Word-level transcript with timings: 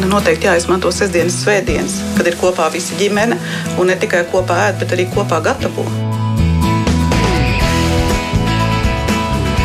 nu, 0.00 0.08
noteikti 0.14 0.48
jāizmanto 0.48 0.90
sestdienas, 0.94 1.40
svētdienas, 1.44 1.98
kad 2.16 2.28
ir 2.28 2.38
kopā 2.40 2.70
visa 2.72 2.96
ģimene 3.00 3.36
un 3.78 3.90
ne 3.92 3.96
tikai 4.00 4.24
kopā 4.32 4.56
ēd, 4.68 4.80
bet 4.82 4.96
arī 4.96 5.06
kopā 5.12 5.42
gatavo. 5.44 5.84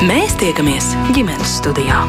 Mēs 0.06 0.36
tiekamies 0.38 0.92
ģimenes 1.16 1.60
studijā. 1.62 2.04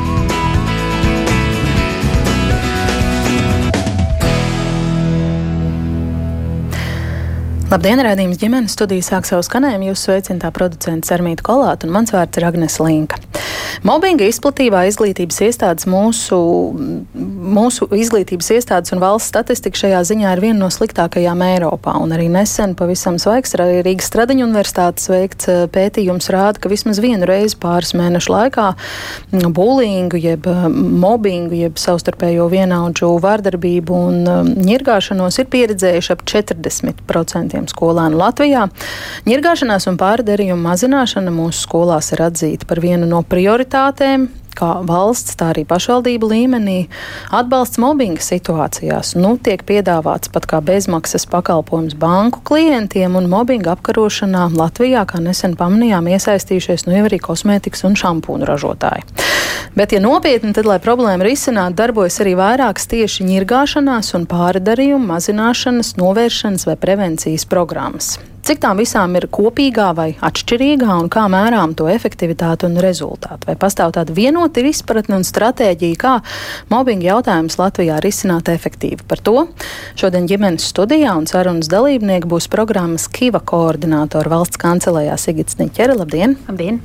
Labdien, 7.67 7.99
rādījums 7.99 8.39
ģimenes 8.39 8.77
studija 8.77 9.03
sāk 9.03 9.27
savu 9.27 9.43
skanējumu. 9.43 9.89
Jūs 9.91 10.05
sveicināta 10.07 10.53
producents 10.55 11.11
Armīta 11.15 11.43
Kolāta 11.47 11.89
un 11.89 11.97
mans 11.97 12.13
vārds 12.15 12.39
ir 12.39 12.47
Agnes 12.47 12.79
Linka. 12.79 13.19
Mobbinga 13.87 14.27
izplatībā 14.27 14.81
izglītības 14.89 15.37
iestādes 15.47 15.87
mūsu, 15.87 16.37
mūsu 17.15 17.87
izglītības 17.95 18.49
iestādes 18.57 18.91
un 18.95 18.99
valsts 19.03 19.31
statistika 19.31 19.79
šajā 19.79 20.01
ziņā 20.09 20.33
ir 20.35 20.41
viena 20.43 20.65
no 20.65 20.71
sliktākajām 20.75 21.45
Eiropā. 21.47 21.95
Un 22.03 22.15
arī 22.17 22.27
nesen 22.33 22.75
pavisam 22.79 23.21
svaigs 23.23 23.55
Rīgas 23.55 24.09
Stradiņu 24.11 24.43
universitātes 24.49 25.07
veikts 25.13 25.51
eh, 25.53 25.61
pētījums 25.71 26.31
rāda, 26.35 26.59
ka 26.59 26.73
vismaz 26.73 26.99
vienu 27.05 27.29
reizi 27.31 27.59
pāris 27.63 27.95
mēnešu 27.99 28.33
laikā 28.35 28.65
bulīngu, 29.55 30.19
jeb 30.25 30.51
eh, 30.51 30.67
mobbingu, 31.05 31.55
jeb 31.61 31.79
savstarpējo 31.79 32.49
vienaudžu 32.51 33.13
vārdarbību 33.23 34.01
un 34.09 34.19
mm, 34.25 34.67
ņirgāšanos 34.67 35.39
ir 35.45 35.51
pieredzējuši 35.53 36.15
ap 36.17 36.27
40% 36.27 37.63
skolēnu 37.77 38.19
Latvijā. 38.25 38.67
Ņirgāšanās 39.31 39.87
un 39.93 40.03
pārdarījumu 40.03 40.59
mazināšana 40.67 41.39
mūsu 41.39 41.69
skolās 41.69 42.11
ir 42.17 42.27
atzīta 42.27 42.67
par 42.67 42.83
vienu 42.83 43.07
no 43.07 43.23
prioritātēm 43.23 43.76
prioritātēm, 43.77 44.31
kā 44.57 44.81
valsts, 44.89 45.37
tā 45.37 45.51
arī 45.53 45.67
pašvaldību 45.69 46.29
līmenī 46.31 46.87
atbalsts 47.29 47.77
mobbinga 47.77 48.23
situācijās. 48.25 49.13
Nu, 49.21 49.37
tiek 49.37 49.61
piedāvāts 49.69 50.31
pat 50.33 50.47
kā 50.49 50.63
bezmaksas 50.65 51.27
pakalpojums 51.29 51.93
banku 52.01 52.41
klientiem 52.41 53.19
un 53.21 53.29
mobbinga 53.29 53.75
apkarošanā 53.75 54.49
Latvijā, 54.57 55.05
kā 55.05 55.21
nesen 55.21 55.59
pamanījām, 55.61 56.09
iesaistījušies 56.09 56.87
nu 56.87 56.97
jau 56.97 57.05
arī 57.05 57.21
kosmētikas 57.21 57.85
un 57.85 57.99
šampūnu 58.01 58.49
ražotāji. 58.49 59.05
Bet, 59.77 59.93
ja 59.93 60.01
nopietni, 60.01 60.55
tad, 60.57 60.65
lai 60.65 60.79
problēmu 60.81 61.27
risinātu, 61.27 61.77
darbojas 61.77 62.17
arī 62.25 62.33
vairākas 62.39 62.89
tieši 62.89 63.29
ņirgāšanās 63.29 64.15
un 64.17 64.25
pārdarījumu 64.31 65.13
mazināšanas, 65.13 65.99
novēršanas 66.01 66.65
vai 66.71 66.79
prevencijas 66.81 67.45
programmas. 67.45 68.15
Cik 68.47 68.61
tām 68.63 68.79
visām 68.79 69.17
ir 69.19 69.25
kopīgā 69.35 69.89
vai 69.99 70.13
atšķirīgā 70.23 70.87
un 71.01 71.09
kā 71.11 71.25
mērām 71.27 71.73
to 71.75 71.89
efektivitāti 71.91 72.69
un 72.69 72.77
rezultātu? 72.79 73.49
Vai 73.49 73.57
pastāv 73.59 73.91
tāda 73.97 74.15
vienota 74.15 74.63
izpratne 74.63 75.17
un 75.19 75.25
stratēģija, 75.27 75.97
kā 75.99 76.13
mobbinga 76.71 77.09
jautājumus 77.09 77.59
Latvijā 77.59 77.97
risināt 78.05 78.47
efektīvi? 78.53 79.03
Par 79.11 79.19
to 79.19 79.49
šodien 79.99 80.29
ģimenes 80.31 80.69
studijā 80.71 81.17
un 81.19 81.27
sarunas 81.27 81.67
dalībnieki 81.73 82.31
būs 82.31 82.47
programmas 82.53 83.09
Kiva 83.11 83.41
koordinātori 83.43 84.31
valsts 84.31 84.63
kancelējā 84.63 85.19
Sigits 85.19 85.59
Niķere. 85.59 85.99
Labdien! 85.99 86.39
Labdien! 86.47 86.79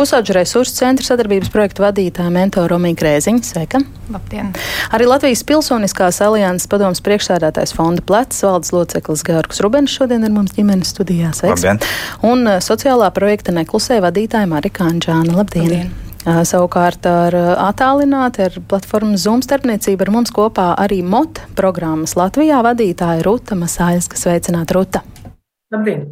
Pusauģu 0.00 0.38
resursu 0.38 0.78
centra 0.80 1.04
sadarbības 1.10 1.52
projektu 1.52 1.84
vadītāja 1.84 2.32
mentora 2.32 2.72
Romija 2.72 2.96
Krēziņa. 3.02 3.44
Sveika! 3.44 3.82
Labdien! 4.08 4.54
Arī 4.96 5.10
Latvijas 5.12 5.44
Pilsoniskās 5.44 6.22
alianses 6.24 6.72
padomas 6.72 7.04
priekšsēdētājs 7.04 7.76
fonda 7.76 8.00
plecs 8.06 8.40
valdes 8.46 8.72
loceklis 8.72 9.26
Georgs 9.26 9.60
Rubens 9.60 9.92
šodien 9.92 10.24
ir 10.24 10.32
mums 10.32 10.56
ģimenes 10.56 10.85
ģimenes 10.86 10.94
studijā. 10.94 11.32
Sveiks. 11.34 11.64
Labdien. 11.64 11.80
Un 12.22 12.46
uh, 12.46 12.58
sociālā 12.60 13.10
projekta 13.12 13.52
neklusē 13.52 14.00
vadītāja 14.00 14.46
Marika 14.46 14.84
Anģāna. 14.86 15.36
Labdien! 15.36 15.70
Labdien. 15.70 15.94
Uh, 16.26 16.42
savukārt 16.42 17.06
ar 17.06 17.34
uh, 17.34 17.68
attālināti 17.68 18.42
ar 18.42 18.52
platformu 18.68 19.16
Zoom 19.16 19.42
starpniecību 19.42 20.02
ar 20.02 20.10
mums 20.10 20.32
kopā 20.34 20.74
arī 20.76 21.02
MOT 21.02 21.40
programmas 21.54 22.16
Latvijā 22.16 22.62
vadītāja 22.62 23.22
Ruta 23.22 23.54
Masāļska. 23.54 24.18
Sveicināt, 24.18 24.72
Ruta! 24.74 25.02
Labdien! 25.70 26.06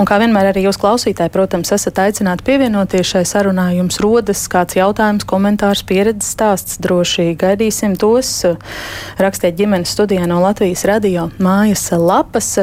Un 0.00 0.08
kā 0.08 0.18
vienmēr 0.20 0.50
arī 0.50 0.64
jūs 0.66 0.78
klausītāji, 0.80 1.32
protams, 1.32 1.70
esat 1.74 2.00
aicināti 2.02 2.44
pievienoties 2.46 3.12
šai 3.14 3.22
sarunai. 3.28 3.76
Jums 3.78 4.00
rodas 4.02 4.44
kāds 4.52 4.76
jautājums, 4.76 5.26
komentārs, 5.28 5.84
pieredzes 5.88 6.32
stāsts. 6.34 6.80
Droši 6.82 7.32
gaidīsim 7.40 7.96
tos. 8.00 8.34
Rakstiet 9.22 9.56
ģimenes 9.58 9.92
studijā 9.94 10.26
no 10.28 10.42
Latvijas 10.44 10.84
radio 10.88 11.30
mājas 11.42 11.88
lapas. 11.96 12.54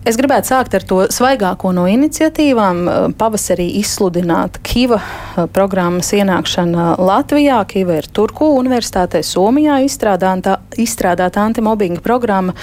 Es 0.00 0.16
gribētu 0.16 0.48
sākt 0.48 0.72
ar 0.72 0.84
to 0.88 1.02
svaigāko 1.12 1.74
no 1.76 1.82
iniciatīvām. 1.84 2.78
Pavasarī 3.20 3.66
izsludināt 3.82 4.56
Kiva 4.64 4.96
eh, 4.96 5.42
programmas 5.52 6.14
ienākšana 6.16 6.94
Latvijā. 6.96 7.58
Kiva 7.68 7.98
ir 8.00 8.06
Turku 8.08 8.46
universitātē 8.56 9.20
Somijā 9.20 9.76
izstrādāta, 9.84 10.56
izstrādāta 10.80 11.42
antimobbinga 11.44 12.00
programma, 12.00 12.54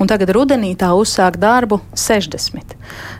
un 0.00 0.08
tagad 0.08 0.32
rudenī 0.32 0.72
tā 0.80 0.94
uzsāk 0.96 1.36
darbu 1.42 1.82
60 1.92 2.72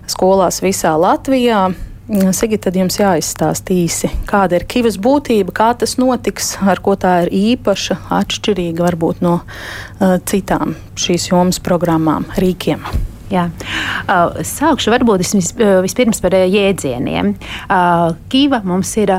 skolās 0.08 0.62
visā 0.64 0.94
Latvijā. 0.96 1.66
Sigita, 2.06 2.70
tad 2.70 2.78
jums 2.78 2.96
jāizstāsta 2.96 3.74
īsi, 3.74 4.08
kāda 4.30 4.60
ir 4.60 4.64
kivas 4.70 4.94
būtība, 5.02 5.52
kā 5.52 5.66
tas 5.76 5.96
notiks, 5.98 6.52
ar 6.62 6.78
ko 6.80 6.94
tā 6.94 7.16
ir 7.24 7.32
īpaša, 7.34 7.98
atšķirīga 8.20 8.86
varbūt 8.86 9.26
no 9.26 9.40
uh, 9.42 10.14
citām 10.22 10.76
šīs 10.94 11.28
jomas 11.32 11.58
programmām, 11.66 12.30
rīkiem. 12.38 12.86
Jā. 13.32 13.48
Sākšu 14.46 14.92
varbūt 14.94 15.24
vis, 15.24 15.50
vispirms 15.82 16.20
par 16.22 16.36
jēdzieniem. 16.36 17.32
Kīva 18.30 18.60
mums 18.66 18.92
ir 19.00 19.12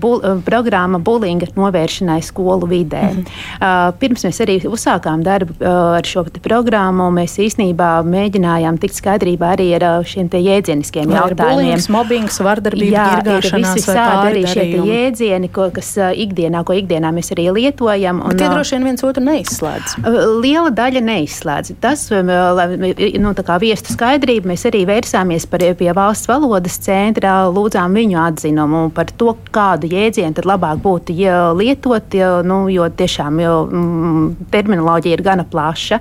bu, 0.00 0.12
programma 0.46 1.00
bulinga 1.02 1.50
novēršanai 1.56 2.20
skolu 2.24 2.68
vidē. 2.70 3.02
Mm 3.10 3.24
-hmm. 3.24 3.98
Pirms 4.00 4.24
mēs 4.24 4.40
arī 4.44 4.56
uzsākām 4.64 5.22
darbu 5.22 5.52
ar 5.96 6.04
šo 6.04 6.24
programmu, 6.42 7.10
mēs 7.10 7.36
īstenībā 7.38 7.90
mēģinājām 8.04 8.78
tikt 8.80 8.94
skaidrībā 8.94 9.52
arī 9.56 9.68
ar 9.76 10.04
šiem 10.04 10.28
jēdzieniskiem 10.32 11.06
Vai 11.08 11.16
jautājumiem. 11.16 11.54
Bulings, 11.54 11.88
mobbings, 11.88 12.40
vardarbība, 12.40 12.96
Jā, 12.96 13.20
ir 13.20 13.74
visādi 13.74 14.26
arī 14.30 14.46
šie 14.46 14.64
jēdzieni, 14.86 15.48
ko, 15.52 15.70
kas 15.74 15.96
ikdienā, 15.96 16.64
ko 16.64 16.72
ikdienā 16.72 17.12
mēs 17.12 17.32
arī 17.32 17.50
lietojam. 17.52 18.20
Un, 18.22 18.28
Bet 18.28 18.38
tie 18.38 18.48
droši 18.48 18.76
vien 18.76 18.84
viens 18.84 19.04
otru 19.04 19.22
neizslēdz. 19.24 19.96
Liela 20.40 20.70
daļa 20.70 21.00
neizslēdz. 21.00 21.74
Tas, 21.80 22.10
lai 22.10 23.09
nu, 23.18 23.32
viestu 23.60 23.94
skaidrību, 23.94 24.50
mēs 24.52 24.66
arī 24.68 24.84
vērsāmies 24.88 25.46
par, 25.50 25.64
pie 25.78 25.90
valsts 25.96 26.28
valodas 26.30 26.78
centra, 26.82 27.48
lūdzām 27.50 27.94
viņu 27.96 28.18
atzinumu 28.22 28.82
par 28.94 29.10
to, 29.18 29.34
kādu 29.54 29.90
jēdzienu 29.90 30.36
tad 30.36 30.46
labāk 30.48 30.80
būtu 30.84 31.14
ja 31.16 31.50
lietot, 31.56 32.14
ja, 32.14 32.30
nu, 32.46 32.62
jo 32.72 32.86
tiešām 32.88 33.40
jo, 33.42 33.54
mm, 33.66 34.48
terminoloģija 34.52 35.18
ir 35.18 35.24
gana 35.24 35.44
plaša. 35.48 36.00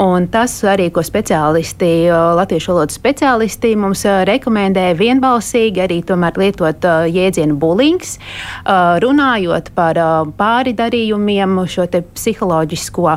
Un 0.00 0.28
tas 0.32 0.54
arī, 0.66 0.90
ko 0.94 1.04
speciālisti, 1.06 1.90
latviešu 2.38 2.74
valodas 2.74 2.98
speciālisti 2.98 3.74
mums 3.78 4.04
rekomendē 4.28 4.90
vienbalsīgi 4.98 5.84
arī 5.84 6.00
tomēr 6.06 6.38
lietot 6.40 6.86
jēdzienu 7.10 7.58
bulings, 7.60 8.16
runājot 9.04 9.72
par 9.76 10.00
pāri 10.38 10.74
darījumiem, 10.76 11.58
šo 11.70 11.86
te 11.90 12.02
psiholoģisko 12.06 13.16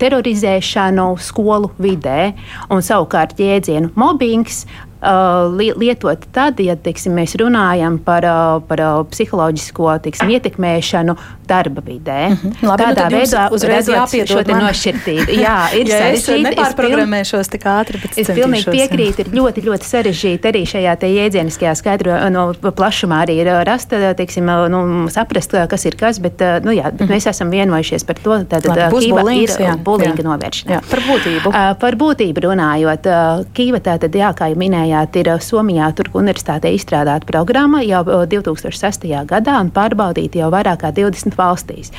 terorizēšanu 0.00 1.08
skolu 1.22 1.72
vidē. 1.82 2.32
Un 2.72 2.82
savukārt 2.82 3.38
jēdzienu 3.40 3.92
mobbings 3.94 4.64
Uh, 4.96 5.52
lietot 5.76 6.22
tad, 6.32 6.56
ja 6.64 6.72
teiksim, 6.80 7.12
mēs 7.14 7.34
runājam 7.36 7.98
par, 8.00 8.24
uh, 8.24 8.62
par 8.64 8.80
uh, 8.80 9.02
psiholoģisko 9.12 9.90
teiksim, 10.06 10.30
ietekmēšanu 10.32 11.14
darba 11.48 11.82
vidē. 11.86 12.28
Mm 12.28 12.36
-hmm. 12.42 12.68
Labi, 12.68 12.82
Tādā 12.82 13.10
nu 13.10 13.16
veidā 13.16 13.42
uzreiz 13.50 13.88
jāpiedod 13.88 14.46
šo 14.46 14.58
nošķirtību. 14.60 15.30
Jā, 15.40 15.58
ir 15.80 15.88
ja 15.88 15.98
sarežģīti. 15.98 16.40
Es 16.40 16.46
nepārprogrammēšos 16.46 17.50
tik 17.54 17.66
ātri, 17.66 18.00
bet 18.02 18.18
es 18.18 18.28
pilnīgi 18.28 18.70
piekrītu. 18.70 19.20
Ir 19.20 19.28
ļoti, 19.38 19.64
ļoti 19.68 19.84
sarežģīti 19.92 20.50
arī 20.50 20.62
šajā 20.66 20.96
te 20.96 21.06
jēdzieniskajā 21.06 21.74
skaidro 21.74 22.18
no 22.30 22.46
plašumā 22.54 23.22
arī 23.24 23.38
ir 23.42 23.50
rasta, 23.66 24.14
teiksim, 24.14 24.50
nu, 24.72 25.08
saprast, 25.08 25.54
kas 25.68 25.84
ir 25.84 25.96
kas, 25.96 26.18
bet, 26.18 26.40
nu, 26.64 26.72
jā, 26.72 26.90
bet 26.90 27.00
mm 27.00 27.06
-hmm. 27.06 27.14
mēs 27.14 27.28
esam 27.30 27.50
vienojušies 27.50 28.04
par 28.04 28.16
to, 28.24 28.38
tātad 28.52 28.92
kīva 28.92 29.24
ir 29.34 29.76
bulinga 29.84 30.22
novēršana. 30.22 30.80
Par 30.90 31.00
būtību. 31.08 31.52
Par 31.80 31.94
būtību 31.94 32.40
runājot, 32.48 33.06
kīva 33.54 33.80
tātad, 33.80 34.14
jā, 34.14 34.32
kā 34.34 34.48
jau 34.50 34.58
minējāt, 34.58 35.16
ir 35.16 35.26
Somijā 35.40 35.92
Turku 35.94 36.18
universitātē 36.18 36.72
izstrādāta 36.74 37.26
programma 37.26 37.82
jau 37.82 38.02
2006. 38.04 39.24
gadā 39.26 39.60
un 39.60 39.70
pārbaudīta 39.70 40.38
jau 40.38 40.50
vairāk 40.50 40.82
kā 40.82 40.92
20 40.92 41.35
valstīs. 41.38 41.92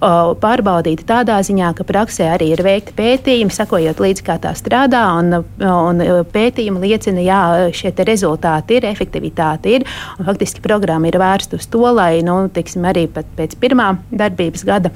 Pārbaudīta 0.00 1.06
tādā 1.08 1.38
ziņā, 1.44 1.72
ka 1.78 1.86
praksē 1.88 2.30
arī 2.34 2.50
ir 2.54 2.64
veikti 2.66 2.96
pētījumi, 2.98 3.54
sakojot 3.54 4.02
līdzi, 4.02 4.26
kā 4.26 4.38
tā 4.42 4.54
strādā, 4.58 5.04
un, 5.20 5.40
un 5.64 6.04
pētījumi 6.34 6.84
liecina, 6.88 7.24
jā, 7.24 7.40
šie 7.74 7.94
rezultāti 8.04 8.78
ir, 8.78 8.88
efektivitāte 8.90 9.78
ir, 9.78 9.88
un 10.18 10.28
faktiski 10.28 10.64
programma 10.64 11.10
ir 11.10 11.18
vērsta 11.22 11.60
uz 11.60 11.66
to, 11.70 11.84
lai, 11.94 12.22
nu, 12.26 12.44
tiksim, 12.52 12.86
arī 12.90 13.08
pēc 13.10 13.58
pirmā 13.60 13.94
darbības 14.12 14.64
gada 14.68 14.94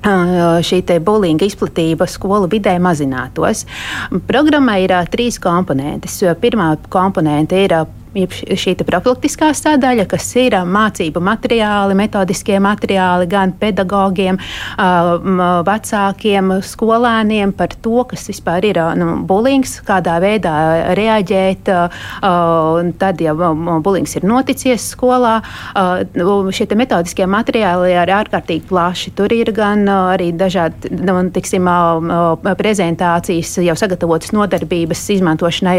šī 0.00 0.80
buļbuļsāģa 0.80 1.46
izplatība 1.46 2.06
skolu 2.08 2.48
vidē 2.48 2.78
mazinātos. 2.80 3.66
Programmai 4.26 4.84
ir 4.86 4.94
trīs 5.12 5.38
komponentes. 5.38 6.22
Pirmā 6.40 6.76
komponente 6.88 7.58
ir 7.64 7.74
šī 8.10 8.74
profilaktiskā 8.82 9.52
sadaļa, 9.54 10.06
kas 10.10 10.26
ir 10.40 10.56
mācību 10.66 11.20
materiāli, 11.22 11.94
metodiskie 11.94 12.58
materiāli 12.62 13.28
gan 13.30 13.52
pedagogiem, 13.60 14.38
vecākiem, 15.68 16.50
skolēniem 16.66 17.52
par 17.54 17.76
to, 17.84 18.02
kas 18.10 18.26
vispār 18.32 18.66
ir 18.72 18.80
nu, 18.98 19.12
bulings, 19.28 19.76
kādā 19.86 20.16
veidā 20.22 20.54
reaģēt. 20.98 21.70
Tad, 23.00 23.22
ja 23.22 23.34
bulings 23.36 24.16
ir 24.18 24.26
noticies 24.26 24.88
skolā, 24.96 25.36
šie 25.76 26.66
metodiskie 26.74 27.28
materiāli 27.30 27.92
ir 27.94 28.14
ārkārtīgi 28.16 28.66
plaši. 28.70 29.14
Tur 29.18 29.30
ir 29.36 29.52
gan 29.54 29.86
arī 29.86 30.32
dažādi 30.34 30.90
nu, 30.98 31.14
tiksim, 31.30 31.68
prezentācijas, 32.58 33.54
jau 33.62 33.76
sagatavotas 33.78 34.34
nodarbības 34.34 35.06
izmantošanai 35.14 35.78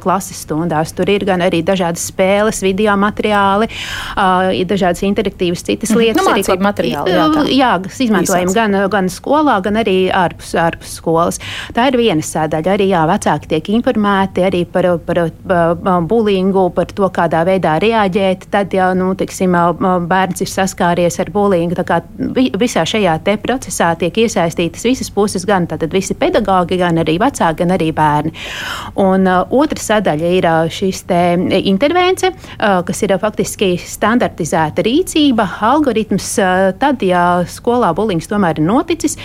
klases 0.00 0.40
stundās. 0.46 0.94
Tur 0.96 1.10
ir 1.10 1.26
gan 1.28 1.42
arī 1.42 1.49
dažādas 1.66 2.06
spēles, 2.10 2.62
video 2.64 2.94
materiāli, 3.00 3.68
uh, 4.14 4.50
dažādas 4.70 5.02
interaktīvas 5.06 5.64
citas 5.66 5.92
mhm. 5.92 6.02
lietas. 6.02 6.24
Nu, 6.24 6.34
arī, 6.34 6.44
ko, 6.46 6.56
materiāli, 6.64 7.14
jā, 7.14 7.26
tā. 7.34 7.44
jā, 7.54 7.72
kas 7.86 8.00
izmantojami 8.06 8.56
gan, 8.56 8.78
gan 8.92 9.10
skolā, 9.12 9.58
gan 9.64 9.80
arī 9.82 9.96
ārpus, 10.14 10.54
ārpus 10.60 10.96
skolas. 11.00 11.40
Tā 11.76 11.88
ir 11.90 11.98
viena 12.00 12.24
sadaļa. 12.24 12.76
Arī 12.76 12.90
jā, 12.92 13.02
vecāki 13.10 13.50
tiek 13.54 13.72
informēti 13.74 14.44
arī 14.46 14.62
par, 14.70 14.92
par, 15.06 15.22
par 15.50 16.06
bulingu, 16.10 16.68
par 16.76 16.92
to, 16.94 17.08
kādā 17.14 17.42
veidā 17.48 17.76
reaģēt. 17.82 18.46
Tad, 18.52 18.74
ja 18.76 18.90
nu, 18.96 19.12
tiksim, 19.18 19.56
bērns 20.10 20.44
ir 20.44 20.50
saskāries 20.50 21.18
ar 21.22 21.32
bulingu, 21.34 21.78
visā 22.60 22.84
šajā 22.86 23.18
procesā 23.40 23.92
tiek 23.98 24.16
iesaistītas 24.24 24.84
visas 24.86 25.10
puses, 25.12 25.46
gan 25.48 25.68
visi 25.92 26.14
pedagoģi, 26.18 26.78
gan 26.80 27.00
arī 27.02 27.16
vecāki, 27.20 27.60
gan 27.62 27.74
arī 27.76 27.90
bērni. 27.96 28.32
Un 29.00 29.26
uh, 29.28 29.44
otra 29.50 29.80
sadaļa 29.80 30.32
ir 30.38 30.48
uh, 30.48 30.70
šis 30.70 31.02
intervence, 31.64 32.30
kas 32.58 33.02
ir 33.04 33.14
faktiski 33.20 33.72
standartizēta 33.80 34.84
rīcība, 34.86 35.46
algoritms. 35.70 36.28
Tad, 36.80 37.02
ja 37.04 37.42
skolā 37.50 37.92
bulings 37.96 38.28
tomēr 38.30 38.60
ir 38.60 38.66
noticis, 38.66 39.16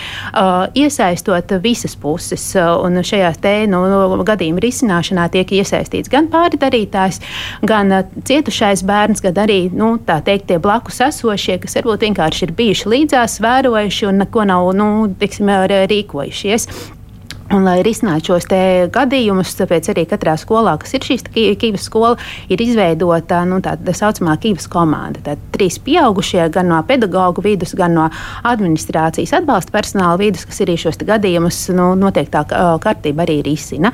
iesaistot 0.76 1.56
visas 1.64 1.96
puses, 2.00 2.48
un 2.56 3.00
šajā 3.06 3.32
te 3.42 3.54
nu, 3.70 3.82
gadījuma 4.26 4.62
risināšanā 4.64 5.28
tiek 5.34 5.54
iesaistīts 5.60 6.12
gan 6.12 6.30
pārdarītājs, 6.32 7.20
gan 7.66 7.92
cietušais 8.26 8.84
bērns, 8.86 9.24
gan 9.24 9.42
arī 9.46 9.60
nu, 9.74 9.96
teikt, 10.06 10.48
tie 10.50 10.60
blakus 10.62 11.02
esošie, 11.08 11.58
kas 11.62 11.78
varbūt 11.80 12.06
vienkārši 12.08 12.46
ir 12.48 12.54
bijuši 12.58 12.92
līdzās, 12.92 13.40
vērojuši 13.44 14.10
un 14.10 14.22
neko 14.24 14.46
nav 14.48 14.72
nu, 14.76 14.90
tiksim, 15.20 15.50
rīkojušies. 15.92 16.70
Un, 17.46 17.62
lai 17.62 17.78
risinātu 17.86 18.32
šos 18.32 18.48
gadījumus, 18.90 19.52
tāpēc 19.60 19.92
arī 19.92 20.02
katrā 20.10 20.34
skolā, 20.40 20.72
kas 20.82 20.96
ir 20.98 21.04
šīs 21.06 21.22
kīvas 21.30 21.84
skola, 21.86 22.16
ir 22.50 22.62
izveidota 22.62 23.44
nu, 23.46 23.60
tā, 23.62 23.76
tā 23.78 23.94
saucamā 23.94 24.34
kīvas 24.42 24.66
komanda. 24.70 25.22
Tad 25.22 25.42
trīs 25.54 25.78
pieaugušie 25.82 26.48
gan 26.54 26.72
no 26.72 26.80
pedagoģu 26.88 27.44
vidus, 27.46 27.74
gan 27.78 27.94
no 27.94 28.08
administrācijas 28.46 29.36
atbalsta 29.38 29.74
personāla 29.74 30.18
vidus, 30.18 30.42
kas 30.48 30.58
arī 30.64 30.74
šos 30.80 30.98
gadījumus 31.06 31.60
nu, 31.76 31.92
noteiktā 32.00 32.42
kārtībā 32.82 33.22
arī 33.28 33.38
risina. 33.46 33.92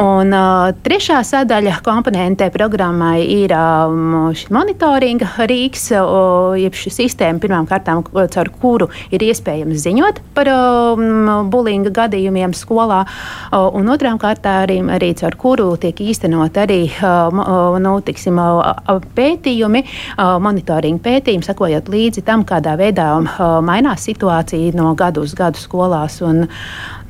Un, 0.00 0.32
uh, 0.32 0.70
trešā 0.80 1.20
sadaļa 1.26 1.82
komponentē 1.84 2.48
programmai 2.54 3.20
ir 3.28 3.52
um, 3.56 4.30
monitoringa 4.56 5.28
rīks, 5.50 5.90
uh, 5.98 6.56
jeb 6.56 6.80
šī 6.80 6.94
sistēma 6.96 7.44
pirmām 7.44 7.68
kārtām, 7.68 8.06
caur 8.08 8.52
kuru 8.62 8.88
ir 9.12 9.28
iespējams 9.28 9.84
ziņot 9.84 10.24
par 10.32 10.48
um, 10.54 11.50
bulinga 11.52 11.92
gadījumiem 12.00 12.56
skolā, 12.70 13.02
un 13.74 13.90
otrām 13.90 14.18
kārtām 14.20 14.62
arī, 14.64 14.78
arī 14.94 15.10
caur 15.18 15.36
kuru 15.40 15.68
tiek 15.80 15.98
īstenot 16.00 16.56
arī 16.62 16.86
nu, 17.82 17.94
tiksim, 18.06 18.38
pētījumi, 19.16 19.84
monitoringa 20.46 21.02
pētījumi, 21.04 21.46
sakojot 21.46 21.90
līdzi 21.90 22.24
tam, 22.26 22.44
kādā 22.46 22.76
veidā 22.78 23.10
mainās 23.66 24.06
situācija 24.06 24.76
no 24.78 24.94
gadu 24.94 25.26
uz 25.26 25.34
gadu 25.34 25.58
skolās. 25.60 26.20
Un, 26.22 26.46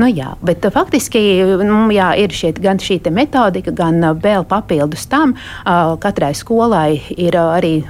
Nu, 0.01 0.07
jā, 0.09 0.31
bet 0.41 0.65
uh, 0.65 0.73
faktiski 0.73 1.21
nu, 1.61 1.83
jā, 1.93 2.15
ir 2.17 2.33
šie, 2.33 2.55
gan 2.63 2.79
šī 2.81 3.01
metodika, 3.13 3.73
gan 3.77 3.99
uh, 4.01 4.15
vēl 4.17 4.47
papildus 4.49 5.05
tam, 5.11 5.35
uh, 5.37 5.93
katrai 6.01 6.31
skolai 6.37 7.03
ir 7.21 7.37
arī 7.37 7.83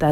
tā, 0.00 0.10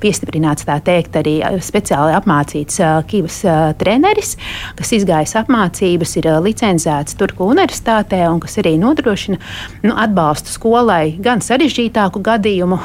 piestiprināts 0.00 0.64
tā 0.64 0.78
teikt, 0.84 1.18
arī 1.20 1.34
speciāli 1.60 2.14
apmācīts 2.16 2.80
kivas 3.10 3.40
treneris, 3.80 4.36
kas 4.78 4.94
izgājis 4.96 5.34
apmācības, 5.42 6.14
ir 6.20 6.28
licencēts 6.46 7.18
Turku 7.20 7.50
universitātē 7.52 8.22
un 8.30 8.40
kas 8.40 8.56
arī 8.62 8.74
nodrošina 8.80 9.36
nu, 9.84 9.92
atbalstu 9.92 10.54
skolai 10.54 11.18
gan 11.22 11.44
sarežģītāku 11.44 12.22
gadījumu 12.24 12.78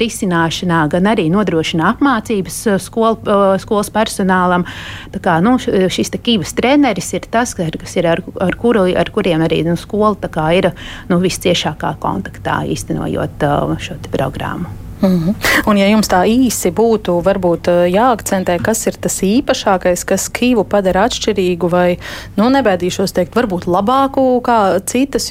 risināšanā, 0.00 0.84
gan 0.94 1.10
arī 1.10 1.26
nodrošina 1.32 1.90
apmācības 1.94 2.60
skol, 2.86 3.18
skolas 3.62 3.90
personālam. 3.94 4.66
Tā 5.14 5.22
kā, 5.24 5.38
nu, 5.44 5.56
šis 5.58 6.12
kivas 6.22 6.54
treneris 6.54 6.83
treneris 6.84 7.14
ir 7.16 7.24
tas, 7.32 7.54
kas 7.56 7.96
ir 7.96 8.06
ar, 8.06 8.20
ar, 8.44 8.56
kuru, 8.60 8.84
ar 8.92 9.08
kuriem 9.10 9.40
arī 9.46 9.62
nu, 9.64 9.76
skola 9.80 10.14
ir 10.52 10.72
nu, 11.08 11.18
visciešākā 11.22 11.96
kontaktā 12.00 12.60
īstenojot 12.68 13.44
uh, 13.48 13.76
šo 13.80 13.96
programmu. 14.12 14.83
Mm 15.08 15.20
-hmm. 15.20 15.34
Un, 15.66 15.76
ja 15.76 15.88
jums 15.88 16.08
tā 16.08 16.24
īsi 16.26 16.70
būtu 16.72 17.22
varbūt 17.24 17.68
jāakcentē, 17.90 18.58
kas 18.62 18.86
ir 18.86 18.96
tas 19.00 19.22
īpašākais, 19.22 20.04
kas 20.04 20.28
Kīvu 20.28 20.64
padara 20.64 21.04
atšķirīgu 21.08 21.70
vai, 21.70 21.98
nu, 22.36 22.48
nebēdīšos 22.50 23.12
teikt, 23.12 23.36
varbūt 23.36 23.66
labāku 23.66 24.40
kā 24.42 24.80
citas 24.86 25.30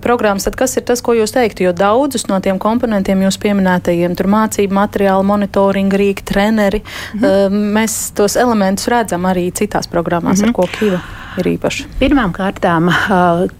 programmas, 0.00 0.44
tad 0.44 0.56
kas 0.56 0.76
ir 0.76 0.82
tas, 0.82 1.02
ko 1.02 1.12
jūs 1.12 1.32
teiktu? 1.32 1.62
Jo 1.62 1.72
daudzus 1.72 2.28
no 2.28 2.40
tiem 2.40 2.58
komponentiem 2.58 3.22
jūs 3.22 3.38
pieminētajiem, 3.38 4.16
tur 4.16 4.26
mācību 4.26 4.74
materiāli, 4.74 5.24
monitoringa 5.24 5.96
rīki, 5.96 6.24
treneri, 6.24 6.82
mm 7.14 7.20
-hmm. 7.20 7.72
mēs 7.76 8.12
tos 8.14 8.36
elementus 8.36 8.88
redzam 8.88 9.22
arī 9.22 9.52
citās 9.52 9.86
programmās, 9.86 10.38
mm 10.38 10.44
-hmm. 10.44 10.48
ar 10.48 10.52
ko 10.54 10.68
Kīva 10.78 11.00
ir 11.38 11.48
īpaša? 11.54 11.86
Pirmkārt, 12.00 12.66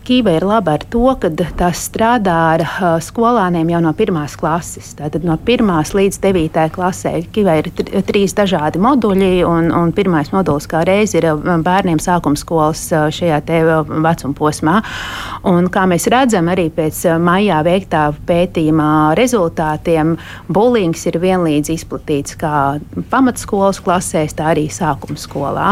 Kīva 0.08 0.34
ir 0.36 0.46
laba 0.48 0.76
ar 0.78 0.84
to, 0.90 1.06
ka 1.20 1.30
tas 1.58 1.82
strādā 1.90 2.36
ar 2.54 2.64
skolāniem 3.04 3.70
jau 3.70 3.80
no 3.84 3.92
pirmās 3.92 4.36
klases. 4.36 4.94
Tātad 4.98 5.24
no 5.24 5.37
pirmās 5.46 5.94
līdz 5.96 6.20
devītajai 6.22 6.72
klasē. 6.74 7.12
Kīvā 7.34 7.58
ir 7.60 7.70
trīs 8.08 8.34
dažādi 8.38 8.80
moduļi, 8.82 9.30
un, 9.48 9.70
un 9.74 9.92
pirmais 9.96 10.32
modulis 10.34 10.68
kā 10.70 10.82
reiz 10.88 11.14
ir 11.18 11.28
bērniem 11.64 12.00
sākuma 12.02 12.38
skolas 12.38 12.86
šajā 12.90 13.40
vecuma 13.48 14.34
posmā. 14.38 14.78
Un, 15.48 15.68
kā 15.72 15.86
mēs 15.88 16.04
redzam, 16.12 16.50
arī 16.52 16.66
pēc 16.74 17.00
maijā 17.24 17.62
veiktā 17.64 18.02
pētījuma 18.28 19.14
rezultātiem, 19.18 20.16
bulings 20.52 21.06
ir 21.08 21.16
vienlīdz 21.22 21.72
izplatīts 21.72 22.36
kā 22.38 22.78
pamatskolas 23.08 23.80
klasēs, 23.84 24.36
tā 24.36 24.50
arī 24.52 24.66
sākuma 24.72 25.16
skolā. 25.20 25.70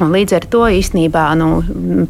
Un 0.00 0.14
līdz 0.14 0.36
ar 0.38 0.46
to 0.52 0.62
īstenībā 0.72 1.26
nu, 1.40 1.50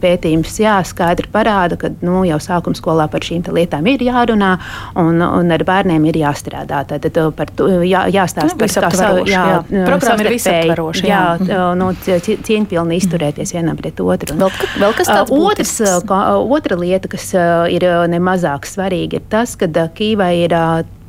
pētījums 0.00 0.60
jā, 0.62 0.76
skaidri 0.86 1.30
parāda, 1.32 1.78
ka 1.80 1.90
nu, 2.04 2.22
jau 2.28 2.38
sākuma 2.42 2.78
skolā 2.78 3.08
par 3.10 3.26
šīm 3.26 3.42
lietām 3.50 3.86
ir 3.90 4.04
jārunā 4.06 4.52
un, 5.00 5.18
un 5.24 5.50
ar 5.50 5.64
bērniem 5.66 6.06
ir 6.12 6.20
jāstrādā. 6.22 6.84
Tad, 6.90 7.08
tad 7.08 7.34
par 7.34 7.50
to 7.56 7.68
jā, 7.82 8.04
jāstāsta 8.12 8.54
nu, 8.54 8.60
par 8.60 8.94
savu 8.94 9.26
jā, 9.26 9.44
programmu 9.66 10.26
ir 10.26 10.30
visaptvaroša. 10.36 11.06
Jā, 11.08 11.22
jā 11.48 11.66
nu, 11.80 11.90
cieņpilni 12.06 13.00
izturēties 13.00 13.54
vienam 13.56 13.78
pret 13.80 13.98
otru. 14.04 14.38
Vēl, 14.38 14.54
vēl 14.84 14.96
kas 14.98 15.10
tāds 15.10 15.34
otrs, 15.34 15.74
otra 16.06 16.78
lieta, 16.78 16.99
kas 17.08 17.32
ir 17.72 17.86
nemazāk 18.12 18.68
svarīga, 18.68 19.20
ir 19.20 19.28
tas, 19.32 19.56
ka 19.56 19.70
Kīvai 19.70 20.34
ir 20.44 20.56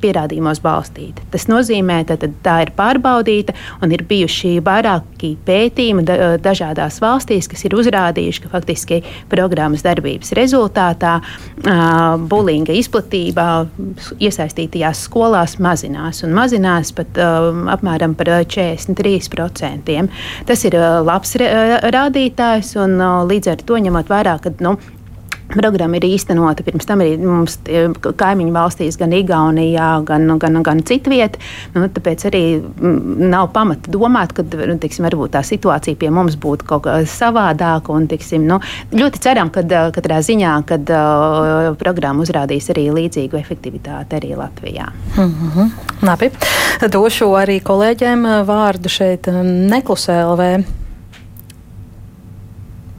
pierādījumos 0.01 0.61
balstīta. 0.63 1.23
Tas 1.33 1.47
nozīmē, 1.49 2.01
ka 2.09 2.17
tā 2.17 2.55
ir 2.65 2.73
pārbaudīta 2.77 3.55
un 3.83 3.93
ir 3.93 4.03
bijuši 4.09 4.55
vairāki 4.65 5.33
pētījumi 5.45 6.05
da, 6.07 6.17
dažādās 6.41 6.99
valstīs, 7.03 7.49
kas 7.51 7.65
ir 7.67 7.75
uzrādījuši, 7.77 8.43
ka 8.43 8.51
faktiski 8.55 9.01
programmas 9.31 9.85
darbības 9.85 10.33
rezultātā 10.37 11.17
bulinga 12.31 12.75
izplatība 12.77 13.47
iesaistītajās 14.21 15.05
skolās 15.07 15.57
mazinās 15.61 16.23
un 16.25 16.35
mazinās 16.37 16.93
pat 16.97 17.19
apmēram 17.21 18.15
par 18.17 18.33
43%. 18.51 19.99
Tas 20.47 20.65
ir 20.67 20.79
labs 21.05 21.37
rādītājs 21.37 22.73
un 22.81 22.97
līdz 23.29 23.53
ar 23.53 23.63
to 23.67 23.79
ņemot 23.81 24.11
vērā, 24.11 24.37
ka 24.41 24.53
nu, 24.63 24.77
Programma 25.51 25.99
ir 25.99 26.07
īstenota 26.11 26.63
pirms 26.65 26.87
tam 26.87 27.03
arī 27.03 27.17
mums 27.19 27.57
kaimiņu 28.19 28.53
valstīs, 28.55 28.97
gan 28.99 29.13
Igaunijā, 29.15 29.89
gan, 30.07 30.27
gan, 30.41 30.59
gan 30.65 30.83
citvietā. 30.87 31.41
Nu, 31.75 31.87
tāpēc 31.91 32.25
arī 32.29 32.43
nav 32.81 33.51
pamata 33.55 33.91
domāt, 33.91 34.35
ka 34.37 34.45
nu, 34.45 34.77
tiksim, 34.81 35.07
tā 35.31 35.43
situācija 35.45 35.99
pie 35.99 36.11
mums 36.13 36.37
būtu 36.41 36.67
kaut 36.69 36.85
kā 36.87 36.97
savādāka. 37.09 37.93
Un, 37.95 38.07
tiksim, 38.11 38.45
nu, 38.47 38.59
ļoti 38.95 39.21
ceram, 39.23 39.51
ka 39.53 39.63
katrā 39.95 40.21
ziņā 40.25 40.55
kad, 40.69 40.91
uh, 40.91 41.71
programma 41.79 42.23
uzrādīs 42.25 42.69
arī 42.73 42.87
līdzīgu 42.95 43.39
efektivitāti 43.39 44.19
arī 44.19 44.35
Latvijā. 44.37 44.91
Mm 45.17 45.33
-hmm. 45.55 45.69
Labi. 46.01 46.31
Došu 46.91 47.25
arī 47.37 47.61
kolēģiem 47.61 48.45
vārdu 48.45 48.89
šeit 48.89 49.27
Neklusē 49.71 50.23
LV. 50.25 50.63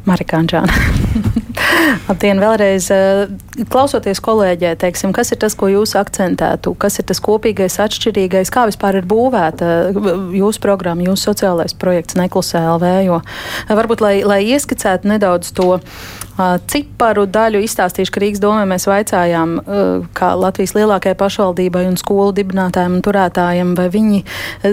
Marikāņģāna. 0.07 0.73
Labdien, 1.83 2.39
vēlreiz 2.43 2.87
klausoties 3.73 4.21
kolēģē, 4.23 4.75
teiksim, 4.81 5.13
kas 5.15 5.33
ir 5.35 5.41
tas, 5.43 5.57
ko 5.59 5.69
jūs 5.71 5.95
akcentētu, 5.99 6.75
kas 6.79 7.01
ir 7.01 7.07
tas 7.09 7.21
kopīgais, 7.23 7.79
atšķirīgais, 7.83 8.53
kā 8.55 8.67
vispār 8.71 9.01
ir 9.01 9.09
būvēta 9.09 9.71
jūsu 10.37 10.63
programma, 10.63 11.07
jūsu 11.09 11.31
sociālais 11.31 11.75
projekts 11.79 12.19
Neklusē 12.19 12.63
LV, 12.77 12.93
jo 13.07 13.21
varbūt, 13.73 14.05
lai, 14.05 14.15
lai 14.27 14.41
ieskicētu 14.55 15.11
nedaudz 15.11 15.53
to 15.57 15.81
ciparu 16.71 17.27
daļu 17.31 17.63
izstāstīšu, 17.67 18.13
ka 18.15 18.23
Rīgas 18.23 18.43
domē 18.43 18.65
mēs 18.71 18.87
vaicājām, 18.91 19.55
kā 20.17 20.33
Latvijas 20.39 20.75
lielākajai 20.77 21.19
pašvaldībai 21.19 21.85
un 21.91 21.99
skolu 22.01 22.33
dibinātājiem 22.37 22.99
un 22.99 23.05
turētājiem, 23.05 23.75
vai 23.79 23.89
viņi 23.93 24.23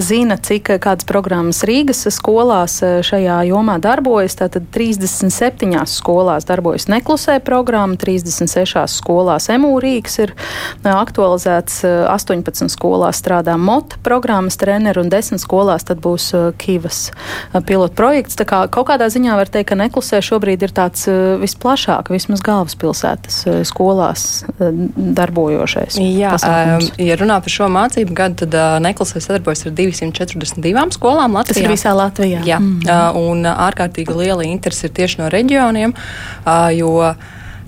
zina, 0.03 0.37
cik 0.37 0.71
kādas 0.83 1.07
programmas 1.09 1.63
Rīgas 1.67 2.05
skolās 2.15 2.79
šajā 3.05 3.39
jomā 3.49 3.79
darbojas. 3.83 4.37
Tātad 4.39 4.69
37 4.75 5.85
skolās 5.89 6.47
darbojas 6.49 6.87
neklusē 6.91 7.39
programma, 7.45 7.97
36 7.99 8.99
skolās 8.99 9.49
MU 9.59 9.75
Rīgas 9.83 10.19
ir 10.23 10.35
aktualizēts, 10.87 11.81
18 12.09 12.71
skolās 12.71 13.19
strādā 13.21 13.57
MOT 13.59 13.97
programmas 14.05 14.57
treneru 14.59 15.03
un 15.05 15.11
10 15.11 15.41
skolās 15.41 15.85
tad 15.87 16.01
būs 16.03 16.31
Kivas 16.61 17.09
pilotprojekts. 17.53 18.37
Tā 18.39 18.45
kā 18.47 18.63
kaut 18.71 18.89
kādā 18.91 19.09
ziņā 19.11 19.35
var 19.39 19.51
teikt, 19.51 19.69
ka 19.71 19.79
neklusē 19.79 20.21
šobrīd 20.25 20.63
ir 20.65 20.73
tāds 20.75 21.05
visplašāk, 21.59 22.09
vismaz 22.09 22.39
galvaspilsētas 22.41 23.39
eh, 23.47 23.57
skolās 23.67 24.45
eh, 24.47 24.71
darbojošais. 24.95 25.99
Jā, 25.99 26.37
um, 26.39 26.87
ja 26.97 27.17
runā 27.19 27.39
par 27.43 27.51
šo 27.51 27.67
mācību 27.67 28.15
gadu, 28.15 28.45
tad 28.45 28.81
Neklasē 28.83 29.19
sadarbojas 29.19 29.65
ar 29.67 29.75
242 29.75 30.95
skolām 30.95 31.35
Latvijā. 31.35 31.53
Tas 31.53 31.61
ir 31.63 31.69
visā 31.69 31.93
Latvijā. 31.93 32.41
Jā, 32.47 32.59
mm. 32.59 33.19
un 33.19 33.43
ārkārtīgi 33.49 34.15
liela 34.15 34.47
interese 34.47 34.87
ir 34.87 34.95
tieši 34.95 35.19
no 35.21 35.29
reģioniem, 35.29 35.93
jo, 36.77 36.93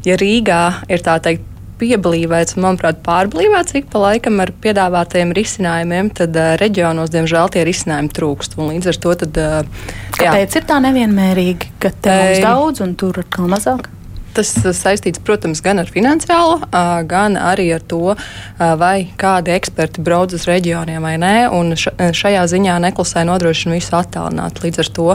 ja 0.06 0.20
Rīgā 0.22 0.62
ir 0.90 1.04
tā 1.04 1.20
teikt, 1.24 1.51
pieblīvēts 1.82 2.58
manuprāt, 2.62 3.02
pārblīvēts 3.06 3.78
ik 3.82 3.90
pa 3.92 4.04
laikam 4.06 4.42
ar 4.44 4.54
piedāvātajiem 4.64 5.34
risinājumiem, 5.38 6.12
tad 6.22 6.38
uh, 6.38 6.54
reģionos, 6.62 7.14
diemžēl, 7.14 7.54
tie 7.56 7.66
risinājumi 7.68 8.14
trūkst. 8.18 8.60
Un 8.60 8.76
līdz 8.76 8.92
ar 8.94 9.02
to 9.06 9.16
tad, 9.24 9.42
uh, 9.42 9.90
Kāpēc 10.20 10.58
jā. 10.58 10.62
ir 10.62 10.70
tā 10.70 10.78
nevienmērīgi, 10.86 11.74
ka 11.82 11.94
te 11.98 12.20
mums 12.22 12.46
daudz 12.46 12.86
un 12.86 12.96
tur 13.00 13.24
atkal 13.24 13.50
mazāk? 13.52 13.90
Tas 14.36 14.52
saistīts, 14.78 15.20
protams, 15.24 15.60
gan 15.64 15.82
ar 15.82 15.90
finansiālo, 15.92 16.62
gan 17.10 17.36
arī 17.40 17.68
ar 17.76 17.84
to, 17.84 18.16
vai 18.58 19.10
kādi 19.20 19.54
eksperti 19.56 20.04
brauc 20.06 20.34
uz 20.36 20.46
reģioniem 20.48 21.04
vai 21.04 21.16
nē. 21.22 21.34
Šajā 22.16 22.44
ziņā 22.52 22.78
neklusē 22.86 23.26
nodrošina 23.28 23.76
visu 23.76 23.96
attālināt. 24.00 24.62
Līdz 24.64 24.84
ar 24.84 24.92
to 24.96 25.08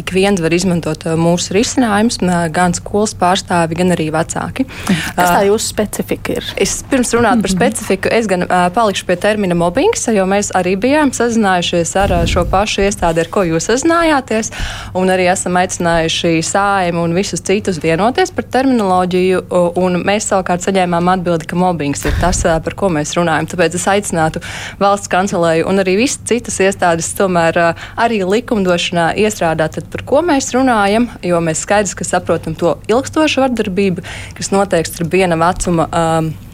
ik 0.00 0.12
viens 0.14 0.42
var 0.42 0.54
izmantot 0.54 1.06
mūsu 1.18 1.56
risinājumus, 1.56 2.20
gan 2.54 2.76
skolas 2.76 3.14
pārstāvi, 3.18 3.78
gan 3.80 3.94
arī 3.96 4.08
vecāki. 4.14 4.68
Kas 4.88 5.32
tā 5.34 5.42
jūsu 5.48 5.72
specifika 5.72 6.38
ir? 6.38 6.48
Es 6.60 6.78
pirms 6.88 7.12
runāt 7.16 7.42
par 7.44 7.54
specifiku, 7.56 8.12
es 8.14 8.30
gan 8.30 8.46
palikšu 8.46 9.08
pie 9.08 9.18
termina 9.20 9.56
mobbings, 9.58 10.06
jo 10.14 10.26
mēs 10.30 10.52
arī 10.58 10.76
bijām 10.80 11.12
sazinājušies 11.16 11.94
ar 12.04 12.16
šo 12.30 12.46
pašu 12.50 12.86
iestādi, 12.86 13.24
ar 13.24 13.32
ko 13.32 13.44
jūs 13.48 13.68
sazinājāties, 13.72 14.52
un 14.98 15.10
arī 15.12 15.28
esam 15.32 15.58
aicinājuši 15.58 16.38
sājumu 16.46 17.04
un 17.08 17.16
visus 17.18 17.42
citus 17.44 17.80
vienoties 17.82 18.27
debatēs 18.28 18.34
par 18.34 18.46
terminoloģiju, 18.52 19.40
un 19.78 20.02
mēs 20.04 20.28
savukārt 20.28 20.64
saņēmām 20.64 21.08
atbildi, 21.08 21.46
ka 21.48 21.56
mobbings 21.56 22.04
ir 22.04 22.14
tas, 22.20 22.42
par 22.42 22.74
ko 22.74 22.88
mēs 22.88 23.14
runājam. 23.16 23.48
Tāpēc 23.48 23.74
es 23.74 23.86
aicinātu 23.86 24.40
valsts 24.78 25.08
kancelēju 25.08 25.66
un 25.68 25.80
arī 25.80 25.96
visas 25.98 26.20
citas 26.24 26.58
iestādes 26.60 27.14
tomēr 27.16 27.74
arī 27.96 28.22
likumdošanā 28.24 29.14
iestrādāt, 29.16 29.80
par 29.90 30.04
ko 30.04 30.22
mēs 30.22 30.52
runājam, 30.54 31.08
jo 31.22 31.40
mēs 31.40 31.64
skaidrs, 31.64 31.94
ka 31.94 32.04
saprotam 32.04 32.54
to 32.54 32.78
ilgstošu 32.88 33.44
vardarbību, 33.44 34.04
kas 34.36 34.52
noteikti 34.52 34.94
starp 34.94 35.12
viena 35.12 35.38
vecuma. 35.38 35.88
Um, 35.92 36.47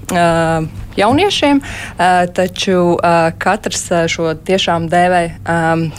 jauniešiem, 0.96 1.60
taču 2.34 2.76
katrs 3.42 3.86
šo 4.12 4.34
tiešām 4.46 4.88
dēvē 4.92 5.22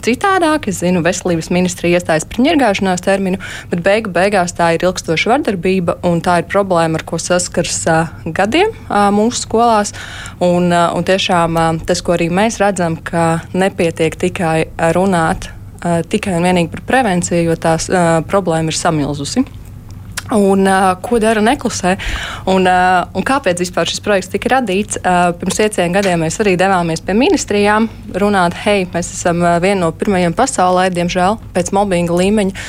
citādāk. 0.05 0.69
Es 0.71 0.79
zinu, 0.83 1.03
veselības 1.05 1.51
ministrija 1.53 1.99
iestājas 1.99 2.27
par 2.29 2.43
ņirgāšanās 2.45 3.03
terminu, 3.05 3.41
bet 3.71 3.83
beigu 3.85 4.13
beigās 4.15 4.55
tā 4.55 4.73
ir 4.75 4.85
ilgstoša 4.87 5.33
vardarbība 5.33 5.99
un 6.07 6.21
tā 6.25 6.39
ir 6.41 6.49
problēma, 6.51 6.99
ar 6.99 7.07
ko 7.07 7.19
saskars 7.21 7.83
gadiem 8.25 8.71
mūsu 9.15 9.45
skolās. 9.45 9.93
Un, 10.43 10.71
un 10.71 11.07
tiešām 11.07 11.59
tas, 11.87 12.03
ko 12.05 12.15
arī 12.15 12.31
mēs 12.33 12.61
redzam, 12.63 12.97
ka 12.97 13.43
nepietiek 13.53 14.15
tikai 14.25 14.57
runāt 14.95 15.51
tikai 16.09 16.39
un 16.39 16.47
vienīgi 16.47 16.71
par 16.71 16.81
prevenciju, 16.87 17.43
jo 17.45 17.59
tās 17.61 17.91
problēma 18.29 18.73
ir 18.73 18.79
samilzusi. 18.79 19.45
Un, 20.33 20.65
uh, 20.65 20.95
ko 21.05 21.19
dara 21.21 21.41
neklusē? 21.41 21.91
Un, 22.49 22.65
uh, 22.65 23.05
un 23.13 23.25
kāpēc 23.25 23.59
vispār 23.61 23.85
šis 23.85 24.01
projekts 24.01 24.31
tika 24.33 24.49
radīts? 24.55 24.97
Uh, 24.97 25.29
pirms 25.37 25.59
pieciem 25.61 25.93
gadiem 25.93 26.23
mēs 26.25 26.39
arī 26.41 26.55
devāmies 26.57 27.03
pie 27.05 27.13
ministrijām, 27.13 27.85
runāt, 28.17 28.55
hei, 28.63 28.87
mēs 28.89 29.11
esam 29.13 29.43
uh, 29.43 29.59
viena 29.61 29.83
no 29.83 29.91
pirmajiem 29.93 30.33
pasaulē, 30.33 30.87
diemžēl, 30.95 31.37
pēc 31.53 31.69
mobbinga 31.77 32.17
līmeņa. 32.17 32.63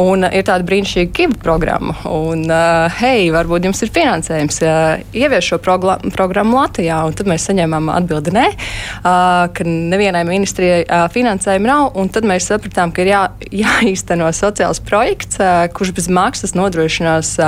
Un 0.00 0.24
uh, 0.24 0.32
ir 0.32 0.46
tāda 0.48 0.64
brīnišķīga 0.70 1.12
kivu 1.18 1.36
programma. 1.42 1.98
Un, 2.08 2.46
uh, 2.48 2.88
hei, 3.02 3.28
varbūt 3.34 3.68
jums 3.68 3.84
ir 3.84 3.92
finansējums 3.92 4.62
uh, 4.64 5.04
ievies 5.12 5.50
šo 5.50 5.60
programmu 5.60 6.62
Latvijā. 6.62 7.02
Un 7.04 7.18
tad 7.18 7.28
mēs 7.28 7.44
saņēmām 7.50 7.92
atbildi 7.92 8.32
nē, 8.38 8.46
uh, 8.54 9.52
ka 9.52 9.68
nevienai 9.68 10.24
ministrijai 10.30 10.80
uh, 10.86 11.04
finansējuma 11.12 11.68
nav. 11.68 11.92
Un 12.00 12.08
tad 12.08 12.24
mēs 12.24 12.48
sapratām, 12.48 12.96
ka 12.96 13.04
ir 13.04 13.12
jā, 13.12 13.22
jāīsteno 13.52 14.32
sociāls 14.32 14.80
projekts, 14.80 15.36
uh, 15.44 15.68
kurš 15.76 15.92
bez 16.00 16.08
maksas 16.08 16.56
nodrošina 16.56 17.01
nodrošinās 17.02 17.38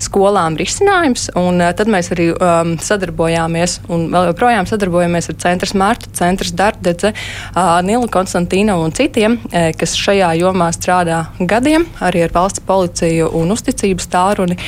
skolām 0.00 0.56
risinājums. 0.58 1.28
Un, 1.38 1.60
tad 1.76 1.88
mēs 1.90 2.10
arī 2.14 2.30
um, 2.32 2.76
sadarbojāmies 2.80 3.80
un 3.92 4.08
vēl 4.12 4.30
joprojām 4.30 4.68
sadarbojamies 4.68 5.30
ar 5.30 5.38
Centrs 5.42 5.74
Mārta, 5.74 6.10
Centrs 6.16 6.52
Dardedze, 6.56 7.12
uh, 7.12 7.80
Nila 7.84 8.08
Konstantīna 8.12 8.78
un 8.80 8.92
citiem, 8.92 9.38
uh, 9.50 9.70
kas 9.76 9.96
šajā 9.98 10.32
jomā 10.40 10.70
strādā 10.76 11.26
gadiem, 11.40 11.86
arī 12.00 12.24
ar 12.26 12.34
valsts 12.34 12.64
policiju 12.66 13.30
un 13.36 13.52
uzticības 13.56 14.10
tālruni. 14.10 14.58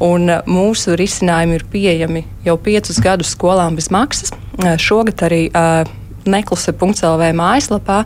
Un 0.00 0.30
mūsu 0.48 0.94
risinājumi 0.96 1.58
ir 1.58 1.64
pieejami 1.68 2.24
jau 2.46 2.56
piecus 2.56 3.02
gadus 3.04 3.34
skolām 3.34 3.76
bez 3.76 3.90
maksas. 3.92 4.32
Šogad 4.80 5.20
arī 5.28 5.42
uh, 5.52 5.84
nekluse.lv 6.34 7.30
mājaslapā 7.36 8.00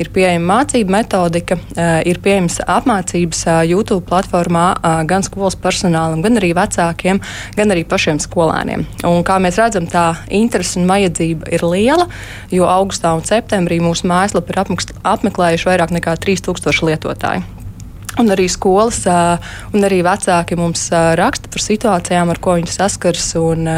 ir 0.00 0.10
pieejama 0.14 0.58
mācību 0.58 0.94
metodika, 0.94 1.58
ir 2.08 2.20
pieejamas 2.24 2.60
apmācības 2.66 3.44
YouTube 3.68 4.04
platformā 4.08 4.66
gan 5.08 5.26
skolas 5.26 5.58
personālam, 5.58 6.22
gan 6.24 6.40
arī 6.40 6.52
vecākiem, 6.58 7.20
gan 7.58 7.74
arī 7.74 7.84
pašiem 7.88 8.20
skolēniem. 8.22 8.86
Un, 9.08 9.20
kā 9.26 9.38
mēs 9.42 9.60
redzam, 9.60 9.88
tā 9.90 10.06
interese 10.34 10.80
un 10.80 10.88
vajadzība 10.90 11.52
ir 11.54 11.66
liela, 11.66 12.08
jo 12.54 12.68
augustā 12.68 13.14
un 13.16 13.26
septembrī 13.26 13.80
mūsu 13.84 14.08
mājaslapu 14.10 14.54
ir 14.54 14.64
apmeklējuši 14.64 15.72
vairāk 15.72 15.94
nekā 15.98 16.18
3000 16.24 16.92
lietotāju. 16.92 17.57
Un 18.18 18.32
arī 18.34 18.48
skolas 18.50 19.04
un 19.06 19.86
arī 19.86 20.00
vecāki 20.06 20.58
mums 20.58 20.88
raksta 20.90 21.50
par 21.52 21.62
situācijām, 21.62 22.32
ar 22.32 22.40
ko 22.42 22.56
viņi 22.58 22.74
saskars, 22.74 23.30
un, 23.40 23.68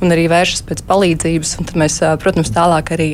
un 0.00 0.14
arī 0.14 0.26
vēršas 0.32 0.64
pēc 0.68 0.84
palīdzības. 0.88 1.56
Tad 1.68 1.78
mēs, 1.84 2.00
protams, 2.22 2.52
tālāk 2.54 2.94
arī. 2.96 3.12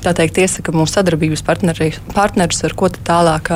Tā 0.00 0.14
teikt, 0.16 0.38
iesaka 0.40 0.72
mūsu 0.72 0.94
sadarbības 0.96 1.42
partneri, 1.44 1.90
partnerus, 2.16 2.62
ar 2.64 2.72
ko 2.72 2.88
tālāk 2.88 3.50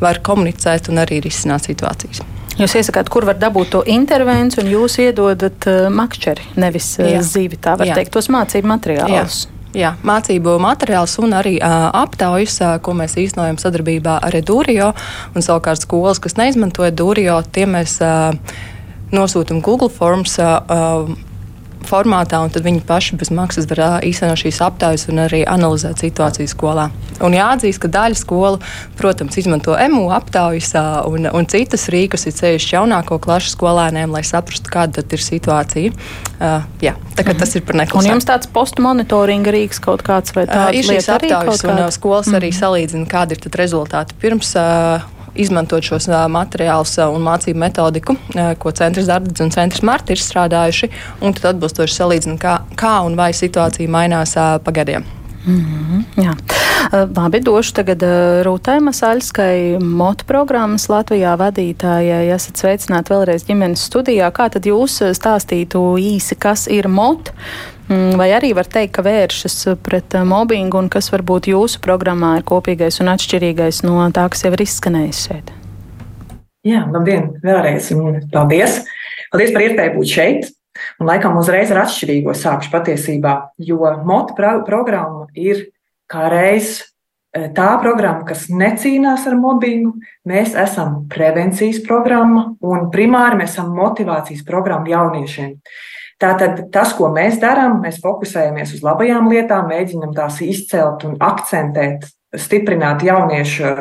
var 0.00 0.18
komunicēt 0.26 0.90
un 0.90 0.98
arī 1.04 1.20
risināt 1.22 1.68
situācijas. 1.68 2.24
Jūs 2.58 2.74
iesakāt, 2.80 3.06
kur 3.10 3.26
var 3.26 3.38
dabūt 3.38 3.70
to 3.76 3.82
intervenciju, 3.86 4.64
un 4.64 4.72
jūs 4.72 4.98
iedodat 5.02 5.66
makšķeri, 5.94 6.52
nevis 6.58 6.92
uh, 6.98 7.14
zīvi, 7.22 7.58
tā 7.62 7.74
var 7.78 7.90
Jā. 7.90 8.00
teikt, 8.00 8.10
tos 8.14 8.30
mācību 8.30 8.74
materiālus. 8.74 9.44
Jā. 9.46 9.53
Jā, 9.74 9.96
mācību 10.06 10.54
materiāls 10.62 11.16
un 11.18 11.34
arī 11.34 11.56
uh, 11.58 11.88
aptaujas, 11.98 12.60
uh, 12.62 12.76
ko 12.78 12.92
mēs 12.94 13.16
īstenojam 13.18 13.58
sadarbībā 13.58 14.20
ar 14.22 14.36
Dūrijo. 14.46 14.92
Savukārt 15.34 15.82
skolas, 15.82 16.20
kas 16.22 16.38
neizmantoja 16.38 16.94
Dūrijo, 16.94 17.40
tiem 17.50 17.74
mēs 17.74 17.96
uh, 18.04 18.36
nosūtām 19.10 19.58
Google 19.66 19.90
Forms. 19.90 20.38
Uh, 20.38 21.10
formātā, 21.86 22.40
un 22.44 22.52
tad 22.52 22.64
viņi 22.66 22.82
paši 22.88 23.18
bez 23.20 23.30
maksas 23.34 23.68
var 23.70 24.04
īstenot 24.04 24.40
šīs 24.40 24.60
aptaujas 24.64 25.08
un 25.12 25.22
arī 25.26 25.44
analizēt 25.48 26.02
situāciju 26.02 26.50
skolā. 26.50 26.88
Un 27.24 27.36
jāatzīst, 27.36 27.80
ka 27.82 27.90
daļa 27.94 28.18
skolu, 28.18 28.60
protams, 28.98 29.36
izmanto 29.38 29.76
MU 29.92 30.08
aptaujas 30.14 30.72
un, 31.06 31.28
un 31.30 31.48
citas 31.50 31.86
rīkus, 31.92 32.26
ir 32.26 32.36
ceļš 32.38 32.68
jaunāko 32.74 33.20
klašu 33.22 33.54
skolēniem, 33.54 34.10
lai 34.14 34.24
saprastu, 34.26 34.72
kāda 34.72 35.04
ir 35.04 35.22
situācija. 35.22 35.94
Uh, 36.34 36.66
jā, 36.82 36.96
tā 37.14 37.22
kā 37.22 37.30
mm 37.30 37.36
-hmm. 37.36 37.38
tas 37.38 37.54
ir 37.54 37.62
par 37.62 37.76
neklusēm. 37.76 38.10
Un 38.10 38.14
jums 38.16 38.26
tāds 38.26 38.50
postmonitoringa 38.50 39.50
rīks 39.54 39.80
kaut 39.80 40.02
kāds 40.02 40.34
vai 40.34 40.46
tāds? 40.46 40.74
Uh, 40.74 40.78
ir 40.78 40.84
šīs 40.84 41.08
aptaujas, 41.08 41.64
un 41.64 41.90
skolas 41.92 42.26
mm 42.26 42.32
-hmm. 42.32 42.36
arī 42.36 42.48
mhm. 42.50 42.58
salīdzina, 42.62 43.06
kādi 43.06 43.32
ir 43.32 43.50
rezultāti 43.62 44.12
pirms. 44.20 44.54
Uh, 44.56 45.13
izmantot 45.34 45.84
šos 45.84 46.08
materiālus 46.30 46.96
un 47.06 47.24
mācību 47.26 47.60
metodiku, 47.64 48.16
ko 48.58 48.74
centrs 48.76 49.10
Dārdas 49.10 49.44
un 49.44 49.52
centrs 49.54 49.84
Marta 49.86 50.14
ir 50.14 50.22
strādājuši, 50.22 50.90
un 51.24 51.36
tad 51.36 51.54
atbilstoši 51.54 51.98
salīdzināt, 51.98 52.40
kā, 52.42 52.56
kā 52.78 52.96
un 53.06 53.18
vai 53.18 53.32
situācija 53.36 53.90
mainās 53.90 54.36
pa 54.36 54.74
gadiem. 54.74 55.23
Mm 55.46 55.60
-hmm, 55.60 56.24
jā. 56.24 56.34
Labi, 57.16 57.40
došu 57.40 57.72
tagad 57.72 58.02
Rūtai 58.44 58.80
Masaļskai, 58.80 59.78
motu 59.80 60.24
programmas 60.24 60.88
Latvijā 60.88 61.36
vadītājai. 61.36 62.34
Esat 62.34 62.56
sveicināti 62.56 63.12
vēlreiz 63.12 63.44
ģimenes 63.48 63.84
studijā. 63.84 64.30
Kā 64.30 64.48
tad 64.50 64.66
jūs 64.66 65.02
stāstītu 65.12 65.98
īsi, 65.98 66.36
kas 66.38 66.66
ir 66.66 66.88
mot? 66.88 67.32
Mm, 67.88 68.16
vai 68.16 68.30
arī 68.32 68.54
var 68.54 68.64
teikt, 68.64 68.94
ka 68.96 69.02
vēršas 69.02 69.76
pret 69.82 70.14
mobbingu 70.24 70.78
un 70.78 70.88
kas 70.88 71.10
varbūt 71.12 71.50
jūsu 71.52 71.80
programmā 71.84 72.38
ir 72.38 72.44
kopīgais 72.48 73.00
un 73.00 73.12
atšķirīgais 73.12 73.82
no 73.84 74.10
tā, 74.10 74.28
kas 74.28 74.44
jau 74.44 74.52
ir 74.52 74.64
izskanējis 74.64 75.26
šeit? 75.28 75.52
Jā, 76.64 76.86
labdien, 76.88 77.34
vēlreiz 77.44 77.90
un 77.92 78.22
paldies! 78.32 78.84
Paldies 79.30 79.52
par 79.52 79.66
iespēju 79.66 79.96
būt 79.98 80.08
šeit! 80.08 80.48
Un 81.00 81.08
laikam 81.08 81.38
uzreiz 81.38 81.70
ar 81.72 81.84
atšķirīgo 81.84 82.34
sākšu 82.36 82.72
patiesībā, 82.72 83.34
jo 83.62 83.78
motu 84.06 84.34
programma 84.36 85.28
ir 85.38 85.68
kā 86.10 86.28
reiz 86.32 86.76
e, 86.80 87.48
tā 87.54 87.70
programma, 87.82 88.24
kas 88.28 88.48
necīnās 88.50 89.26
ar 89.30 89.38
mobbingu. 89.40 89.94
Mēs 90.28 90.56
esam 90.58 91.04
prevencijas 91.12 91.82
programma 91.86 92.50
un 92.62 92.88
primāri 92.94 93.42
mēs 93.42 93.54
esam 93.56 93.74
motivācijas 93.76 94.44
programma 94.46 94.90
jauniešiem. 94.90 95.54
Tātad 96.22 96.68
tas, 96.72 96.92
ko 96.94 97.08
mēs 97.12 97.40
darām, 97.42 97.80
mēs 97.82 97.98
fokusējamies 98.02 98.76
uz 98.76 98.84
labajām 98.86 99.26
lietām, 99.32 99.66
mēģinam 99.70 100.14
tās 100.14 100.38
izcelt 100.46 101.02
un 101.08 101.16
akcentēt, 101.22 102.06
stiprināt 102.38 103.02
jauniešu 103.06 103.72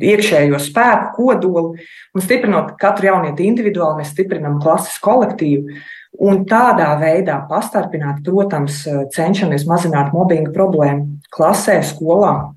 iekšējo 0.00 0.60
spēku, 0.60 1.12
kodolu 1.16 1.74
un 2.12 2.24
stiprinot 2.24 2.74
katru 2.80 3.08
jaunieti 3.08 3.46
individuāli, 3.48 4.02
mēs 4.02 4.12
stiprinam 4.14 4.58
klases 4.62 4.98
kolektīvu. 5.04 5.76
Un 6.22 6.44
tādā 6.46 6.92
veidā 7.00 7.40
pastarpināt, 7.50 8.20
protams, 8.26 8.84
cenšamies 9.14 9.66
mazināt 9.66 10.12
mobbinga 10.14 10.52
problēmu 10.54 11.22
klasē, 11.34 11.80
skolā. 11.86 12.52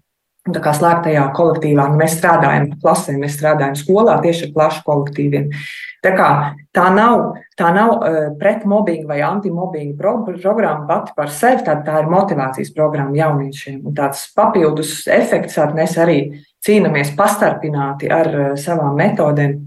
Tā 0.45 0.62
kā 0.62 0.75
slēgtajā 0.77 1.24
kolektīvā 1.34 1.88
nu, 1.89 1.98
mēs 1.98 2.19
strādājam 2.19 2.67
klasē, 2.84 3.15
mēs 3.17 3.34
strādājam 3.34 3.74
skolā 3.79 4.19
tieši 4.22 4.45
ar 4.45 4.51
plašu 4.53 4.84
kolektīviem. 4.86 5.48
Tā, 6.05 6.12
kā, 6.13 6.27
tā 6.77 6.84
nav, 6.93 7.24
tā 7.57 7.72
nav 7.74 7.93
uh, 7.95 8.19
pretmobbinga 8.38 9.10
vai 9.10 9.24
antimobbinga 9.25 9.98
pro, 9.98 10.19
programma 10.27 10.86
pati 10.86 11.15
par 11.17 11.34
sevi, 11.34 11.65
tā, 11.65 11.79
tā 11.88 12.03
ir 12.03 12.12
motivācijas 12.13 12.69
programma 12.77 13.17
jauniešiem. 13.17 13.79
Un 13.89 13.98
tāds 13.98 14.27
papildus 14.38 15.00
efekts, 15.10 15.57
ar 15.57 15.74
mēs 15.74 15.98
arī 15.98 16.19
cīnāmies 16.62 17.15
pastarpināti 17.17 18.13
ar 18.13 18.29
uh, 18.29 18.51
savām 18.62 18.93
metodēm, 19.01 19.57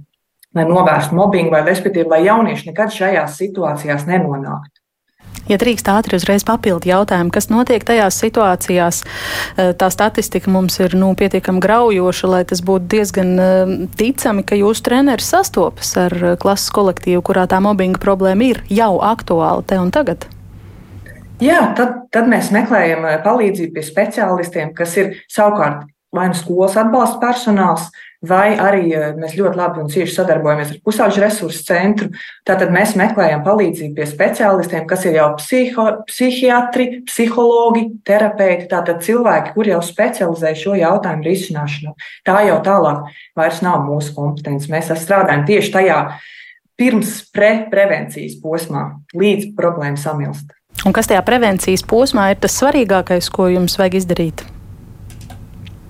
lai 0.56 0.64
novērstu 0.68 1.16
mobbingu, 1.18 1.52
vai 1.52 1.62
respektīvi, 1.66 2.08
lai 2.08 2.24
jaunieši 2.26 2.70
nekad 2.70 2.92
šajās 2.94 3.38
situācijās 3.40 4.06
nenonāktu. 4.08 4.78
Ja 5.48 5.56
drīkst 5.56 5.88
ātri 5.88 6.18
uzreiz 6.18 6.44
papildu 6.44 6.90
jautājumu, 6.90 7.32
kas 7.32 7.48
notiek 7.48 7.84
tajās 7.88 8.18
situācijās, 8.20 9.00
eh, 9.56 9.72
tā 9.72 9.88
statistika 9.92 10.50
mums 10.52 10.76
ir 10.80 10.96
nu, 10.96 11.14
pietiekami 11.16 11.60
graujoša, 11.64 12.28
lai 12.28 12.42
tas 12.44 12.60
būtu 12.60 12.88
diezgan 12.92 13.30
eh, 13.40 13.74
ticami, 13.96 14.44
ka 14.44 14.58
jūsu 14.60 14.84
treneris 14.84 15.30
sastopas 15.32 15.94
ar 15.96 16.12
eh, 16.12 16.36
klases 16.36 16.68
kolektīvu, 16.76 17.22
kurā 17.24 17.46
tā 17.48 17.62
mobbinga 17.64 18.00
problēma 18.02 18.44
ir 18.44 18.62
jau 18.68 18.98
aktuāla 19.00 19.64
te 19.64 19.80
un 19.80 19.92
tagad. 19.94 20.28
Jā, 21.40 21.72
tad, 21.78 22.10
tad 22.12 22.28
mēs 22.28 22.50
meklējam 22.52 23.06
palīdzību 23.24 23.78
pie 23.78 23.86
speciālistiem, 23.86 24.74
kas 24.76 24.96
ir 24.98 25.14
savukārt 25.30 25.86
vai 26.12 26.28
nu 26.28 26.36
skolas 26.36 26.76
atbalsta 26.80 27.20
personāls, 27.22 27.88
vai 28.26 28.56
arī 28.58 28.88
eh, 28.90 29.12
mēs 29.18 29.36
ļoti 29.38 29.58
labi 29.58 29.82
un 29.82 29.90
cieši 29.92 30.16
sadarbojamies 30.16 30.72
ar 30.74 30.80
pusauģu 30.86 31.22
resursu 31.22 31.62
centru. 31.66 32.08
Tātad 32.46 32.72
mēs 32.74 32.96
meklējam 32.98 33.44
palīdzību 33.46 33.94
pie 33.98 34.08
speciālistiem, 34.10 34.86
kas 34.90 35.06
ir 35.06 35.18
jau 35.20 35.28
psiho, 35.38 35.86
psihiatri, 36.08 36.88
psihologi, 37.06 37.84
terapeiti, 38.08 38.68
tātad 38.72 39.04
cilvēki, 39.06 39.54
kuri 39.54 39.74
jau 39.76 39.82
specializē 39.86 40.54
šo 40.58 40.74
jautājumu 40.78 41.28
risināšanā. 41.28 41.94
Tā 42.26 42.42
jau 42.48 42.58
tālāk 42.66 43.06
vairs 43.38 43.62
nav 43.62 43.86
mūsu 43.86 44.16
kompetence. 44.18 44.70
Mēs 44.72 44.90
strādājam 44.98 45.46
tieši 45.48 45.74
tajā 45.78 46.02
pirms 46.78 47.20
pre 47.34 47.66
prevencijas 47.70 48.38
posmā, 48.42 48.88
līdz 49.14 49.52
problēma 49.58 49.98
samilst. 49.98 50.54
Un 50.86 50.94
kas 50.94 51.10
tajā 51.10 51.24
prevencijas 51.26 51.82
posmā 51.86 52.30
ir 52.32 52.38
tas 52.42 52.54
svarīgākais, 52.60 53.30
ko 53.34 53.50
jums 53.50 53.78
vajag 53.80 53.98
izdarīt? 54.02 54.46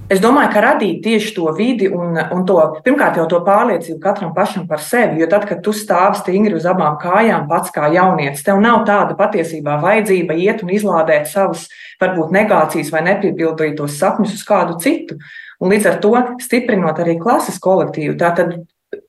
Es 0.09 0.23
domāju, 0.25 0.49
ka 0.55 0.61
radīt 0.65 1.03
tieši 1.05 1.35
to 1.37 1.51
vidi 1.53 1.91
un, 1.93 2.17
un 2.17 2.45
to, 2.49 2.57
pirmkārt, 2.85 3.19
jau 3.21 3.27
to 3.29 3.43
pārliecību 3.45 3.99
katram 4.01 4.31
pašam 4.33 4.65
par 4.71 4.81
sevi. 4.81 5.21
Jo 5.21 5.27
tad, 5.29 5.45
kad 5.51 5.61
tu 5.65 5.75
stāvi 5.77 6.17
stingri 6.23 6.57
uz 6.57 6.65
abām 6.69 6.97
kājām, 7.03 7.45
pats 7.51 7.75
kā 7.75 7.91
jaunietis, 7.93 8.41
tev 8.47 8.63
nav 8.65 8.87
tāda 8.89 9.19
patiesībā 9.19 9.77
vajadzība 9.83 10.39
iet 10.41 10.65
un 10.65 10.73
izlādēt 10.73 11.29
savus, 11.29 11.67
varbūt, 12.01 12.33
negācijas 12.33 12.89
vai 12.95 13.05
nepiepildītos 13.11 14.01
sapņus 14.01 14.33
uz 14.39 14.47
kādu 14.49 14.79
citu. 14.81 15.19
Un 15.61 15.75
līdz 15.75 15.91
ar 15.93 16.01
to 16.01 16.15
stiprinot 16.41 17.05
arī 17.05 17.19
klases 17.21 17.61
kolektīvu. 17.61 18.17
Tātad 18.17 18.57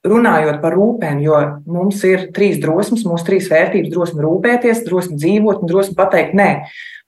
runājot 0.08 0.62
par 0.62 0.76
rūpēm, 0.78 1.20
jo 1.24 1.38
mums 1.68 2.04
ir 2.08 2.30
trīs 2.36 2.60
drosmes, 2.64 3.04
mūsu 3.08 3.26
trīs 3.28 3.50
vērtības- 3.52 3.92
drosme 3.96 4.24
rūpēties, 4.24 4.86
drosme 4.86 5.18
dzīvot 5.20 5.62
un 5.64 5.68
drosme 5.68 5.96
pateikt 5.96 6.34
nē. 6.34 6.50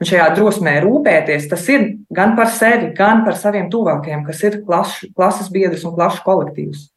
Un 0.02 0.08
šajā 0.08 0.36
drosmē 0.36 0.82
rūpēties, 0.84 1.50
tas 1.50 1.68
ir 1.70 1.98
gan 2.12 2.36
par 2.36 2.48
sevi, 2.48 2.94
gan 2.94 3.24
par 3.24 3.34
saviem 3.34 3.70
tuvākajiem, 3.70 4.26
kas 4.26 4.44
ir 4.44 4.64
klašu, 4.66 5.14
klases 5.16 5.50
biedrs 5.50 5.86
un 5.86 5.96
klašu 5.96 6.24
kolektīvs. 6.26 6.90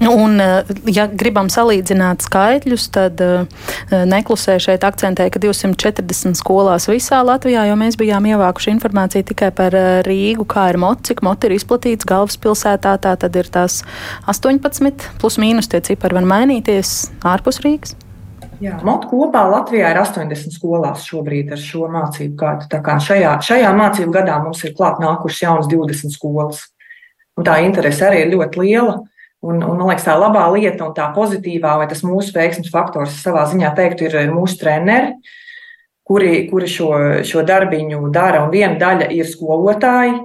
Un, 0.00 0.40
ja 0.88 1.04
gribam 1.12 1.50
salīdzināt 1.52 2.24
skaitļus, 2.24 2.86
tad 2.94 3.20
eh, 3.20 3.64
neklusē 4.08 4.56
šeit 4.60 4.84
akcentēja, 4.84 5.32
ka 5.32 5.42
240 5.42 6.38
skolās 6.40 6.88
visā 6.88 7.20
Latvijā, 7.24 7.66
jo 7.68 7.76
mēs 7.80 7.98
bijām 8.00 8.28
ievākuši 8.30 8.72
informāciju 8.74 9.28
tikai 9.28 9.50
par 9.56 9.76
eh, 9.76 9.88
Rīgu, 10.06 10.46
kā 10.48 10.70
ir 10.72 10.80
mot, 10.80 11.00
cik 11.04 11.20
mot 11.26 11.44
ir 11.44 11.52
izplatīts 11.56 12.08
galvaspilsētā, 12.08 12.94
tā 13.04 13.12
tad 13.20 13.36
ir 13.36 13.50
tās 13.52 13.82
18, 14.32 15.10
plus 15.20 15.36
mīnus 15.40 15.68
tie 15.68 15.82
cipari 15.84 16.16
var 16.16 16.28
mainīties 16.32 16.94
ārpus 17.28 17.60
Rīgas. 17.64 17.96
Jā, 18.60 18.76
Motu 18.84 19.08
kopā 19.08 19.46
Latvijā 19.48 19.92
ir 19.92 20.00
80 20.00 20.52
skolās 20.52 21.04
šobrīd 21.08 21.52
ar 21.56 21.60
šo 21.60 21.86
mācību 21.92 22.34
gadu. 22.40 22.66
Tā 22.72 22.82
kā 22.84 22.98
šajā, 23.00 23.38
šajā 23.44 23.70
mācību 23.76 24.12
gadā 24.12 24.36
mums 24.44 24.60
ir 24.68 24.74
klāt 24.76 25.00
nākušas 25.00 25.46
jaunas 25.46 25.70
20 25.72 26.12
skolas. 26.12 26.66
Un 27.40 27.46
tā 27.48 27.56
interese 27.64 28.04
arī 28.04 28.26
ir 28.26 28.34
ļoti 28.34 28.60
liela. 28.60 28.98
Un, 29.40 29.62
un, 29.64 29.76
man 29.78 29.86
liekas, 29.88 30.04
tā 30.04 30.16
labā 30.20 30.42
lieta 30.52 30.84
un 30.84 30.92
tā 30.96 31.06
pozitīvā, 31.16 31.78
vai 31.80 31.86
tas 31.88 32.02
mūsu 32.04 32.34
veiksmes 32.36 32.68
faktors 32.72 33.22
savā 33.24 33.46
ziņā 33.48 33.70
teiktu, 33.78 34.08
ir 34.08 34.34
mūsu 34.34 34.58
treneri, 34.60 35.14
kuri, 36.04 36.44
kuri 36.50 36.68
šo, 36.68 36.90
šo 37.24 37.46
darbiņu 37.48 38.02
dara. 38.12 38.44
Un 38.44 38.52
viena 38.52 38.76
daļa 38.80 39.08
ir 39.16 39.28
skolotāji 39.30 40.18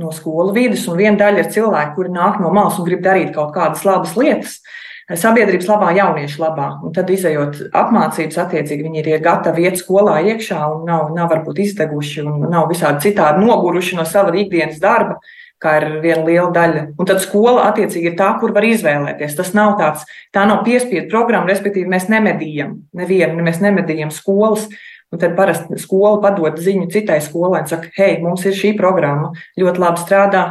no 0.00 0.10
skolu 0.14 0.54
vidas, 0.56 0.82
un 0.90 0.98
viena 0.98 1.18
daļa 1.20 1.44
ir 1.44 1.54
cilvēki, 1.54 1.94
kuri 1.94 2.14
nāk 2.14 2.42
no 2.42 2.50
malas 2.54 2.78
un 2.78 2.88
grib 2.88 3.02
darīt 3.06 3.34
kaut 3.36 3.54
kādas 3.54 3.86
labas 3.86 4.16
lietas. 4.18 4.58
Uh, 4.58 4.90
sabiedrības 5.18 5.66
labā, 5.66 5.90
jauniešu 5.96 6.42
labā. 6.42 6.68
Un 6.86 6.94
tad, 6.94 7.10
izējot 7.10 7.60
apmācības, 7.76 8.38
attiecīgi 8.44 8.86
viņi 8.86 9.02
ir 9.02 9.22
gatavi 9.24 9.66
iet 9.66 9.80
skolā 9.80 10.20
iekšā 10.32 10.60
un 10.70 10.84
nav, 10.86 11.10
nav 11.16 11.30
varbūt 11.32 11.62
izdeguši 11.66 12.24
un 12.26 12.46
nav 12.50 12.68
visādi 12.70 13.08
citādi 13.08 13.42
noguruši 13.42 13.98
no 13.98 14.06
sava 14.06 14.34
ikdienas 14.36 14.78
darba. 14.82 15.18
Kā 15.60 15.74
ir 15.76 15.98
viena 16.00 16.22
liela 16.24 16.48
daļa. 16.54 16.82
Un 16.96 17.08
tad 17.08 17.18
skola, 17.20 17.66
attiecīgi, 17.68 18.12
ir 18.12 18.16
tā, 18.16 18.30
kur 18.40 18.54
var 18.56 18.64
izvēlēties. 18.64 19.34
Tas 19.36 19.50
nav 19.52 19.74
tāds, 19.76 20.06
tā 20.32 20.46
nav 20.48 20.62
piespiedu 20.64 21.10
programma, 21.12 21.50
respektīvi, 21.52 21.90
mēs 21.90 22.08
nemedījam 22.08 22.78
nevienu, 22.96 23.44
mēs 23.44 23.60
nemedījam 23.60 24.12
skolas. 24.14 24.70
Un 25.10 25.18
tad 25.20 25.34
parasti 25.36 25.76
skola 25.82 26.20
padod 26.22 26.56
ziņu 26.62 26.86
citai 26.94 27.18
skolai 27.20 27.64
un 27.64 27.68
saka, 27.68 27.90
hei, 27.96 28.20
mums 28.22 28.44
ir 28.46 28.54
šī 28.54 28.76
programma, 28.78 29.32
ļoti 29.58 29.82
labi 29.82 30.04
strādā, 30.04 30.44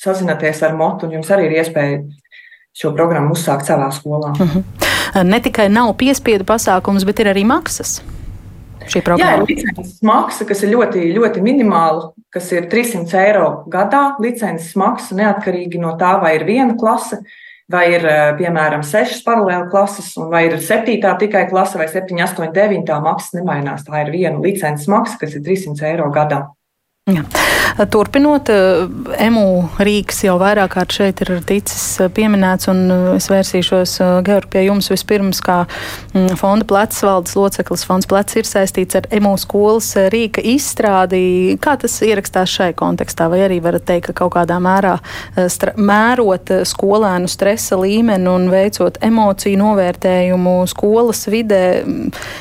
sazināties 0.00 0.62
ar 0.64 0.74
motu, 0.74 1.06
un 1.06 1.18
jums 1.18 1.30
arī 1.30 1.50
ir 1.50 1.58
iespēja 1.60 2.00
šo 2.76 2.92
programmu 2.96 3.36
uzsākt 3.36 3.68
savā 3.68 3.92
skolā. 3.92 4.32
Uh 4.32 4.42
mhm. 4.42 4.58
-huh. 4.58 5.24
Ne 5.24 5.40
tikai 5.40 5.68
nav 5.68 5.94
piespiedu 5.96 6.44
pasākums, 6.44 7.04
bet 7.04 7.20
ir 7.20 7.26
arī 7.26 7.44
maksas. 7.44 8.02
Jā, 9.20 9.32
ir 9.38 9.44
licences 9.50 9.98
maksa, 10.06 10.46
kas 10.48 10.62
ir 10.64 10.72
ļoti, 10.74 11.02
ļoti 11.16 11.42
minimāla, 11.44 12.10
kas 12.32 12.50
ir 12.54 12.68
300 12.72 13.18
eiro 13.22 13.48
gadā. 13.72 14.16
Licences 14.22 14.76
maksa 14.78 15.18
neatkarīgi 15.18 15.80
no 15.82 15.96
tā, 16.00 16.16
vai 16.22 16.36
ir 16.38 16.46
viena 16.48 16.76
klase, 16.78 17.20
vai 17.72 17.84
ir 17.96 18.06
piemēram 18.38 18.84
sešas 18.86 19.24
paralēlas 19.26 19.70
klases, 19.72 20.12
vai 20.32 20.46
ir 20.48 20.58
septītā 20.62 21.16
tikai 21.20 21.46
klase, 21.50 21.80
vai 21.80 21.88
7, 21.92 22.20
8, 22.26 22.52
9. 22.54 22.84
Tā 22.88 23.00
maksa 23.04 23.40
nemainās. 23.40 23.86
Tā 23.86 24.06
ir 24.06 24.12
viena 24.14 24.42
licences 24.42 24.88
maksa, 24.90 25.18
kas 25.22 25.34
ir 25.36 25.44
300 25.46 25.90
eiro 25.92 26.10
gadā. 26.14 26.46
Jā. 27.06 27.22
Turpinot, 27.86 28.48
emu 29.22 29.42
rīks 29.78 30.24
jau 30.24 30.32
vairāk 30.40 30.72
kārt 30.72 30.94
šeit 30.96 31.20
ir 31.22 31.28
ticis 31.46 32.00
pieminēts, 32.16 32.66
un 32.72 32.80
es 33.12 33.28
vērsīšos, 33.30 33.92
Georgi, 34.26 34.48
pie 34.56 34.64
jums 34.64 34.90
vispirms 34.90 35.38
kā 35.44 35.60
mm, 35.68 36.34
fonda 36.40 36.66
plecs 36.66 37.04
valdes 37.06 37.36
loceklis. 37.38 37.84
Fonds 37.86 38.08
plecs 38.10 38.34
ir 38.40 38.48
saistīts 38.48 38.98
ar 38.98 39.06
emu 39.14 39.36
skolas 39.38 39.92
rīka 40.10 40.42
izstrādi. 40.42 41.54
Kā 41.62 41.76
tas 41.78 41.94
ierakstās 42.02 42.50
šai 42.50 42.72
kontekstā? 42.74 43.28
Vai 43.30 43.44
arī 43.44 43.60
varat 43.62 43.86
teikt, 43.86 44.08
ka 44.08 44.24
kaut 44.24 44.34
kādā 44.38 44.58
mērā 44.58 44.96
mērot 45.78 46.54
skolēnu 46.66 47.30
stresa 47.30 47.78
līmeni 47.78 48.32
un 48.32 48.50
veicot 48.50 48.98
emociju 49.04 49.62
novērtējumu 49.62 50.56
skolas 50.74 51.22
vidē, 51.30 51.62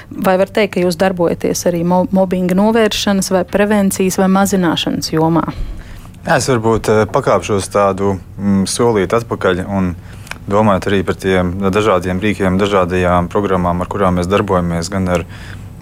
vai 0.10 0.40
var 0.42 0.50
teikt, 0.50 0.80
ka 0.80 0.88
jūs 0.88 0.98
darbojaties 1.06 1.68
arī 1.70 1.86
mobbinga 1.86 2.58
novēršanas 2.58 3.30
vai 3.36 3.46
prevencijas 3.46 4.18
vai 4.24 4.32
mazināšanas? 4.32 4.55
Zināšanas 4.56 5.14
jomā? 5.14 5.46
Es 6.26 6.48
varbūt 6.50 6.90
pakāpšos 7.14 7.70
tādu 7.70 8.16
mm, 8.18 8.64
solīti 8.70 9.14
atpakaļ 9.20 9.62
un 9.68 9.94
domājot 10.50 10.88
arī 10.90 11.04
par 11.06 11.20
tiem 11.22 11.54
dažādiem 11.74 12.22
rīkiem, 12.22 12.58
dažādajām 12.62 13.30
programmām, 13.34 13.82
ar 13.82 13.90
kurām 13.90 14.20
mēs 14.20 14.30
darbojamies, 14.30 14.90
gan 14.94 15.12
ar 15.20 15.26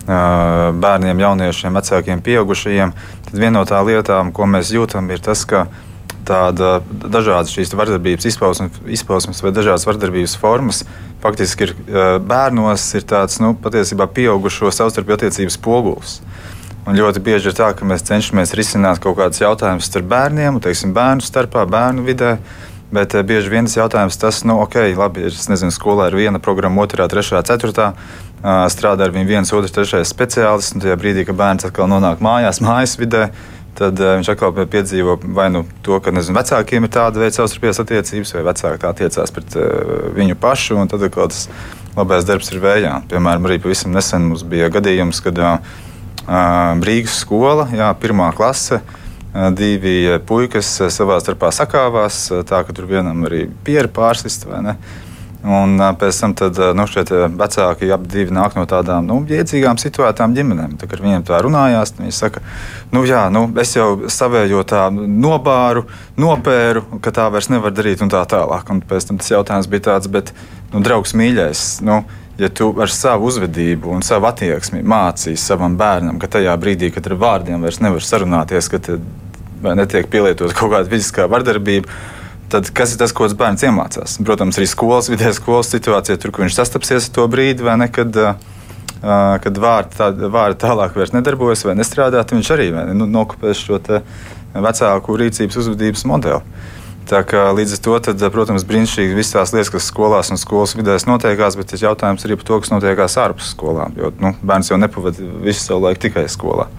bērniem, 0.03 1.19
jauniešiem, 1.23 1.79
vecākiem, 1.79 2.21
pieaugušajiem, 2.23 2.91
tad 3.29 3.39
viena 3.39 3.61
no 3.61 3.63
tām 3.67 3.87
lietām, 3.87 4.33
ko 4.35 4.47
mēs 4.51 4.73
jūtam, 4.75 5.07
ir 5.15 5.23
tas, 5.23 5.45
ka 5.47 5.67
tāda 6.27 6.77
dažādas 6.87 7.51
šīs 7.55 7.71
vardarbības 7.75 8.27
izpausmes, 8.27 8.81
izpausmes 8.99 9.39
vai 9.43 9.51
dažādas 9.55 9.87
vardarbības 9.87 10.35
formas 10.39 10.83
faktiski 11.23 11.67
ir 11.67 11.73
bērnos, 12.27 12.89
ir 12.99 13.07
tāds 13.07 13.39
nu, 13.43 13.53
patiesībā 13.63 14.09
pieaugušo 14.11 14.71
savstarpēju 14.75 15.19
attiecības 15.19 15.59
spogulis. 15.59 16.17
Un 16.83 16.97
ļoti 16.99 17.21
bieži 17.23 17.47
ir 17.47 17.55
tā, 17.55 17.69
ka 17.77 17.85
mēs 17.87 18.03
cenšamies 18.09 18.51
risināt 18.59 18.99
kaut 19.03 19.15
kādus 19.15 19.39
jautājumus 19.39 19.87
starp 19.87 20.09
bērniem, 20.11 20.59
teiksim, 20.63 20.91
bērnu 20.95 21.23
starpā, 21.23 21.63
bērnu 21.71 22.03
vidē. 22.03 22.35
Bet 22.93 23.15
bieži 23.25 23.49
vien 23.49 23.65
tas 23.65 23.77
jautājums, 23.77 24.19
tas, 24.21 24.41
nu, 24.45 24.59
ok, 24.61 24.75
labi, 24.99 25.23
es 25.29 25.47
nezinu, 25.49 25.71
skolā 25.73 26.11
ir 26.11 26.17
viena 26.19 26.41
programma, 26.43 26.83
otrā, 26.83 27.07
trešā, 27.09 27.39
ceturtā. 27.47 27.93
Strādā 28.43 29.07
ar 29.07 29.13
viņu 29.15 29.29
viens, 29.29 29.53
otrs, 29.55 29.71
trešais 29.73 30.11
speciālists. 30.11 30.75
Un 30.75 30.83
tajā 30.83 30.97
brīdī, 30.99 31.23
kad 31.25 31.39
bērns 31.39 31.69
atkal 31.69 31.87
nonāk 31.89 32.21
mājās, 32.21 32.59
mājas 32.67 32.97
vidē, 32.99 33.29
tad 33.79 34.03
viņš 34.03 34.33
atkal 34.35 34.51
piedzīvo 34.75 35.15
vai 35.39 35.47
nu 35.55 35.63
to, 35.87 36.01
ka 36.03 36.11
nezinu, 36.13 36.35
vecākiem 36.37 36.83
ir 36.83 36.93
tāda 36.93 37.23
veida 37.23 37.39
savstarpējās 37.39 37.81
attiecības, 37.85 38.35
vai 38.35 38.43
vecāki 38.51 38.83
tā 38.83 38.91
attiecās 38.91 39.33
pret 39.33 39.57
viņu 40.19 40.37
pašu, 40.43 40.83
tad 40.91 41.07
atkal 41.07 41.31
tas 41.31 41.47
labais 41.95 42.27
darbs 42.27 42.51
ir 42.51 42.61
vējā. 42.61 42.93
Piemēram, 43.09 43.49
arī 43.49 43.57
pavisam 43.63 43.95
nesen 43.95 44.27
mums 44.27 44.45
bija 44.45 44.69
gadījums, 44.73 45.23
kad 45.25 45.41
uh, 45.41 45.73
Rīgas 46.27 47.17
skola, 47.23 47.67
jā, 47.75 47.89
pirmā 47.99 48.31
klase. 48.35 48.81
Divi 49.57 50.19
puikas 50.27 50.69
savā 50.93 51.17
starpā 51.23 51.49
sakāvās, 51.49 52.27
tā 52.45 52.61
ka 52.67 52.75
tur 52.75 52.85
vienam 52.85 53.25
arī 53.25 53.47
pieri 53.65 53.89
pārsist 53.89 54.45
vai 54.45 54.61
ne. 54.61 54.75
Uh, 54.77 55.13
Un 55.43 55.75
pēc 55.99 56.17
tam 56.21 56.33
tad, 56.39 56.59
nu, 56.71 56.85
šie 56.87 57.03
vecāki 57.35 57.89
abi 57.91 58.07
divi 58.07 58.31
nāk 58.31 58.53
no 58.55 58.63
tādām 58.69 59.09
nu, 59.09 59.17
iedzīgām 59.27 59.75
situētām 59.81 60.35
ģimenēm. 60.37 60.77
Tad, 60.79 60.87
kad 60.93 61.03
viņiem 61.03 61.25
tā 61.27 61.41
runājās, 61.43 61.91
viņi 61.97 62.15
saka, 62.15 62.39
nu, 62.95 63.03
jā, 63.07 63.25
nu, 63.33 63.43
es 63.59 63.75
jau 63.75 64.07
savējo 64.07 64.63
tā 64.67 64.85
nobāru, 64.93 65.83
nopēru, 66.15 66.85
ka 67.03 67.11
tā 67.11 67.27
vairs 67.33 67.51
nevar 67.51 67.75
darīt 67.75 68.05
un 68.05 68.11
tā 68.13 68.23
tālāk. 68.31 68.71
Un 68.71 68.79
pēc 68.87 69.09
tam 69.09 69.19
tas 69.19 69.33
jautājums 69.35 69.67
bija 69.67 69.89
tāds, 69.89 70.07
bet, 70.15 70.31
nu, 70.71 70.79
draugs 70.85 71.11
mīļais, 71.19 71.65
nu, 71.83 72.05
ja 72.37 72.49
tu 72.49 72.71
ar 72.81 72.89
savu 72.89 73.27
uzvedību 73.29 73.91
un 73.93 74.01
savu 74.05 74.27
attieksmi 74.29 74.81
mācīsi 74.81 75.41
savam 75.41 75.77
bērnam, 75.77 76.19
ka 76.21 76.31
tajā 76.37 76.55
brīdī, 76.59 76.89
kad 76.93 77.07
ar 77.09 77.17
vārdiem 77.21 77.61
vairs 77.61 77.81
nevar 77.83 78.05
sarunāties, 78.05 78.69
ka 78.73 78.81
netiek 79.77 80.09
pielietota 80.11 80.55
kaut 80.57 80.73
kāda 80.73 80.89
fiziskā 80.91 81.27
vardarbība, 81.31 81.91
tad 82.53 82.69
kas 82.75 82.93
ir 82.93 83.01
tas, 83.01 83.13
ko 83.15 83.27
tas 83.27 83.37
bērns 83.37 83.65
iemācās? 83.67 84.17
Protams, 84.25 84.57
arī 84.59 84.67
skolas, 84.69 85.09
vidē 85.13 85.31
skolas 85.35 85.71
situācijā, 85.73 86.17
tur, 86.21 86.33
kur 86.33 86.45
viņš 86.45 86.57
sastapsies 86.57 87.09
ar 87.09 87.15
to 87.15 87.27
brīdi, 87.31 87.65
vai 87.65 87.77
ne, 87.81 87.89
kad, 87.93 88.17
kad 89.45 89.63
vārdi, 89.65 89.97
tā, 89.97 90.11
vārdi 90.33 90.61
tālāk 90.65 90.97
vairs 90.97 91.15
nedarbojas 91.15 91.65
vai 91.67 91.77
nestrādā, 91.79 92.21
tad 92.21 92.37
viņš 92.37 92.53
arī 92.55 92.69
ne, 92.75 92.85
nu, 92.97 93.09
nokopēs 93.09 93.61
šo 93.65 93.81
vecāku 94.53 95.17
rīcības 95.21 95.61
uzvedības 95.63 96.05
modeli. 96.09 96.41
Kā, 97.03 97.43
līdz 97.53 97.75
ar 97.75 97.81
to, 97.83 97.95
tad, 98.07 98.21
protams, 98.33 98.63
brīnišķīgi 98.67 99.17
visas 99.17 99.35
tās 99.35 99.51
lietas, 99.53 99.71
kas 99.73 99.87
skolās 99.91 100.31
un 100.31 100.39
skolas 100.39 100.75
vidēs 100.77 101.05
notiekās, 101.09 101.57
bet 101.59 101.73
ir 101.75 101.83
jautājums 101.89 102.23
arī 102.25 102.37
par 102.39 102.47
to, 102.47 102.59
kas 102.63 102.71
notiekās 102.71 103.17
ārpus 103.21 103.51
skolām. 103.53 103.95
Jo 103.99 104.13
nu, 104.23 104.33
bērns 104.41 104.71
jau 104.71 104.79
nepavadīja 104.79 105.41
visu 105.43 105.65
savu 105.65 105.83
laiku 105.87 106.05
tikai 106.07 106.25
skolā. 106.31 106.69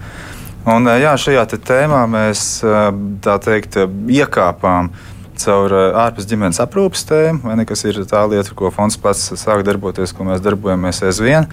Un, 0.65 0.89
jā, 0.97 1.13
šajā 1.21 1.45
tēmā 1.61 2.01
mēs 2.09 2.47
tā 3.21 3.37
teikt, 3.45 3.77
iekāpām 4.09 4.89
caur 5.39 5.73
eh, 5.75 5.97
ārpus 6.05 6.27
ģimenes 6.29 6.61
aprūpas 6.63 7.05
tēmu, 7.09 7.43
vai 7.45 7.57
ne, 7.59 7.65
kas 7.69 7.85
ir 7.85 8.01
tā 8.09 8.23
lieta, 8.31 8.55
ko 8.57 8.71
fonds 8.73 8.97
pats 9.01 9.27
sāk 9.39 9.65
darboties, 9.67 10.15
ko 10.15 10.27
mēs 10.27 10.43
darbojamies 10.43 11.03
aizvien. 11.05 11.49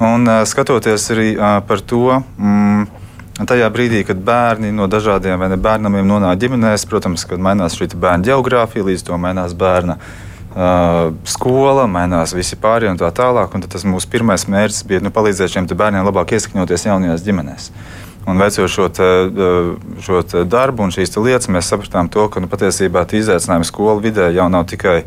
Un 0.00 0.24
skatoties 0.48 1.10
arī 1.12 1.30
par 1.68 1.82
to, 1.84 2.20
mm, 2.40 2.99
tajā 3.48 3.68
brīdī, 3.72 4.02
kad 4.08 4.18
bērni 4.24 4.72
no 4.74 4.88
dažādiem 4.90 5.40
bērniem 5.56 6.00
nonāk 6.08 6.40
ģimenēs, 6.42 6.84
protams, 6.90 7.24
kad 7.28 7.40
mainās 7.40 7.78
šī 7.78 7.92
bērna 7.94 8.26
geogrāfija, 8.26 8.84
līdz 8.90 9.06
to 9.06 9.20
mainās 9.20 9.56
bērna. 9.56 9.96
Uh, 10.50 11.12
skola, 11.30 11.84
mainās 11.86 12.34
visi 12.34 12.56
pārējie 12.58 12.90
un 12.90 12.98
tā 12.98 13.08
tālāk. 13.14 13.52
Un 13.54 13.62
tas 13.70 13.86
mūsu 13.86 14.10
pirmais 14.10 14.48
mērķis 14.50 14.82
bija 14.88 15.04
nu, 15.04 15.12
palīdzēt 15.14 15.54
šiem 15.54 15.68
bērniem 15.70 16.08
labāk 16.08 16.34
iesakņoties 16.34 16.88
jaunajās 16.88 17.22
ģimenēs. 17.22 17.68
Un 18.28 18.36
veicot 18.36 18.68
šo, 18.68 18.88
te, 18.92 19.06
šo 20.04 20.20
te 20.28 20.42
darbu 20.44 20.84
un 20.84 20.92
šīs 20.92 21.16
lietas, 21.16 21.48
mēs 21.52 21.70
sapratām, 21.72 22.10
to, 22.12 22.26
ka 22.28 22.42
nu, 22.42 22.50
patiesībā 22.52 23.06
izaicinājumi 23.16 23.68
skolu 23.68 24.02
vidē 24.04 24.28
jau 24.36 24.48
nav 24.52 24.66
tikai 24.68 24.98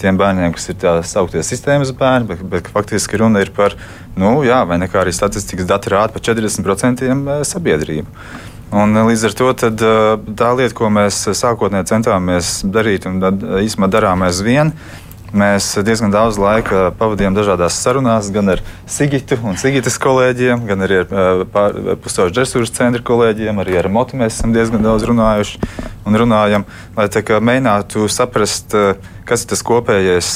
tiem 0.00 0.16
bērniem, 0.18 0.54
kas 0.56 0.70
ir 0.72 0.78
tā 0.80 0.94
sauktie 1.06 1.42
sistēmas 1.44 1.92
bērni, 1.96 2.30
bet, 2.30 2.40
bet 2.54 2.70
faktiski 2.72 3.20
runa 3.20 3.42
ir 3.44 3.52
par, 3.54 3.76
nu, 4.16 4.38
jā, 4.46 4.62
vai 4.68 4.80
nekā 4.82 5.02
arī 5.02 5.12
statistikas 5.14 5.68
dati 5.68 5.92
rāda 5.92 6.16
par 6.16 6.24
40% 6.24 7.36
sabiedrību. 7.52 8.24
Un, 8.72 8.96
līdz 9.04 9.26
ar 9.28 9.34
to 9.36 9.50
tad, 9.60 9.82
tā 10.40 10.50
lieta, 10.56 10.72
ko 10.78 10.88
mēs 10.88 11.18
sākotnēji 11.36 11.90
centāmies 11.90 12.54
darīt, 12.64 13.04
un 13.04 13.20
īstenībā 13.60 13.90
darām 13.92 14.24
aizvien, 14.24 14.72
Mēs 15.32 15.70
diezgan 15.80 16.12
daudz 16.12 16.36
laika 16.36 16.90
pavadījām 16.98 17.32
dažādās 17.32 17.78
sarunās, 17.80 18.26
gan 18.34 18.52
ar 18.52 18.60
Sigitu 18.84 19.38
un 19.48 19.56
Sigitas 19.56 19.96
kolēģiem, 20.02 20.66
gan 20.68 20.84
arī 20.84 20.98
ar 21.06 21.96
pusauģu 22.04 22.34
dresūras 22.36 22.74
centra 22.76 23.00
kolēģiem, 23.00 23.62
arī 23.62 23.78
ar 23.80 23.88
Motu 23.88 24.20
mēs 24.20 24.36
esam 24.36 24.52
diezgan 24.52 24.84
daudz 24.84 25.06
runājuši 25.08 25.62
un 26.04 26.20
runājam, 26.20 26.66
lai 26.98 27.08
mēģinātu 27.08 28.04
saprast, 28.12 28.76
kas 29.24 29.44
ir 29.46 29.52
tas 29.54 29.64
kopējais, 29.64 30.30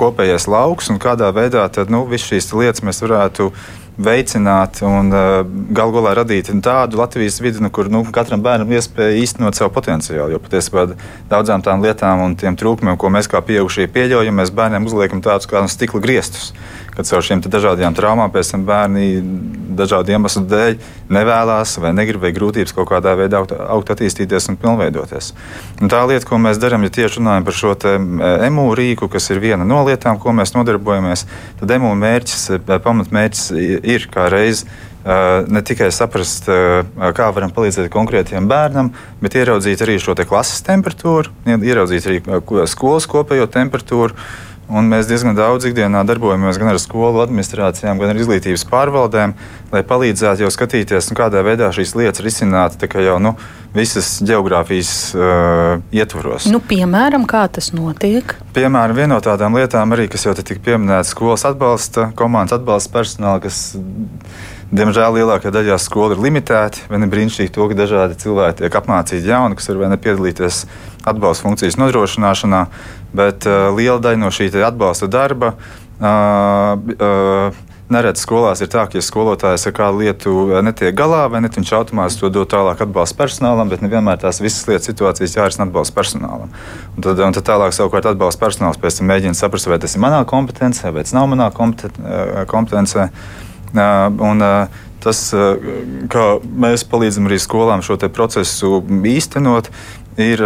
kopējais 0.00 0.48
lauks 0.48 0.88
un 0.94 1.02
kādā 1.02 1.28
veidā 1.36 1.66
tad, 1.68 1.92
nu, 1.92 2.06
visas 2.08 2.30
šīs 2.32 2.52
lietas 2.56 2.86
mēs 2.86 3.04
varētu 3.04 3.50
veicināt 3.98 4.80
un 4.82 5.12
uh, 5.14 5.40
galu 5.74 5.94
galā 5.94 6.14
radīt 6.18 6.50
tādu 6.64 6.98
Latvijas 6.98 7.38
vidi, 7.42 7.62
nu, 7.62 7.70
kur 7.74 7.90
nu, 7.92 8.02
katram 8.14 8.42
bērnam 8.42 8.72
ir 8.72 8.80
iespēja 8.80 9.20
īstenot 9.22 9.58
savu 9.58 9.70
potenciālu. 9.74 10.34
Jo 10.34 10.40
patiesībā 10.42 10.86
daudzām 11.30 11.62
tām 11.62 11.84
lietām 11.84 12.24
un 12.24 12.34
tiem 12.38 12.58
trūkumiem, 12.58 12.98
ko 12.98 13.12
mēs 13.14 13.30
kā 13.30 13.42
pieaugušie 13.44 13.86
pieļaujam, 13.94 14.40
mēs 14.40 14.54
bērniem 14.54 14.88
uzliekam 14.90 15.22
tādus 15.24 15.50
kā 15.50 15.62
stikla 15.70 16.02
griestus 16.02 16.52
kad 16.96 17.08
caur 17.08 17.24
šiem 17.26 17.42
dažādiem 17.44 17.96
traumām 17.96 18.32
pēc 18.34 18.52
tam 18.54 18.64
bērni 18.68 19.08
dažādu 19.74 20.14
iemeslu 20.14 20.44
dēļ 20.50 20.78
nevēlas 21.14 21.74
vai 21.82 21.92
negrib 21.96 22.22
vai 22.22 22.32
grūtības 22.36 22.74
kaut 22.76 22.88
kādā 22.92 23.16
veidā 23.18 23.40
augt, 23.42 23.52
augt 23.52 23.92
attīstīties 23.94 24.48
un 24.52 24.58
pilnveidoties. 24.62 25.32
Un 25.82 25.92
tā 25.92 26.04
lieta, 26.08 26.28
ko 26.28 26.38
mēs 26.40 26.60
darām, 26.62 26.86
ja 26.86 26.94
tieši 26.94 27.20
runājam 27.20 27.46
par 27.46 27.58
šo 27.58 27.74
emu 28.46 28.70
rīku, 28.78 29.10
kas 29.12 29.30
ir 29.34 29.42
viena 29.42 29.66
no 29.66 29.82
lietām, 29.88 30.20
ko 30.22 30.34
mēs 30.36 30.54
nodarbojamies, 30.56 31.26
tad 31.60 31.76
emu 31.76 31.92
mērķis, 31.98 32.48
pamatmērķis 32.70 33.46
ir 33.82 34.10
kā 34.14 34.30
reiz 34.32 34.64
ne 35.04 35.60
tikai 35.60 35.90
saprast, 35.92 36.48
kā 36.48 37.26
varam 37.36 37.52
palīdzēt 37.52 37.90
konkrētiem 37.92 38.48
bērnam, 38.48 38.92
bet 39.20 39.36
ieraudzīt 39.36 39.84
arī 39.84 39.98
šo 40.00 40.16
klases 40.24 40.64
temperatūru, 40.64 41.32
ieraudzīt 41.44 42.08
arī 42.08 42.22
skolas 42.70 43.08
kopējo 43.10 43.50
temperatūru. 43.52 44.16
Un 44.72 44.86
mēs 44.88 45.04
diezgan 45.10 45.36
daudz 45.36 45.66
ikdienā 45.68 46.00
darbojamies 46.08 46.56
gan 46.60 46.70
ar 46.72 46.78
skolu 46.80 47.20
administrācijām, 47.20 47.98
gan 48.00 48.14
ar 48.14 48.20
izglītības 48.20 48.64
pārvaldēm, 48.70 49.34
lai 49.74 49.82
palīdzētu 49.84 50.46
jau 50.46 50.52
skatīties, 50.54 51.10
nu, 51.10 51.18
kādā 51.18 51.42
veidā 51.44 51.68
šīs 51.74 51.92
lietas 51.98 52.24
risināt 52.24 52.80
jau 52.80 53.18
nu, 53.20 53.34
visas 53.76 54.16
geogrāfijas 54.24 54.94
uh, 55.18 55.84
ietvaros. 55.92 56.48
Nu, 56.48 56.62
piemēram, 56.64 57.26
kā 57.28 57.44
tas 57.52 57.74
notiek? 57.76 58.36
Piemēram, 58.56 58.96
viena 58.96 59.12
no 59.16 59.20
tādām 59.24 59.58
lietām, 59.58 59.92
arī, 59.92 60.08
kas 60.08 60.24
jau 60.24 60.34
tika 60.38 60.62
pieminēta, 60.64 61.10
skolas 61.10 61.44
atbalsta, 61.50 62.08
komandas 62.16 62.56
atbalsta 62.56 62.94
personāla, 62.94 63.44
kas 63.44 63.74
Diemžēl 64.72 65.18
lielākajā 65.18 65.52
daļā 65.54 65.76
skolu 65.82 66.16
ir 66.16 66.22
limitēti. 66.24 66.86
Vai 66.90 67.02
ne 67.02 67.08
brīnišķīgi 67.10 67.52
to, 67.54 67.68
ka 67.70 67.78
dažādi 67.78 68.18
cilvēki 68.22 68.62
tiek 68.62 68.78
apmācīti 68.80 69.28
jauni, 69.28 69.58
kas 69.58 69.68
var 69.70 69.98
piedalīties 69.98 70.64
atbalsta 71.04 71.44
funkcijas 71.44 71.76
nodrošināšanā, 71.80 72.64
bet 73.16 73.48
uh, 73.50 73.68
liela 73.76 74.00
daļa 74.02 74.22
no 74.24 74.32
šī 74.34 74.48
atbalsta 74.64 75.10
darba. 75.10 75.54
Uh, 76.00 76.80
uh, 76.96 77.62
Neredz 77.92 78.22
skolās 78.24 78.62
ir 78.64 78.70
tā, 78.72 78.86
ka, 78.88 78.96
ja 78.96 79.04
skolotājs 79.04 79.66
ar 79.68 79.72
kādu 79.76 80.00
lietu 80.00 80.32
netiek 80.64 80.94
galā, 80.96 81.26
vai 81.28 81.42
ne, 81.44 81.50
viņš 81.52 81.72
automātiski 81.76 82.24
to 82.24 82.30
dod 82.32 82.48
tālāk 82.48 82.80
atbalsta 82.80 83.18
personālam, 83.18 83.68
bet 83.68 83.84
nevienmēr 83.84 84.22
tās 84.22 84.40
visas 84.40 84.64
lietas 84.70 84.88
situācijas 84.88 85.36
jārisina 85.36 85.66
atbalsta 85.68 85.92
personālam. 85.98 86.54
Un 86.96 87.04
tad, 87.04 87.20
un 87.20 87.36
tad 87.36 87.44
tālāk 87.44 87.76
savukārt 87.76 88.08
atbalsta 88.08 88.40
personāls 88.40 88.80
pēc 88.80 88.98
tam 88.98 89.12
mēģina 89.12 89.36
saprast, 89.36 89.68
vai 89.68 89.78
tas 89.82 89.94
ir 89.98 90.02
manā 90.02 90.22
kompetencē, 90.24 90.94
vai 90.96 91.04
tas 91.04 91.12
nav 91.12 91.28
manā 91.28 91.50
kompetencē. 91.52 93.10
Un, 93.74 94.44
tas, 95.04 95.20
kā 96.12 96.24
mēs 96.64 96.86
palīdzam 96.88 97.28
arī 97.28 97.40
skolām 97.42 97.82
šo 97.84 97.98
procesu 98.14 98.78
īstenot, 99.10 99.70
ir 100.20 100.40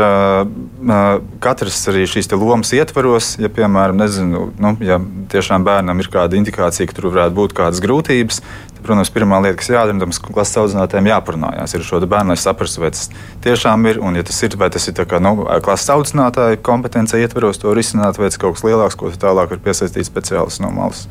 katrs 1.44 1.80
arī 1.92 2.06
šīs 2.08 2.30
lomas 2.32 2.72
ietvaros. 2.76 3.34
Ja, 3.42 3.50
piemēram, 3.52 4.00
nezinu, 4.00 4.48
nu, 4.58 4.74
ja 4.80 4.98
tiešām 5.32 5.66
bērnam 5.66 6.00
ir 6.00 6.10
kāda 6.12 6.38
indikācija, 6.40 6.88
ka 6.88 6.96
tur 6.96 7.10
varētu 7.12 7.36
būt 7.36 7.56
kādas 7.58 7.82
grūtības, 7.84 8.40
Protams, 8.84 9.10
pirmā 9.12 9.40
lieta, 9.42 9.58
kas 9.60 9.70
jādara, 9.72 9.96
ir 9.96 10.32
klases 10.34 10.58
audzinātājiem 10.62 11.08
jāparunājās 11.10 11.74
ar 11.74 11.84
šo 11.86 12.00
bērnu, 12.04 12.32
lai 12.32 12.38
saprastu, 12.40 12.82
vai 12.82 12.92
tas 12.94 13.08
tiešām 13.44 13.86
ir, 13.90 14.00
un 14.04 14.18
ja 14.18 14.24
tas 14.26 14.38
ir, 14.46 14.54
vai 14.60 14.68
tas 14.74 14.86
ir 14.90 14.98
kā, 14.98 15.20
nu, 15.22 15.34
klases 15.64 15.90
audzinātāja 15.94 16.60
kompetence 16.64 17.18
ietveros 17.18 17.60
to 17.62 17.74
risināt, 17.76 18.20
vai 18.20 18.30
tas 18.30 18.38
kaut 18.40 18.56
kas 18.56 18.64
lielāks, 18.66 18.98
ko 18.98 19.10
tālāk 19.10 19.54
var 19.54 19.62
piesaistīt 19.64 20.06
speciālists 20.08 20.62
no 20.62 20.70
malas. 20.74 21.06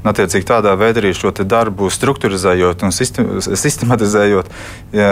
Un, 0.00 0.10
attiecīgi, 0.12 0.48
tādā 0.48 0.72
veidā 0.80 1.02
arī 1.02 1.12
šo 1.16 1.32
darbu 1.40 1.90
struktūrizējot 1.92 2.86
un 2.86 2.94
sistematizējot, 2.94 4.48
ja, 4.96 5.10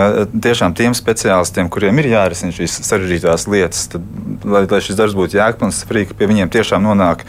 tiešām 0.49 0.77
tiem 0.79 0.97
speciālistiem, 0.97 1.69
kuriem 1.73 2.01
ir 2.01 2.13
jārisina 2.15 2.57
šīs 2.57 2.81
sarežģītās 2.89 3.47
lietas, 3.53 3.85
tad, 3.93 4.09
lai, 4.49 4.65
lai 4.71 4.81
šis 4.85 4.97
darbs 4.99 5.17
būtu 5.19 5.39
jēgpilns, 5.39 5.85
frīka 5.89 6.17
pie 6.17 6.31
viņiem 6.31 6.53
tiešām 6.57 6.89
nonāk 6.89 7.27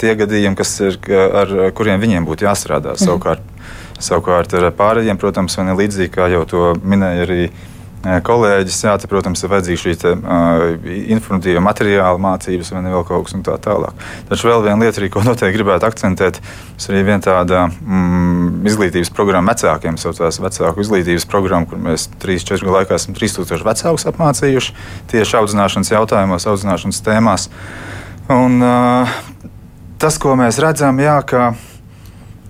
tie 0.00 0.14
gadījumi, 0.16 0.56
kas 0.56 0.72
ir, 0.80 0.96
ar 1.12 1.52
kuriem 1.76 2.00
viņiem 2.00 2.28
būtu 2.28 2.46
jāstrādā. 2.46 2.94
Mm. 2.94 3.04
Savukārt, 3.04 3.53
Savukārt 4.02 4.54
ar 4.58 4.72
pārējiem, 4.74 5.18
protams, 5.20 5.54
man 5.60 5.70
ir 5.72 5.78
līdzīgi, 5.84 6.10
kā 6.14 6.26
jau 6.32 6.42
to 6.50 6.62
minēja 6.82 7.22
arī 7.24 7.38
e, 7.46 8.16
kolēģis. 8.26 8.78
Jā, 8.88 8.94
te, 8.98 9.08
protams, 9.10 9.44
ir 9.44 9.52
vajadzīga 9.52 9.80
šī 9.80 9.92
te, 10.02 10.14
uh, 10.18 10.64
informatīva 11.14 11.62
materiāla 11.62 12.18
mācības, 12.20 12.72
vai 12.74 12.82
vēl 12.88 13.04
kaut 13.06 13.28
kas 13.28 13.36
tāds. 13.46 14.08
Taču 14.30 14.50
vēl 14.50 14.64
viena 14.66 14.80
lieta, 14.82 14.98
arī, 14.98 15.10
ko 15.14 15.22
noteikti 15.22 15.54
gribētu 15.60 15.86
akcentēt, 15.86 16.40
ir 16.42 16.90
arī 16.90 17.02
viena 17.06 17.22
tāda 17.22 17.66
mm, 17.70 18.64
izglītības 18.72 19.12
programma 19.14 19.54
vecākiem, 19.54 19.98
saucās 20.02 20.40
vecāku 20.42 20.82
izglītības 20.82 21.28
programma, 21.30 21.70
kur 21.70 21.78
mēs 21.86 22.08
3-4 22.24 22.66
gadu 22.66 22.74
laikā 22.80 22.98
esam 22.98 23.14
3000 23.14 23.68
vecākus 23.68 24.08
apmācījuši 24.10 24.74
tieši 25.14 25.38
audzināšanas 25.38 25.94
jautājumos, 25.94 26.48
audzināšanas 26.50 27.04
tēmās. 27.06 27.46
Un, 28.34 28.58
uh, 28.58 29.14
tas, 30.02 30.18
ko 30.18 30.34
mēs 30.40 30.58
redzam, 30.60 30.98
jā, 30.98 31.20
ka 31.28 31.52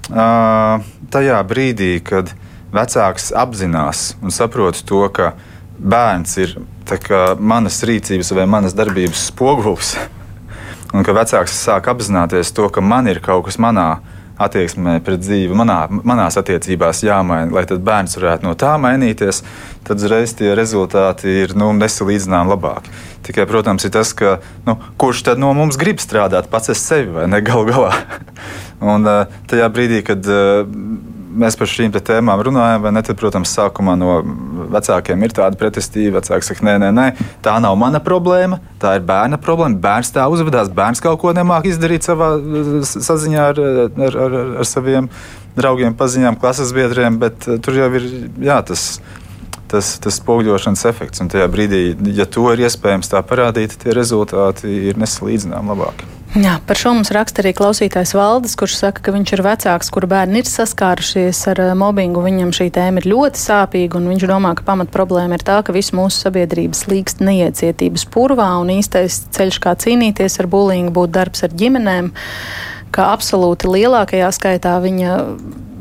tajā 0.09 1.41
brīdī, 1.49 1.99
kad 2.05 2.33
vecāks 2.75 3.31
apzinās 3.37 4.15
un 4.23 4.35
saprot 4.35 4.83
to, 4.87 5.05
ka 5.15 5.33
bērns 5.79 6.37
ir 6.43 6.57
manas 7.39 7.81
rīcības 7.87 8.35
vai 8.37 8.47
manas 8.51 8.75
darbības 8.77 9.29
spogulis, 9.31 9.95
un 10.93 11.07
ka 11.07 11.15
vecāks 11.17 11.55
sāk 11.57 11.89
apzināties 11.91 12.53
to, 12.55 12.69
ka 12.69 12.85
man 12.85 13.09
ir 13.09 13.23
kaut 13.25 13.47
kas 13.49 13.59
manā 13.59 13.89
attieksmē 14.35 14.99
pret 15.07 15.23
dzīvi, 15.23 15.55
manā, 15.55 15.85
manās 16.03 16.35
attiecībās 16.41 17.05
jāmaina, 17.07 17.53
lai 17.55 17.63
tad 17.71 17.85
bērns 17.87 18.17
varētu 18.19 18.49
no 18.49 18.55
tā 18.59 18.73
mainīties, 18.83 19.45
tad 19.87 20.03
uzreiz 20.03 20.35
tie 20.35 20.57
rezultāti 20.59 21.31
ir 21.45 21.55
nu, 21.59 21.71
nesalīdzināmi 21.79 22.51
labāki. 22.51 22.91
Tikai, 23.25 23.47
protams, 23.49 23.87
ir 23.87 23.95
tas, 23.95 24.11
ka 24.17 24.41
nu, 24.67 24.77
kurš 24.99 25.23
tad 25.31 25.43
no 25.43 25.53
mums 25.57 25.79
grib 25.81 26.03
strādāt 26.03 26.51
pats 26.51 26.75
ar 26.75 26.81
sevi 26.81 27.15
vai 27.15 27.29
ne 27.31 27.41
galu 27.47 27.69
galā. 27.71 27.93
Un 28.85 29.09
tajā 29.49 29.69
brīdī, 29.73 30.03
kad 30.05 30.29
mēs 31.35 31.57
par 31.59 31.71
šīm 31.71 31.95
tēmām 31.95 32.43
runājam, 32.47 32.87
ne, 32.95 33.03
tad, 33.05 33.19
protams, 33.19 33.53
sākumā 33.57 33.97
no 33.99 34.19
vecākiem 34.75 35.25
ir 35.27 35.35
tāda 35.35 35.59
pretestība. 35.61 36.21
Vecāki 36.21 36.49
saka, 36.49 36.67
nē, 36.69 36.77
nē, 36.83 36.91
nē, 36.95 37.07
tā 37.45 37.57
nav 37.63 37.77
mana 37.81 38.01
problēma, 38.05 38.61
tā 38.83 38.97
ir 38.99 39.07
bērna 39.09 39.41
problēma. 39.43 39.81
Bērns 39.83 40.15
tā 40.15 40.27
uzvedās, 40.31 40.73
bērns 40.75 41.03
kaut 41.05 41.21
ko 41.23 41.35
nemāk 41.37 41.69
izdarīt 41.71 42.07
savā 42.07 42.35
saziņā 42.95 43.51
ar, 43.51 43.61
ar, 44.09 44.23
ar, 44.29 44.39
ar 44.63 44.69
saviem 44.69 45.11
draugiem, 45.59 45.95
paziņām, 45.99 46.39
klases 46.43 46.75
biedriem, 46.77 47.21
bet 47.23 47.47
tur 47.47 47.83
jau 47.83 47.93
ir 47.99 48.09
jā, 48.43 48.63
tas. 48.67 48.89
Tas, 49.75 49.89
tas 49.99 50.21
spoguļošanas 50.21 50.85
efekts, 50.87 51.19
un 51.25 51.31
tajā 51.33 51.49
brīdī, 51.51 51.81
ja 52.15 52.29
to 52.31 52.45
ir 52.53 52.63
iespējams 52.69 53.11
tā 53.11 53.25
parādīt, 53.27 53.75
tie 53.81 53.97
rezultāti 53.97 54.71
ir 54.93 55.01
nesalīdzināmi 55.01 55.73
labāki. 55.73 56.14
Jā, 56.35 56.57
par 56.67 56.75
šo 56.75 56.91
mums 56.97 57.13
raksta 57.15 57.45
arī 57.45 57.53
klausītājs 57.55 58.11
Valdis, 58.19 58.57
kurš 58.59 58.75
saka, 58.81 59.05
ka 59.07 59.13
viņš 59.15 59.33
ir 59.37 59.43
vecāks, 59.47 59.91
kur 59.95 60.09
bērni 60.11 60.41
ir 60.43 60.49
saskārušies 60.51 61.45
ar 61.53 61.61
eh, 61.63 61.69
mobbingu. 61.79 62.25
Viņam 62.25 62.51
šī 62.57 62.67
tēma 62.75 62.99
ir 62.99 63.07
ļoti 63.13 63.39
sāpīga, 63.39 64.01
un 64.01 64.09
viņš 64.11 64.25
domā, 64.27 64.51
ka 64.59 64.67
pamat 64.67 64.91
problēma 64.91 65.39
ir 65.39 65.45
tā, 65.47 65.61
ka 65.63 65.71
visu 65.77 65.95
mūsu 65.95 66.25
sabiedrības 66.25 66.89
līgst 66.91 67.23
neiecietības 67.23 68.09
purvā, 68.11 68.49
un 68.59 68.73
īstais 68.75 69.21
ceļš, 69.37 69.61
kā 69.63 69.77
cīnīties 69.79 70.41
ar 70.43 70.51
bulīgu, 70.51 70.91
būtu 70.97 71.15
darbs 71.15 71.47
ar 71.47 71.55
ģimenēm, 71.55 72.11
ka 72.91 73.13
absolūti 73.15 73.71
lielākajā 73.71 74.35
skaitā 74.35 74.75
viņa 74.83 75.15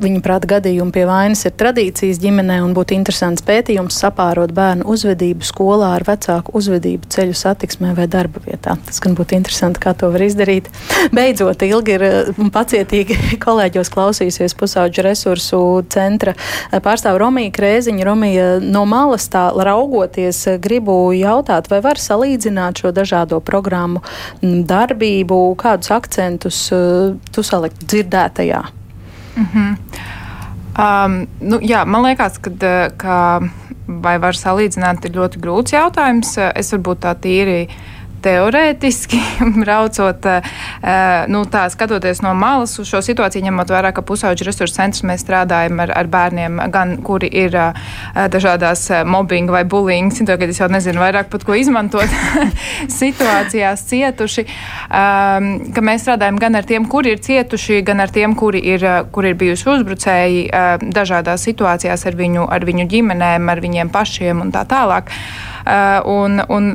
Viņa 0.03 0.19
prāta 0.19 0.49
gadījumi 0.51 0.91
pie 0.91 1.03
vainas 1.07 1.45
ir 1.47 1.53
tradīcijas 1.55 2.17
ģimenē 2.19 2.57
un 2.65 2.73
būtu 2.75 2.91
interesants 2.97 3.43
pētījums 3.47 3.95
sapārot 4.01 4.51
bērnu 4.55 4.83
uzvedību 4.91 5.47
skolā 5.47 5.93
ar 5.95 6.03
vecāku 6.03 6.51
uzvedību 6.59 7.07
ceļu 7.13 7.37
satiksmē 7.39 7.93
vai 7.95 8.09
darba 8.11 8.41
vietā. 8.43 8.75
Tas 8.83 8.99
gan 9.03 9.15
būtu 9.15 9.37
interesanti, 9.37 9.79
kā 9.83 9.93
to 9.95 10.09
var 10.11 10.25
izdarīt. 10.25 10.67
Beidzot, 11.15 11.63
ilgi 11.63 11.95
ir 11.95 12.05
un 12.35 12.51
pacietīgi 12.51 13.17
kolēģos 13.45 13.93
klausījusies 13.95 14.57
pusauģu 14.59 15.07
resursu 15.07 15.61
centra 15.93 16.35
pārstāvu 16.83 17.23
Romija 17.23 17.55
Krēziņa. 17.55 18.03
Romija 18.11 18.51
no 18.59 18.83
malas 18.89 19.29
tā 19.31 19.47
raugoties, 19.55 20.43
gribu 20.59 20.97
jautāt, 21.15 21.71
vai 21.71 21.79
var 21.85 22.01
salīdzināt 22.01 22.83
šo 22.83 22.91
dažādo 22.91 23.39
programmu 23.39 24.03
darbību, 24.43 25.43
kādus 25.63 25.95
akcentus 25.95 26.65
tu 27.31 27.51
salikt 27.53 27.87
dzirdētajā? 27.87 28.65
Mm 29.35 29.47
-hmm. 29.53 29.77
um, 30.77 31.27
nu, 31.39 31.59
jā, 31.61 31.85
man 31.85 32.03
liekas, 32.03 32.37
ka, 32.37 32.51
ka 32.97 33.41
vai 33.87 34.17
var 34.19 34.33
salīdzināt, 34.33 35.05
ir 35.05 35.11
ļoti 35.11 35.39
grūts 35.39 35.73
jautājums. 35.73 36.37
Es 36.55 36.73
varbūt 36.73 36.99
tā 37.05 37.15
tīri 37.15 37.67
teorētiski 38.23 39.19
braucot, 39.63 40.25
eh, 40.25 41.25
nu, 41.31 41.43
tā 41.49 41.65
skatoties 41.73 42.23
no 42.23 42.33
malas 42.37 42.75
uz 42.81 42.89
šo 42.89 43.01
situāciju, 43.05 43.45
ņemot 43.47 43.73
vērā, 43.73 43.93
ka 43.95 44.03
pusauģu 44.05 44.47
resursu 44.47 44.77
centrs 44.77 45.03
mēs 45.07 45.23
strādājam 45.25 45.81
ar, 45.83 45.93
ar 45.97 46.09
bērniem, 46.11 46.61
gan 46.73 46.95
kuri 47.05 47.29
ir 47.43 47.57
eh, 47.59 47.81
dažādās 48.33 48.85
eh, 48.91 49.03
mobbinga 49.07 49.57
vai 49.57 49.63
bullying, 49.69 50.13
tagad 50.27 50.53
es 50.53 50.61
jau 50.61 50.69
nezinu 50.71 51.03
vairāk 51.03 51.31
pat 51.33 51.45
ko 51.47 51.57
izmantot 51.57 52.11
situācijās 53.01 53.85
cietuši, 53.89 54.45
um, 54.47 55.49
ka 55.75 55.83
mēs 55.85 56.05
strādājam 56.05 56.39
gan 56.41 56.59
ar 56.59 56.67
tiem, 56.67 56.87
kuri 56.89 57.15
ir 57.15 57.23
cietuši, 57.23 57.81
gan 57.85 58.03
ar 58.03 58.13
tiem, 58.13 58.35
kuri 58.39 58.63
ir, 58.73 58.85
kuri 59.13 59.33
ir 59.33 59.39
bijuši 59.39 59.69
uzbrucēji 59.73 60.43
dažādās 60.93 61.43
situācijās 61.47 62.05
ar 62.07 62.17
viņu, 62.17 62.47
ar 62.51 62.65
viņu 62.67 62.87
ģimenēm, 62.91 63.49
ar 63.51 63.61
viņiem 63.63 63.91
pašiem 63.93 64.43
un 64.43 64.51
tā 64.53 64.63
tālāk. 64.69 65.11
Un, 66.09 66.41
un 66.51 66.73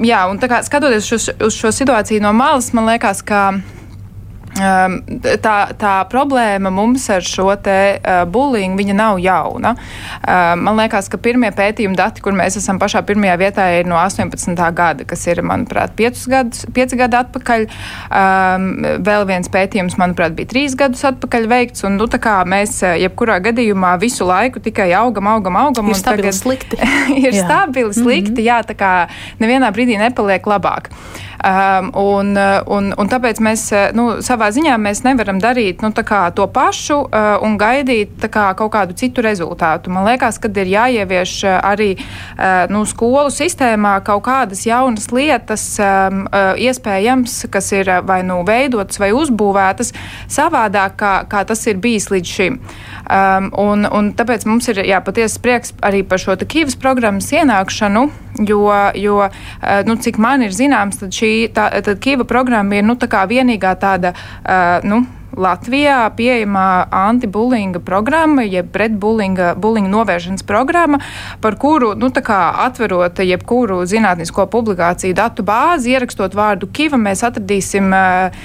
jā, 0.00 0.22
un 0.30 0.40
kā, 0.40 0.62
skatoties 0.64 1.10
uz, 1.12 1.28
uz 1.42 1.56
šo 1.56 1.72
situāciju 1.74 2.22
no 2.24 2.32
malas, 2.36 2.72
man 2.76 2.88
liekas, 2.88 3.22
ka 3.26 3.52
tā, 4.56 5.56
tā 5.80 5.92
problēma 6.12 6.70
mums 6.72 7.06
ar 7.12 7.24
šo 7.24 7.48
te 7.62 7.76
uh, 7.96 8.22
bullying, 8.28 8.76
viņa 8.76 8.96
nav 8.96 9.20
jauna. 9.22 9.74
Uh, 10.20 10.52
man 10.60 10.76
liekas, 10.76 11.08
ka 11.12 11.20
pirmie 11.22 11.48
pētījuma 11.56 11.96
dati, 11.96 12.22
kur 12.24 12.36
mēs 12.36 12.58
esam 12.60 12.80
pašā 12.82 13.00
pirmajā 13.08 13.38
vietā, 13.40 13.68
ir 13.78 13.88
no 13.88 13.96
18. 14.00 14.52
gada, 14.76 15.06
kas 15.08 15.24
ir, 15.30 15.42
manuprāt, 15.46 15.94
5 15.96 16.26
gadus, 16.32 16.66
5 16.74 16.96
gadi 17.00 17.18
atpakaļ. 17.22 17.66
Um, 18.12 18.68
vēl 19.06 19.26
viens 19.30 19.48
pētījums, 19.52 19.96
manuprāt, 20.00 20.36
bija 20.36 20.52
3 20.52 20.76
gadus 20.84 21.06
atpakaļ 21.12 21.48
veikts, 21.52 21.86
un 21.88 21.96
nu, 22.00 22.08
tā 22.12 22.20
kā 22.22 22.36
mēs 22.48 22.78
uh, 22.84 22.94
jebkurā 23.00 23.38
gadījumā 23.48 23.94
visu 24.02 24.28
laiku 24.28 24.62
tikai 24.62 24.90
augam, 24.98 25.30
augam, 25.32 25.56
augam. 25.64 25.92
Ir 25.92 26.00
stabili 26.00 26.28
tagad, 26.28 26.40
slikti. 26.42 26.80
ir 27.24 27.32
jā. 27.32 27.46
stabili 27.46 27.92
slikti, 27.96 28.36
mm 28.36 28.42
-hmm. 28.42 28.48
jā, 28.50 28.60
tā 28.68 28.76
kā 28.76 28.92
nevienā 29.40 29.72
brīdī 29.72 29.98
nepaliek 30.00 30.44
labāk. 30.46 30.92
Um, 31.42 31.90
un, 31.94 32.36
uh, 32.36 32.60
un, 32.70 32.92
un 32.94 33.08
tāpēc 33.10 33.40
mēs 33.42 33.64
uh, 33.74 33.88
nu, 33.98 34.04
savā 34.22 34.52
ziņā 34.54 34.76
mēs 34.78 35.00
nevaram 35.02 35.40
darīt 35.42 35.80
nu, 35.82 35.90
to 35.90 36.44
pašu 36.54 36.98
uh, 37.02 37.42
un 37.42 37.56
gaidīt 37.58 38.28
kā, 38.30 38.44
kaut 38.54 38.70
kādu 38.76 38.94
citu 38.94 39.24
rezultātu. 39.26 39.90
Man 39.90 40.06
liekas, 40.06 40.38
ka 40.38 40.46
ir 40.62 40.70
jāievieš 40.70 41.32
arī 41.58 41.96
uh, 41.98 42.70
nu, 42.70 42.84
skolu 42.86 43.32
sistēmā 43.34 43.96
kaut 44.06 44.22
kādas 44.28 44.62
jaunas 44.68 45.10
lietas, 45.10 45.64
um, 45.82 46.28
uh, 46.30 46.54
iespējams, 46.54 47.48
kas 47.50 47.72
ir 47.74 47.90
vai 48.06 48.20
nu 48.22 48.38
veidotas 48.46 49.02
vai 49.02 49.10
uzbūvētas 49.10 49.90
savādāk, 50.30 50.94
kā, 51.02 51.14
kā 51.26 51.42
tas 51.48 51.66
ir 51.66 51.82
bijis 51.82 52.06
līdz 52.14 52.36
šim. 52.38 52.60
Um, 53.10 53.50
un, 53.58 53.82
un 53.90 54.14
tāpēc 54.14 54.46
mums 54.46 54.70
ir 54.70 54.84
jā, 54.86 55.02
patiesi 55.02 55.42
prieks 55.42 55.74
arī 55.82 56.04
par 56.06 56.22
šo 56.22 56.38
Kīvas 56.38 56.78
programmas 56.78 57.32
ienākšanu, 57.34 58.06
jo, 58.38 58.62
jo 58.94 59.18
uh, 59.24 59.32
nu, 59.86 59.96
cik 59.96 60.18
man 60.22 60.44
ir 60.46 60.54
zināms, 60.56 61.00
tad 61.02 61.12
šī 61.16 61.32
tā, 61.54 61.68
tad 61.84 62.00
Kīva 62.02 62.26
programma 62.28 62.78
ir 62.78 62.86
nu, 62.86 62.96
tā 63.00 63.24
vienīgā 63.28 63.74
tāda. 63.80 64.14
Uh, 64.42 64.78
nu, 64.88 65.02
Latvijā 65.36 66.10
pieejama 66.16 66.86
antibullyinga 66.92 67.80
programma, 67.80 68.44
jeb 68.44 68.68
pretbullyinga 68.72 69.54
novēršanas 69.92 70.44
programma, 70.44 71.00
par 71.40 71.56
kuru, 71.56 71.94
nu, 71.96 72.10
atverot 72.12 73.22
jebkuru 73.24 73.80
zinātnisko 73.88 74.46
publikāciju 74.52 75.16
datu 75.16 75.44
bāzi, 75.46 75.94
ierakstot 75.94 76.36
vārdu 76.36 76.68
Kiva, 76.72 77.00
mēs 77.00 77.24
atradīsim 77.24 77.88
uh, 77.96 78.44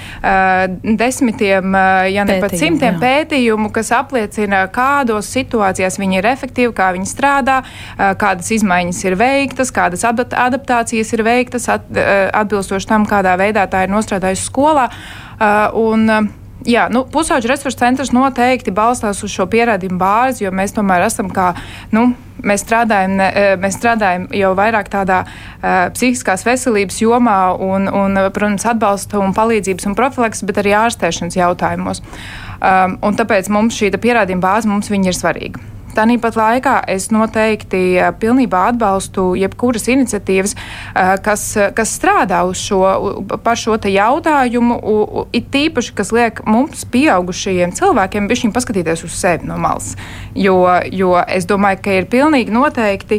desmitiem, 0.82 1.74
uh, 1.74 2.08
ja 2.08 2.24
ne 2.24 2.38
pat 2.40 2.56
simtiem 2.56 2.96
jā. 2.96 3.02
pētījumu, 3.04 3.70
kas 3.74 3.92
apliecina, 3.92 4.64
kādos 4.72 5.28
situācijās 5.34 6.00
viņi 6.00 6.20
ir 6.22 6.30
efektīvi, 6.32 6.72
kā 6.72 6.90
viņi 6.96 7.08
strādā, 7.10 7.60
uh, 7.64 8.14
kādas 8.18 8.50
izmaiņas 8.56 9.04
ir 9.04 9.18
veiktas, 9.20 9.74
kādas 9.74 10.06
adaptācijas 10.08 11.14
ir 11.16 11.24
veiktas 11.26 11.68
at, 11.68 11.88
uh, 11.92 12.28
atbilstoši 12.42 12.88
tam, 12.88 13.06
kādā 13.08 13.36
veidā 13.40 13.68
tā 13.68 13.84
ir 13.84 13.92
nostrādājusi 13.92 14.48
skolā. 14.48 14.88
Uh, 15.38 15.68
un, 15.78 16.08
uh, 16.10 16.37
Jā, 16.66 16.88
nu, 16.90 17.04
pusauģu 17.06 17.52
resursu 17.52 17.78
centrs 17.78 18.10
noteikti 18.10 18.74
balstās 18.74 19.20
uz 19.22 19.30
šo 19.30 19.46
pierādījumu 19.50 20.00
bāzi, 20.00 20.42
jo 20.46 20.50
mēs 20.54 20.74
tomēr 20.74 21.06
esam 21.06 21.30
kā. 21.34 21.52
Nu, 21.94 22.10
Mēs 22.38 22.62
strādājam, 22.62 23.16
mēs 23.58 23.74
strādājam 23.80 24.28
jau 24.30 24.52
vairāk 24.54 24.86
tādā 24.92 25.24
uh, 25.26 25.88
psihiskās 25.90 26.44
veselības 26.46 27.00
jomā, 27.02 27.38
un, 27.58 27.88
un, 27.90 28.20
protams, 28.30 28.66
atbalsta 28.70 29.18
un 29.18 29.34
palīdzības 29.34 29.88
un 29.90 29.96
profilaks, 29.98 30.44
bet 30.46 30.60
arī 30.62 30.76
ārstēšanas 30.78 31.34
jautājumos. 31.34 32.02
Um, 32.58 32.94
tāpēc 33.18 33.50
mums 33.50 33.78
šī 33.78 33.90
pierādījuma 33.98 34.44
bāze 34.44 34.70
mums 34.70 34.92
ir 34.94 35.18
svarīga. 35.18 35.77
Tāpat 35.98 36.36
laikā 36.38 36.72
es 36.92 37.08
noteikti 37.10 37.80
eh, 37.98 38.10
pilnībā 38.22 38.68
atbalstu 38.70 39.32
jebkuras 39.38 39.88
iniciatīvas, 39.90 40.54
eh, 40.54 41.14
kas, 41.24 41.42
kas 41.74 41.94
strādā 41.98 42.44
uz 42.46 42.60
šo, 42.62 42.84
par 43.42 43.58
šo 43.58 43.74
jautājumu, 43.82 44.78
it 45.34 45.48
tīpaši, 45.50 45.94
kas 45.98 46.12
liek 46.14 46.44
mums, 46.46 46.84
pieaugušajiem 46.92 47.74
cilvēkiem, 47.74 48.28
bišķiņ 48.30 48.54
paskatīties 48.54 49.02
uz 49.08 49.16
sevi 49.18 49.48
no 49.50 49.58
malas. 49.58 49.96
Jo, 50.38 50.60
jo 50.94 51.16
es 51.26 51.48
domāju, 51.50 51.82
ka 51.82 51.98
ir 51.98 52.06
pilnīgi 52.12 52.54
noteikti 52.54 53.18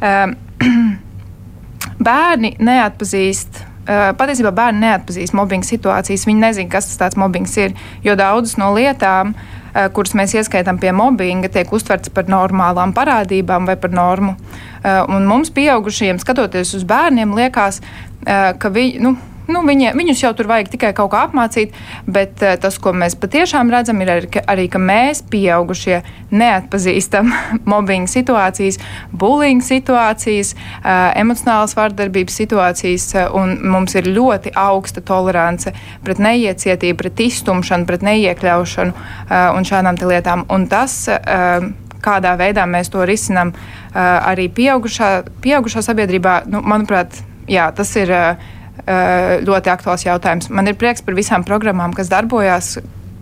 um, 0.00 0.34
bērni 2.08 2.54
neatpazīst. 2.56 3.64
Uh, 3.84 4.14
patiesībā 4.16 4.48
bērni 4.56 4.80
neatpazīst 4.86 5.36
mobbinga 5.36 5.68
situācijas. 5.68 6.24
Viņi 6.24 6.40
nezina, 6.40 6.72
kas 6.72 6.88
tas 6.96 7.18
mobbings 7.20 7.52
ir. 7.60 7.76
Jo 8.06 8.16
daudzas 8.16 8.56
no 8.56 8.70
lietām 8.72 9.34
Eh, 9.74 9.88
kuras 9.90 10.12
mēs 10.14 10.36
ieskaitām 10.38 10.78
pie 10.78 10.92
mobbinga, 10.94 11.48
tiek 11.50 11.72
uztverts 11.74 12.12
par 12.14 12.28
normālām 12.30 12.92
parādībām 12.94 13.66
vai 13.66 13.74
par 13.76 13.90
normu. 13.90 14.36
Eh, 14.84 15.00
un 15.10 15.26
mums, 15.26 15.50
pieaugušiem, 15.50 16.20
skatoties 16.22 16.76
uz 16.78 16.84
bērniem, 16.86 17.34
liekas, 17.34 17.80
eh, 18.26 18.52
ka 18.58 18.70
viņi. 18.70 19.00
Nu, 19.00 19.16
Nu, 19.44 19.60
viņi, 19.66 19.90
viņus 19.92 20.22
jau 20.22 20.30
tur 20.36 20.48
vajag 20.48 20.70
tikai 20.72 20.92
kaut 20.96 21.10
kā 21.12 21.24
apmācīt, 21.26 21.74
bet 22.08 22.40
uh, 22.40 22.54
tas, 22.60 22.78
ko 22.80 22.94
mēs 22.96 23.16
patiešām 23.20 23.68
redzam, 23.72 24.00
ir 24.00 24.12
arī, 24.14 24.30
ka, 24.32 24.42
arī, 24.48 24.64
ka 24.72 24.80
mēs, 24.80 25.20
pieaugušie, 25.28 25.98
neatpazīstam 26.32 27.28
mobbinga 27.70 28.08
situācijas, 28.08 28.80
bullying 29.12 29.60
situācijas, 29.64 30.54
uh, 30.56 31.12
emocionālas 31.20 31.76
vardarbības 31.76 32.40
situācijas, 32.40 33.10
uh, 33.18 33.28
un 33.36 33.58
mums 33.74 33.98
ir 34.00 34.08
ļoti 34.08 34.54
augsta 34.56 35.04
tolerance 35.04 35.74
pret 36.06 36.24
neiecietību, 36.24 37.02
pret 37.04 37.24
iztumšanu, 37.26 37.88
pret 37.90 38.08
neiekļaušanu 38.08 38.96
uh, 38.96 39.36
un 39.52 39.68
šādām 39.68 40.00
lietām. 40.08 40.48
Un 40.56 40.68
tas, 40.72 41.02
uh, 41.12 41.68
kādā 42.04 42.32
veidā 42.40 42.64
mēs 42.68 42.88
to 42.92 43.04
risinām 43.04 43.52
uh, 43.52 44.00
arī 44.00 44.48
pieaugušā, 44.48 45.14
pieaugušā 45.44 45.84
sabiedrībā, 45.84 46.42
nu, 46.48 46.64
manuprāt, 46.64 47.20
jā, 47.44 47.68
tas 47.76 47.92
ir. 48.00 48.16
Uh, 48.24 48.60
ļoti 48.84 49.70
aktuāls 49.72 50.04
jautājums. 50.04 50.50
Man 50.52 50.68
ir 50.68 50.76
prieks 50.76 51.00
par 51.04 51.16
visām 51.16 51.44
programmām, 51.46 51.94
kas 51.96 52.10
darbojās 52.12 52.74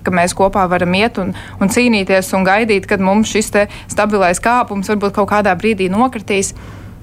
ka 0.04 0.12
mēs 0.14 0.34
kopā 0.36 0.66
varam 0.70 0.94
iet 0.98 1.18
un, 1.22 1.32
un 1.62 1.72
cīnīties 1.72 2.32
un 2.36 2.46
gaidīt, 2.46 2.86
kad 2.90 3.02
mums 3.02 3.32
šis 3.32 3.52
stabilais 3.90 4.42
kāpums 4.42 4.90
varbūt 4.92 5.16
kaut 5.18 5.30
kādā 5.32 5.54
brīdī 5.58 5.88
nokritīs. 5.92 6.52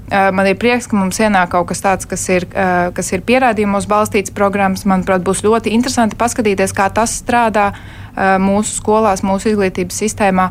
Eh, 0.09 0.31
man 0.33 0.47
ir 0.49 0.57
prieks, 0.57 0.87
ka 0.89 0.97
mums 0.97 1.19
ienāk 1.21 1.51
kaut 1.53 1.69
kas 1.69 1.83
tāds, 1.85 2.09
kas 2.09 2.23
ir, 2.33 2.47
eh, 2.49 2.89
kas 2.95 3.11
ir 3.13 3.21
pierādījumos 3.25 3.87
balstīts 3.89 4.33
programmas. 4.33 4.85
Manuprāt, 4.89 5.23
būs 5.25 5.43
ļoti 5.45 5.73
interesanti 5.75 6.17
paskatīties, 6.19 6.73
kā 6.75 6.89
tas 6.93 7.21
strādā 7.21 7.71
mūsu 8.19 8.73
skolās, 8.81 9.21
mūsu 9.23 9.53
izglītības 9.53 9.95
sistēmā. 9.95 10.49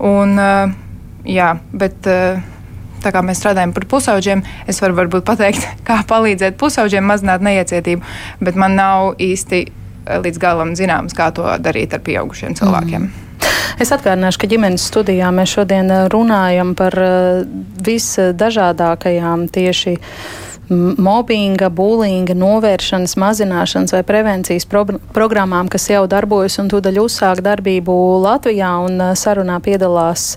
Un, 0.00 0.38
jā, 1.28 1.48
bet, 1.74 2.08
tā 3.04 3.12
kā 3.14 3.22
mēs 3.24 3.42
strādājam 3.42 3.74
par 3.76 3.86
pusauģiem, 3.90 4.44
es 4.70 4.80
varu 4.82 4.98
varbūt 5.02 5.26
pateikt, 5.28 5.66
kā 5.88 6.02
palīdzēt 6.08 6.58
pusauģiem 6.60 7.06
mazināt 7.08 7.44
neiecietību, 7.44 8.14
bet 8.40 8.58
man 8.58 8.78
nav 8.78 9.12
īsti 9.22 9.64
eh, 9.66 10.22
līdz 10.22 10.40
galam 10.42 10.76
zināms, 10.78 11.16
kā 11.18 11.32
to 11.34 11.48
darīt 11.62 11.94
ar 11.96 12.04
pieaugušiem 12.04 12.58
cilvēkiem. 12.60 13.10
Mm. 13.10 13.28
Es 13.82 13.90
atgādināšu, 13.94 14.38
ka 14.42 14.48
ģimenes 14.50 14.84
studijā 14.90 15.32
mēs 15.34 15.56
šodien 15.56 15.90
eh, 15.90 16.06
runājam 16.12 16.76
par 16.78 16.96
eh, 17.00 17.42
visdažādākajām 17.88 19.48
tieši 19.52 19.98
mobbinga, 20.72 21.68
būlinga, 21.74 22.36
novēršanas, 22.38 23.16
mazināšanas 23.20 23.92
vai 23.92 24.02
prevencijas 24.08 24.64
pro 24.68 24.84
programmām, 25.12 25.68
kas 25.68 25.88
jau 25.90 26.04
darbojas 26.08 26.56
un 26.62 26.70
tūdaļ 26.72 27.00
uzsāk 27.02 27.42
darbību 27.44 27.96
Latvijā 28.22 28.70
un 28.86 29.02
sarunā 29.18 29.58
piedalās 29.64 30.30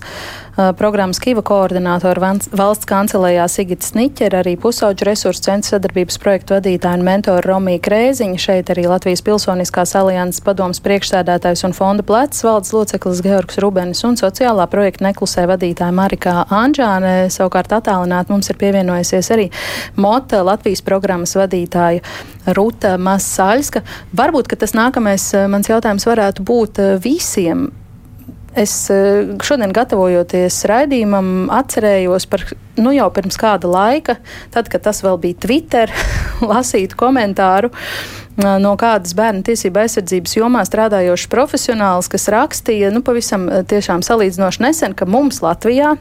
programmas 0.56 1.18
Kiva 1.20 1.42
koordinātora 1.44 2.32
valsts 2.56 2.88
kancelējā 2.88 3.44
Sigita 3.52 3.86
Sniķera, 3.86 4.40
arī 4.40 4.54
pusauģu 4.60 5.06
resursu 5.08 5.44
centra 5.44 5.74
sadarbības 5.76 6.18
projektu 6.22 6.56
vadītāja 6.56 6.96
un 6.96 7.04
mentora 7.06 7.44
Romija 7.44 7.82
Krēziņa, 7.84 8.40
šeit 8.40 8.72
arī 8.72 8.86
Latvijas 8.88 9.22
Pilsoniskās 9.26 9.92
alianses 10.00 10.40
padomas 10.46 10.80
priekšsēdētājs 10.84 11.66
un 11.68 11.76
fonda 11.76 12.06
plecs 12.06 12.40
valdes 12.46 12.72
loceklis 12.72 13.22
Georgs 13.24 13.60
Rubenis 13.62 14.02
un 14.08 14.16
sociālā 14.16 14.64
projekta 14.72 15.10
neklusē 15.10 15.46
vadītāja 15.52 15.92
Marikā 15.96 16.36
Anžāne. 16.48 17.14
Savukārt 17.32 17.76
attālināt 17.76 18.32
mums 18.32 18.48
ir 18.50 18.60
pievienojusies 18.60 19.32
arī 19.36 19.50
Mota 20.00 20.40
Latvijas 20.46 20.84
programmas 20.86 21.36
vadītāja 21.36 22.00
Ruta 22.56 22.96
Masaļska. 22.96 23.84
Varbūt, 24.16 24.48
ka 24.48 24.64
tas 24.64 24.76
nākamais 24.76 25.32
mans 25.52 25.68
jautājums 25.68 26.08
varētu 26.08 26.46
būt 26.46 26.86
visiem 27.04 27.68
Es 28.56 28.72
eh, 28.88 29.34
šodien, 29.44 29.72
gatavojoties 29.76 30.62
raidījumam, 30.70 31.50
atcerējos 31.52 32.24
par 32.32 32.46
nu, 32.80 32.92
jau 32.96 33.10
pirms 33.12 33.36
kāda 33.40 33.68
laika, 33.68 34.16
tad, 34.54 34.70
kad 34.72 34.86
tas 34.86 35.02
vēl 35.04 35.20
bija 35.20 35.40
Twitter, 35.44 35.92
lasītu 36.52 36.96
komentāru 36.96 37.72
no 38.36 38.72
kādas 38.80 39.14
bērnu 39.16 39.44
tiesība 39.46 39.84
aizsardzības 39.84 40.36
jomā 40.36 40.62
strādājošs 40.68 41.28
profesionāls, 41.32 42.08
kas 42.12 42.28
rakstīja, 42.32 42.90
nu, 42.92 43.00
pavisam 43.04 43.46
tiešām 43.68 44.04
salīdzinoši 44.04 44.62
nesen, 44.64 44.96
ka 44.96 45.08
mums 45.08 45.40
Latvijā 45.44 45.94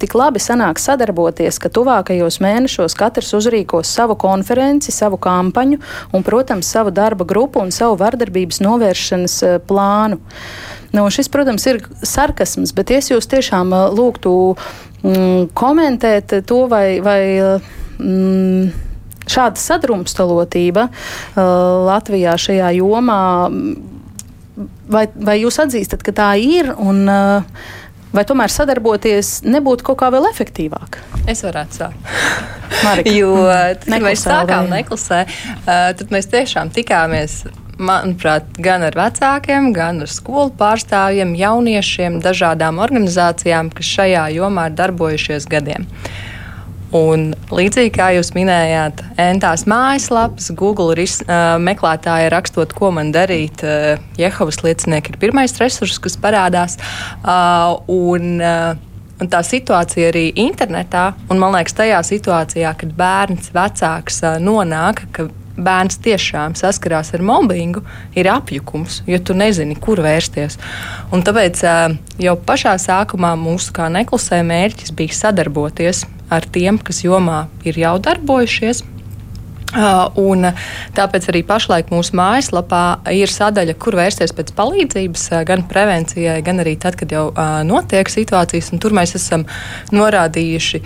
tik 0.00 0.16
labi 0.16 0.40
sanāk 0.42 0.80
sadarboties, 0.80 1.60
ka 1.60 1.72
tuvākajos 1.72 2.40
mēnešos 2.44 2.96
katrs 2.98 3.34
uzrīkos 3.36 3.92
savu 3.92 4.16
konferenci, 4.20 4.94
savu 4.94 5.20
kampaņu 5.20 5.80
un, 6.12 6.24
protams, 6.24 6.70
savu 6.72 6.94
darba 6.94 7.26
grupu 7.28 7.60
un 7.62 7.72
savu 7.74 7.98
vardarbības 8.00 8.62
novēršanas 8.64 9.40
plānu. 9.68 10.20
Nu, 10.92 11.06
šis, 11.12 11.28
protams, 11.32 11.64
ir 11.68 11.80
sarkasms, 12.04 12.74
bet 12.76 12.92
es 12.92 13.08
jūs 13.12 13.28
tiešām 13.32 13.72
lūgtu 13.96 14.32
mm, 14.52 15.52
komentēt 15.56 16.34
to, 16.48 16.64
vai, 16.72 17.00
vai 17.04 17.20
mm, 17.96 18.91
šāda 19.32 19.60
sadrumstalotība 19.60 20.88
uh, 20.88 21.44
Latvijā 21.88 22.36
šajā 22.40 22.72
jomā, 22.78 23.22
vai, 24.92 25.06
vai 25.14 25.38
jūs 25.42 25.60
atzīstat, 25.64 26.04
ka 26.06 26.14
tā 26.22 26.34
ir? 26.40 26.74
Un, 26.78 27.06
uh, 27.08 27.70
Vai 28.12 28.26
tomēr 28.28 28.52
sadarboties 28.52 29.38
nebūtu 29.48 29.86
kaut 29.86 30.02
kā 30.02 30.10
vēl 30.12 30.26
efektīvāk? 30.28 30.98
Es 31.32 31.40
varētu 31.46 31.78
sākt. 31.78 32.10
jo, 33.18 33.30
tad, 33.48 33.86
kad 33.86 34.04
mēs 34.04 34.24
sākām 34.26 34.68
neklusē, 34.68 35.22
uh, 35.24 35.86
tad 35.96 36.12
mēs 36.12 36.28
tiešām 36.28 36.74
tikāmies 36.76 37.38
manuprāt, 37.80 38.50
gan 38.60 38.84
ar 38.84 38.96
vecākiem, 38.96 39.70
gan 39.72 40.02
ar 40.04 40.12
skolu 40.12 40.52
pārstāvjiem, 40.58 41.32
jauniešiem, 41.38 42.20
dažādām 42.24 42.82
organizācijām, 42.84 43.72
kas 43.72 43.94
šajā 43.96 44.26
jomā 44.36 44.68
ir 44.68 44.76
darbojušies 44.82 45.48
gadiem. 45.50 45.88
Un 46.92 47.30
līdzīgi 47.48 47.92
kā 47.94 48.10
jūs 48.18 48.34
minējāt, 48.36 49.00
entās 49.20 49.64
mājaslapas, 49.70 50.50
Google 50.58 50.92
ris, 50.98 51.20
uh, 51.24 51.56
meklētāji 51.62 52.28
rakstot, 52.34 52.74
ko 52.76 52.90
man 52.92 53.14
darīt, 53.14 53.64
uh, 53.64 53.96
Jehovas 54.20 54.60
liecinieki 54.60 55.14
ir 55.14 55.20
pirmais 55.22 55.56
resurs, 55.60 55.96
kas 56.02 56.18
parādās. 56.20 56.78
Uh, 57.24 57.80
un, 57.88 58.40
uh, 58.40 58.88
Un 59.22 59.28
tā 59.30 59.38
situācija 59.46 60.08
arī 60.10 60.22
internetā, 60.42 61.12
un 61.30 61.38
man 61.38 61.52
liekas, 61.54 61.76
tajā 61.78 62.00
situācijā, 62.02 62.72
kad 62.80 62.94
bērns 62.98 63.52
vecāks 63.54 64.16
nonāk, 64.42 65.04
ka 65.14 65.28
bērns 65.56 65.98
tiešām 66.04 66.56
saskarās 66.58 67.12
ar 67.16 67.24
mobbingu, 67.26 67.82
ir 68.16 68.30
apjukums, 68.32 69.02
jo 69.06 69.18
tu 69.20 69.36
nezini, 69.36 69.76
kur 69.76 70.00
vērsties. 70.04 70.58
Un 71.12 71.24
tāpēc 71.26 71.64
jau 72.22 72.36
pašā 72.46 72.76
sākumā 72.80 73.34
mūsu 73.40 73.74
kā 73.76 73.90
neklusē 73.92 74.42
mērķis 74.46 74.94
bija 74.96 75.18
sadarboties 75.18 76.06
ar 76.32 76.48
tiem, 76.48 76.80
kas 76.80 77.04
jomā 77.04 77.46
ir 77.68 77.78
jau 77.80 77.98
darbojušies. 78.02 78.84
Un 79.72 80.50
tāpēc 80.92 81.28
arī 81.32 81.40
pašlaik 81.48 81.88
mūsu 81.92 82.12
mājaslapā 82.18 82.82
ir 83.16 83.30
sadaļa, 83.32 83.76
kur 83.80 83.96
vērsties 83.96 84.34
pēc 84.36 84.52
palīdzības, 84.56 85.30
gan 85.48 85.64
prevencijai, 85.68 86.42
gan 86.44 86.60
arī 86.60 86.76
tad, 86.80 86.98
kad 87.00 87.12
jau 87.12 87.30
notiek 87.64 88.12
situācijas. 88.12 88.68
Tur 88.82 88.92
mēs 88.96 89.16
esam 89.16 89.46
norādījuši. 89.92 90.82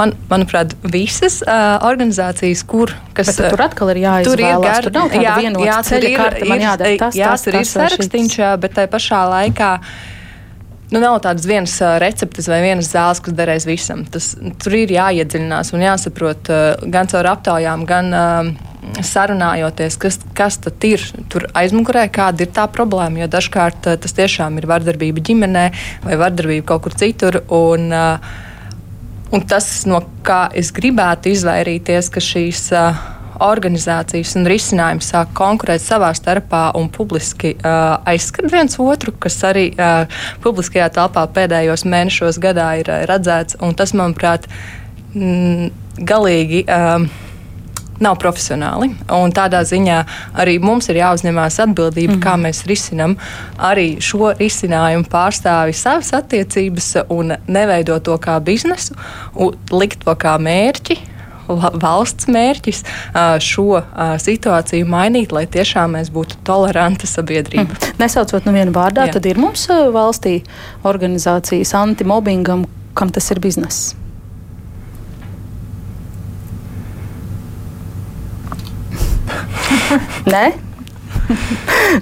Man, 0.00 0.14
manuprāt, 0.30 0.72
visas 0.88 1.40
uh, 1.44 1.76
organizācijas, 1.84 2.62
kur 2.64 2.94
kas, 3.16 3.34
Bet 3.34 3.52
tur 3.52 3.60
atkal 3.66 3.90
ir 3.92 4.00
jāizvēlās. 4.00 4.30
Tur 4.30 4.40
ir 4.40 4.62
gar, 4.64 4.86
tur 4.86 4.96
nav 4.96 5.12
jā, 5.12 5.34
jā, 5.66 5.76
tur 5.90 6.06
ir, 6.06 6.14
karta, 6.16 6.46
man 6.48 6.64
jādara 6.64 6.94
tas, 7.02 7.18
jā, 7.18 7.34
tas, 7.34 7.44
tur 7.44 7.56
tas, 7.58 7.66
ir 7.66 7.74
sarakstīns, 7.74 8.38
bet 8.62 8.78
tai 8.78 8.86
pašā 8.88 9.20
laikā. 9.28 9.74
Nu, 10.90 10.98
nav 10.98 11.20
tādas 11.22 11.44
vienas 11.46 11.76
receptes 12.02 12.48
vai 12.50 12.62
vienas 12.64 12.88
zāles, 12.90 13.20
kas 13.22 13.36
derēs 13.36 13.68
visam. 13.68 14.02
Tas, 14.10 14.32
tur 14.62 14.74
ir 14.78 14.90
jāiedziļinās 14.96 15.74
un 15.76 15.84
jāsaprot 15.84 16.50
gan 16.90 17.10
caur 17.12 17.28
aptaujām, 17.36 17.84
gan 17.86 18.10
uh, 18.10 18.50
sarunājoties, 19.04 20.00
kas, 20.00 20.18
kas 20.34 20.58
tad 20.64 20.82
ir 20.88 21.04
tur 21.30 21.46
aizmugurē, 21.60 22.08
kāda 22.10 22.46
ir 22.46 22.54
tā 22.56 22.64
problēma. 22.72 23.20
Jo 23.22 23.30
dažkārt 23.36 23.92
tas 24.00 24.16
tiešām 24.16 24.58
ir 24.58 24.66
vardarbība 24.70 25.22
ģimenē 25.28 25.66
vai 26.06 26.20
vardarbība 26.24 26.72
kaut 26.72 26.88
kur 26.88 26.96
citur. 27.04 27.44
Un, 27.52 27.90
uh, 27.92 28.48
Un 29.30 29.44
tas, 29.46 29.66
no 29.86 30.00
kā 30.26 30.48
es 30.58 30.72
gribētu 30.74 31.30
izvairīties, 31.30 32.08
ka 32.10 32.22
šīs 32.24 32.64
uh, 32.74 32.98
organizācijas 33.46 34.34
un 34.40 34.48
risinājumi 34.50 35.04
sāk 35.06 35.30
konkurēt 35.38 35.84
savā 35.84 36.10
starpā 36.16 36.64
un 36.78 36.90
publiski 36.92 37.54
uh, 37.54 38.00
aizskat 38.10 38.50
viens 38.52 38.74
otru, 38.82 39.14
kas 39.22 39.38
arī 39.46 39.70
uh, 39.76 40.10
publiskajā 40.44 40.90
telpā 40.98 41.28
pēdējos 41.36 41.86
mēnešos 41.86 42.40
gadā 42.42 42.72
ir 42.82 42.90
uh, 42.90 43.04
redzēts. 43.10 43.60
Tas, 43.78 43.94
manuprāt, 43.96 44.50
mm, 45.14 45.70
galīgi. 46.10 46.64
Uh, 46.66 47.19
nav 48.00 48.18
profesionāli. 48.20 48.90
Un 49.14 49.34
tādā 49.36 49.62
ziņā 49.66 49.98
arī 50.40 50.58
mums 50.62 50.90
ir 50.90 51.00
jāuzņemās 51.02 51.60
atbildība, 51.66 52.16
mm. 52.16 52.24
kā 52.24 52.36
mēs 52.40 52.64
risinām 52.70 53.16
arī 53.70 53.92
šo 54.02 54.32
risinājumu 54.38 55.08
pārstāvi 55.10 55.76
savas 55.76 56.12
attiecības 56.16 56.92
un 57.12 57.36
neveidot 57.48 58.04
to 58.08 58.16
kā 58.22 58.38
biznesu, 58.44 58.96
likt 59.72 60.04
to 60.06 60.16
kā 60.18 60.36
mērķi 60.40 60.98
valsts 61.50 62.28
mērķis 62.30 62.82
šo 63.42 63.80
situāciju 64.22 64.88
mainīt, 64.90 65.32
lai 65.34 65.46
tiešām 65.50 65.96
mēs 65.98 66.12
būtu 66.14 66.40
toleranta 66.46 67.08
sabiedrība. 67.10 67.74
Mm. 67.74 67.96
Nesaucot 68.02 68.46
no 68.46 68.54
viena 68.54 68.74
vārdā, 68.74 69.08
Jā. 69.08 69.18
tad 69.18 69.26
ir 69.30 69.40
mums 69.40 69.66
valstī 69.68 70.40
organizācijas 70.86 71.74
antimobbingam, 71.80 72.68
kam 72.94 73.10
tas 73.14 73.30
ir 73.34 73.42
bizness. 73.42 73.94
Nē? 80.34 80.44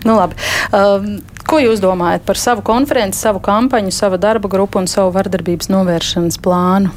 nu, 0.06 0.14
labi. 0.14 0.38
Um, 0.74 1.18
ko 1.48 1.60
jūs 1.62 1.80
domājat 1.82 2.24
par 2.28 2.40
savu 2.40 2.64
konferenci, 2.66 3.20
savu 3.20 3.40
kampaņu, 3.44 3.92
savu 3.94 4.20
darba 4.20 4.50
grupu 4.52 4.80
un 4.80 4.88
savu 4.90 5.12
vardarbības 5.16 5.70
novēršanas 5.72 6.40
plānu? 6.44 6.92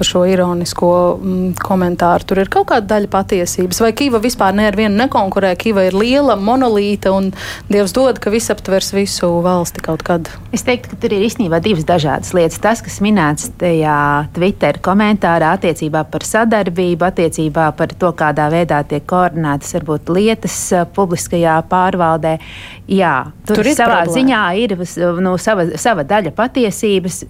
Par 0.00 0.08
šo 0.08 0.22
ironisko 0.24 0.90
mm, 1.20 1.48
komentāru. 1.60 2.24
Tur 2.24 2.40
ir 2.40 2.48
kaut 2.52 2.70
kāda 2.70 2.88
daļa 2.94 3.10
patiesības. 3.12 3.82
Vai 3.84 3.90
Kīva 3.96 4.20
vispār 4.22 4.54
ne 4.56 4.70
ar 4.70 4.78
vienu 4.78 4.96
nekonkurē? 4.96 5.52
Kīva 5.60 5.84
ir 5.90 5.96
liela 5.98 6.38
monolīta 6.40 7.12
un 7.12 7.28
Dievs 7.68 7.92
dod, 7.92 8.16
ka 8.22 8.32
viss 8.32 8.48
aptvers 8.52 8.94
visu 8.96 9.28
valsti 9.44 9.84
kaut 9.84 10.04
kad. 10.06 10.30
Es 10.56 10.64
teiktu, 10.64 10.94
ka 10.94 11.00
tur 11.02 11.12
ir 11.12 11.26
īstenībā 11.26 11.60
divas 11.60 11.84
dažādas 11.88 12.32
lietas. 12.36 12.56
Tas, 12.64 12.80
kas 12.86 12.96
minēts 13.04 13.50
tajā 13.60 13.98
Twitter 14.36 14.80
komentārā 14.80 15.52
attiecībā 15.58 16.06
par 16.08 16.24
sadarbību, 16.24 17.10
attiecībā 17.10 17.68
par 17.76 17.92
to, 18.00 18.14
kādā 18.16 18.48
veidā 18.52 18.80
tiek 18.88 19.04
koordinētas 19.10 19.76
varbūt 19.76 20.14
lietas 20.16 20.56
uh, 20.72 20.88
publiskajā 20.96 21.58
pārvaldē, 21.68 22.38
jā, 22.88 23.14
tur, 23.44 23.60
tur 23.60 23.68
ir 23.68 23.76
savā 23.76 24.00
problēma. 24.00 24.16
ziņā 24.16 24.42
ir 24.64 24.76
nu, 25.20 25.36
sava, 25.42 25.68
sava 25.80 26.08
daļa 26.08 26.32
patiesības 26.40 27.22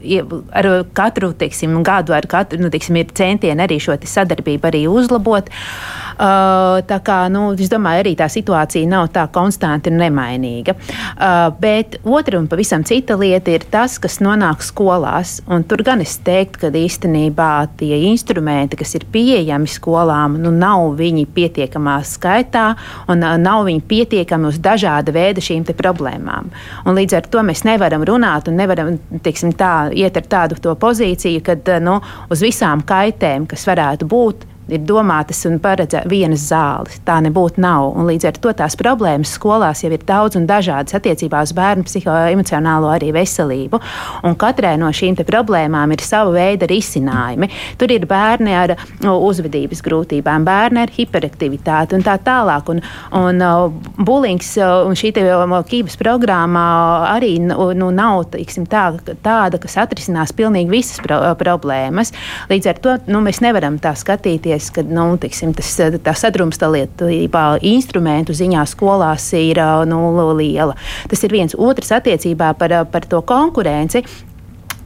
ar 0.55 0.71
katru 0.97 1.35
teiksim, 1.37 1.81
gadu, 1.87 2.14
ar 2.14 2.31
katru 2.31 2.60
nu, 2.61 2.71
tiksim, 2.73 2.99
ir 3.01 3.13
centieni 3.17 3.67
arī 3.67 3.81
šo 3.83 3.97
sadarbību 4.05 4.71
arī 4.71 4.85
uzlabot. 4.91 5.51
Uh, 5.51 6.10
tā 6.19 6.99
kā, 7.05 7.19
nu, 7.33 7.51
es 7.55 7.71
domāju, 7.71 8.05
arī 8.05 8.15
tā 8.19 8.27
situācija 8.31 8.89
nav 8.89 9.11
tā 9.15 9.27
konstanti 9.33 9.91
un 9.93 10.01
nemainīga. 10.01 10.75
Uh, 10.75 11.51
bet 11.61 11.99
otra 12.05 12.39
un 12.41 12.49
pavisam 12.51 12.85
cita 12.87 13.17
lieta 13.21 13.53
ir 13.55 13.67
tas, 13.71 13.99
kas 14.03 14.21
nonāk 14.25 14.65
skolās. 14.65 15.39
Un 15.51 15.65
tur 15.69 15.85
gan 15.87 16.03
es 16.05 16.17
teiktu, 16.25 16.65
ka 16.65 16.73
īstenībā 16.75 17.51
tie 17.81 17.99
instrumenti, 18.11 18.79
kas 18.81 18.95
ir 18.99 19.07
pieejami 19.13 19.71
skolām, 19.71 20.39
nu, 20.43 20.53
nav 20.55 20.97
viņi 20.99 21.27
pietiekamā 21.35 22.01
skaitā 22.07 22.71
un 23.11 23.25
uh, 23.25 23.37
nav 23.41 23.67
viņi 23.69 23.85
pietiekami 23.91 24.51
uz 24.51 24.61
dažāda 24.63 25.15
veida 25.15 25.45
šīm 25.45 25.67
problēmām. 25.71 26.49
Un 26.87 26.97
līdz 26.97 27.19
ar 27.19 27.29
to 27.31 27.43
mēs 27.47 27.65
nevaram 27.69 28.05
runāt 28.07 28.49
un 28.51 28.59
nevaram 28.59 28.97
teiksim, 29.23 29.53
tā, 29.59 29.91
iet 29.95 30.17
ar 30.19 30.27
tādu 30.31 30.59
pozīciju, 30.81 31.45
ka 31.45 31.59
uh, 31.59 31.83
nu, 31.85 32.01
uz 32.31 32.43
visām 32.45 32.85
kaitēm, 32.87 33.47
kas 33.51 33.67
varētu 33.69 34.09
būt, 34.11 34.49
ir 34.77 34.85
domātas 34.87 35.43
un 35.49 35.59
paredzētas 35.62 36.09
vienas 36.11 36.47
zāles. 36.51 37.01
Tā 37.07 37.18
nebūtu 37.25 37.62
nav. 37.62 37.91
Un 37.97 38.09
līdz 38.09 38.29
ar 38.31 38.41
to 38.43 38.53
tās 38.57 38.77
problēmas 38.79 39.35
skolās 39.37 39.85
jau 39.85 39.91
ir 39.93 40.05
daudz 40.07 40.39
un 40.39 40.47
dažādas 40.49 40.97
attiecībā 40.99 41.43
uz 41.47 41.55
bērnu 41.57 41.87
psihoemocionālo 41.89 42.91
arī 42.93 43.11
veselību. 43.16 43.81
Un 44.27 44.37
katrai 44.41 44.77
no 44.81 44.91
šīm 44.95 45.18
problēmām 45.27 45.95
ir 45.95 46.05
sava 46.05 46.33
veida 46.35 46.68
risinājumi. 46.71 47.51
Tur 47.81 47.93
ir 47.93 48.07
bērni 48.11 48.55
ar 48.57 48.75
nu, 49.05 49.16
uzvedības 49.29 49.83
grūtībām, 49.87 50.47
bērni 50.47 50.85
ar 50.85 50.95
hiperaktivitāti 50.95 51.97
un 51.99 52.07
tā 52.07 52.16
tālāk. 52.25 52.71
Un, 52.73 52.83
un 53.16 53.45
uh, 53.45 53.66
bulings 53.99 54.53
uh, 54.61 54.85
un 54.87 54.99
šī 54.99 55.12
um, 55.25 55.57
kības 55.66 55.99
programma 56.01 56.64
arī 57.11 57.35
nu, 57.43 57.71
nu, 57.77 57.91
nav 57.95 58.29
teiksim, 58.35 58.66
tā, 58.71 58.87
tāda, 59.25 59.61
kas 59.61 59.79
atrisinās 59.83 60.35
pilnīgi 60.37 60.73
visas 60.73 61.01
pro 61.05 61.21
problēmas. 61.41 62.12
Līdz 62.51 62.71
ar 62.71 62.81
to 62.85 62.97
nu, 63.11 63.23
mēs 63.25 63.41
nevaram 63.45 63.79
tā 63.83 63.95
skatīties 63.99 64.60
redzējis, 64.61 64.71
ka 64.75 64.85
nu, 64.85 65.17
tiksim, 65.21 65.55
tas, 65.55 65.73
tā 66.05 66.15
sadrumstalība 66.15 67.61
instrumentu 67.63 68.33
ziņā 68.37 68.67
skolās 68.69 69.33
ir 69.33 69.61
nu, 69.87 70.35
liela. 70.37 70.77
Tas 71.09 71.23
ir 71.25 71.33
viens 71.33 71.55
otrs 71.57 71.93
attiecībā 71.93 72.55
par, 72.59 72.87
par 72.91 73.07
to 73.09 73.23
konkurenci. 73.23 74.05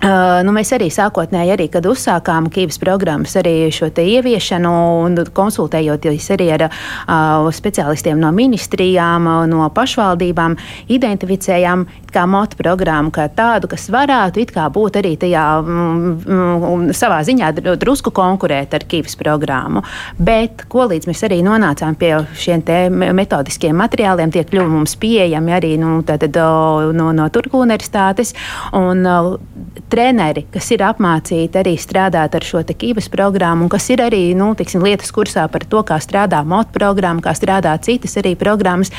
Uh, 0.05 0.43
nu, 0.45 0.53
mēs 0.53 0.69
arī 0.77 0.91
sākotnēji, 0.93 1.53
arī, 1.55 1.65
kad 1.73 1.87
uzsākām 1.89 2.51
Kīvas 2.53 2.77
programmas, 2.83 3.33
arī 3.41 3.71
šo 3.73 3.87
ieviešanu 3.89 4.73
un 5.01 5.17
konsultējoties 5.33 6.27
arī 6.35 6.49
ar 6.53 6.67
uh, 6.67 7.47
speciālistiem 7.49 8.21
no 8.21 8.29
ministrijām, 8.37 9.25
no 9.49 9.71
pašvaldībām, 9.73 10.59
identificējām 10.93 11.87
motu 12.29 12.59
programmu, 12.61 13.11
kā 13.15 13.27
tādu, 13.33 13.67
kas 13.73 13.89
varētu 13.91 14.45
būt 14.75 14.99
arī 15.01 15.15
tajā 15.19 15.45
mm, 15.63 16.13
mm, 16.27 16.93
savā 16.93 17.23
ziņā 17.25 17.51
drusku 17.81 18.13
konkurēt 18.15 18.75
ar 18.77 18.85
Kīvas 18.85 19.17
programmu. 19.17 19.83
Bet 20.19 20.67
ko 20.69 20.85
līdz 20.91 21.09
mēs 21.09 21.25
arī 21.25 21.41
nonācām 21.43 21.97
pie 21.97 22.13
šiem 22.37 22.63
metodiskiem 22.93 23.77
materiāliem, 23.77 24.31
tie 24.31 24.45
kļuva 24.45 24.69
mums 24.69 24.97
pieejami 25.01 25.57
arī 25.57 25.75
nu, 25.81 26.03
tātad, 26.07 26.37
no, 26.93 27.11
no 27.17 27.29
Turku 27.33 27.65
universitātes. 27.65 28.35
Un, 28.77 29.03
treneri, 29.95 30.45
kas 30.51 30.69
ir 30.75 30.83
apmācīti 30.85 31.61
arī 31.61 31.77
strādāt 31.79 32.35
ar 32.35 32.45
šo 32.45 32.65
kības 32.65 33.07
programmu, 33.13 33.67
un 33.67 33.71
kas 33.73 33.87
ir 33.95 34.03
arī 34.03 34.23
nu, 34.39 34.51
tiksim, 34.59 34.83
lietas 34.83 35.13
kursā 35.15 35.47
par 35.53 35.67
to, 35.71 35.85
kā 35.87 36.01
strādā 36.03 36.41
motu 36.47 36.75
programma, 36.75 37.23
kā 37.23 37.35
strādā 37.37 37.75
citas 37.85 38.17
arī 38.19 38.35
programmas. 38.39 38.91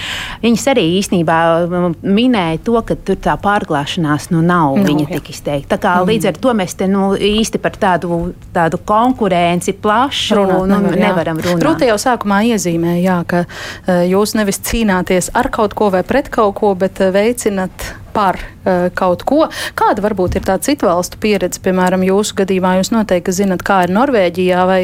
Viņas 0.44 0.68
arī 0.72 0.86
īstenībā 1.00 1.40
um, 1.66 1.96
minēja 2.06 2.62
to, 2.68 2.78
ka 2.88 2.96
tur 2.96 3.20
tā 3.20 3.36
pārklāšanās 3.42 4.30
nu, 4.32 4.44
nav 4.46 4.78
no, 4.80 4.86
viņa 4.88 5.08
jā. 5.08 5.18
tik 5.18 5.34
izteikta. 5.34 5.76
Tā 5.76 5.82
kā 5.84 5.98
mm. 5.98 6.12
līdz 6.12 6.30
ar 6.32 6.40
to 6.46 6.56
mēs 6.62 6.78
te 6.80 6.88
nu, 6.92 7.10
īsti 7.16 7.62
par 7.64 7.76
tādu, 7.82 8.22
tādu 8.56 8.80
konkurenci 8.88 9.76
plašu 9.84 10.40
runāt, 10.40 10.64
nu, 10.72 10.80
nevar, 10.86 11.02
nevaram 11.04 11.44
runāt. 11.44 11.66
Rūta 11.66 11.90
jau 11.90 12.00
sākumā 12.02 12.44
iezīmēja, 12.54 13.20
ka 13.28 13.44
uh, 13.44 14.06
jūs 14.08 14.38
nevis 14.40 14.62
cīnāties 14.64 15.34
ar 15.36 15.52
kaut 15.52 15.76
ko 15.76 15.92
vai 15.94 16.06
pret 16.08 16.32
kaut 16.32 16.56
ko, 16.62 16.74
bet 16.80 17.04
uh, 17.04 17.12
veicinat 17.16 17.92
par 18.16 18.40
uh, 18.40 18.88
kaut 18.96 19.26
ko. 19.28 19.46
Kāda 19.78 20.04
varbūt 20.06 20.40
ir 20.40 20.46
tā 20.48 20.56
citu 20.64 20.88
valstu 20.88 21.20
pieredze, 21.22 21.60
piemēram, 21.64 22.06
jūsu 22.08 22.38
gadījumā? 22.40 22.76
Jūs 22.80 22.92
noteikti 22.96 23.36
zinat, 23.36 23.64
kā 23.66 23.82
ir 23.86 23.94
Norvēģijā, 23.96 24.64
vai 24.70 24.80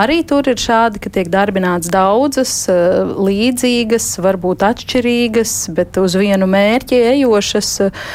arī 0.00 0.20
tur 0.28 0.48
ir 0.50 0.60
šādi, 0.60 1.00
ka 1.02 1.12
tiek 1.14 1.30
darbināts 1.32 1.90
daudzas 1.92 2.52
uh, 2.72 3.14
līdzīgas, 3.16 4.10
varbūt 4.24 4.66
atšķirīgas, 4.68 5.56
bet 5.76 5.98
uz 6.02 6.18
vienu 6.20 6.48
mērķi 6.50 7.00
ejošas 7.14 7.72
uh, 7.86 8.06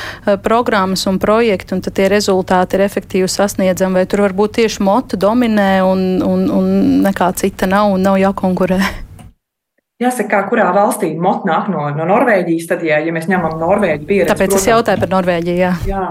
programmas 0.46 1.08
un 1.10 1.20
projekti, 1.22 1.76
un 1.76 1.84
tad 1.86 1.98
tie 2.00 2.10
rezultāti 2.12 2.78
ir 2.78 2.86
efektīvi 2.86 3.30
sasniedzami, 3.32 4.02
vai 4.02 4.08
tur 4.10 4.28
varbūt 4.28 4.60
tieši 4.62 4.86
motu 4.86 5.20
dominē 5.20 5.72
un, 5.88 6.08
un, 6.26 6.48
un 6.54 6.74
nekā 7.06 7.34
cita 7.40 7.70
nav 7.70 7.96
un 7.98 8.10
nav 8.10 8.22
jākonkurē? 8.22 8.82
Jāsaka, 10.00 10.46
kurā 10.48 10.70
valstī 10.72 11.10
mot 11.20 11.44
nāk 11.48 11.68
no, 11.68 11.84
no 11.92 12.06
Norvēģijas, 12.08 12.70
tad, 12.70 12.86
ja, 12.88 13.02
ja 13.04 13.12
mēs 13.12 13.28
ņemam 13.28 13.58
Norvēģiju 13.60 14.08
pieredzi. 14.08 14.32
Tāpēc 14.32 14.54
protams, 14.54 14.64
es 14.64 14.72
jautāju 14.72 15.02
par 15.02 15.10
Norvēģiju. 15.12 15.60
Jā. 15.60 15.72
jā, 15.90 16.04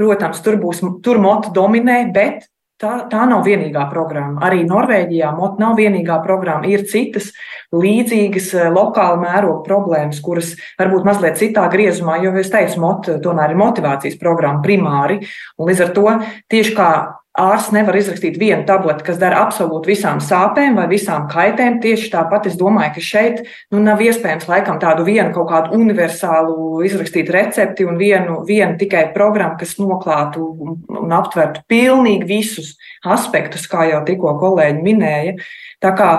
protams, 0.00 0.40
tur 0.46 0.56
būs, 0.62 0.80
tur 1.04 1.20
motu 1.20 1.52
dominē, 1.52 1.98
bet 2.14 2.46
tā, 2.80 2.94
tā 3.12 3.26
nav 3.28 3.44
vienīgā 3.44 3.84
programma. 3.90 4.40
Arī 4.48 4.62
Norvēģijā 4.68 5.34
MOT 5.36 5.60
nav 5.60 5.76
vienīgā 5.76 6.16
programma. 6.24 6.70
Ir 6.72 6.86
citas 6.88 7.28
līdzīgas 7.74 8.48
eh, 8.56 8.70
lokāla 8.72 9.20
mēroga 9.20 9.60
problēmas, 9.66 10.22
kuras 10.24 10.54
varbūt 10.80 11.04
mazliet 11.04 11.36
citā 11.40 11.66
griezumā, 11.72 12.16
jo, 12.24 12.32
es 12.40 12.48
teicu, 12.52 12.80
MOT 12.80 13.12
tomēr 13.24 13.52
ir 13.52 13.60
motivācijas 13.60 14.16
programma 14.20 14.64
primāri. 14.64 15.20
Un 15.58 15.68
līdz 15.68 15.84
ar 15.84 15.94
to 16.00 16.16
tieši 16.52 16.74
kā 16.80 16.90
ārsts 17.34 17.72
nevar 17.74 17.96
izrakstīt 17.98 18.36
vienu 18.38 18.62
tableti, 18.68 19.02
kas 19.08 19.18
dara 19.18 19.40
absolūti 19.42 19.90
visām 19.90 20.20
sāpēm 20.22 20.76
vai 20.78 20.86
visām 20.90 21.26
kaitēm. 21.30 21.80
Tieši 21.82 22.12
tāpat 22.12 22.46
es 22.50 22.54
domāju, 22.58 22.92
ka 22.94 23.02
šeit 23.02 23.40
nu, 23.74 23.80
nav 23.82 24.02
iespējams 24.04 24.46
laikam 24.50 24.78
tādu 24.82 25.06
vienu 25.08 25.32
kaut 25.34 25.48
kādu 25.50 25.74
universālu 25.80 26.84
izrakstīt 26.86 27.32
recepti 27.34 27.86
un 27.88 27.98
vienu, 27.98 28.40
vienu 28.46 28.78
tikai 28.78 29.08
programmu, 29.16 29.58
kas 29.58 29.74
noklātu 29.82 30.46
un 30.94 31.14
aptvertu 31.16 31.64
pilnīgi 31.70 32.28
visus 32.28 32.74
aspektus, 33.02 33.66
kā 33.70 33.88
jau 33.90 34.04
tikko 34.06 34.36
kolēģi 34.38 34.84
minēja. 34.84 35.34
Tā 35.82 35.90
kā 35.98 36.10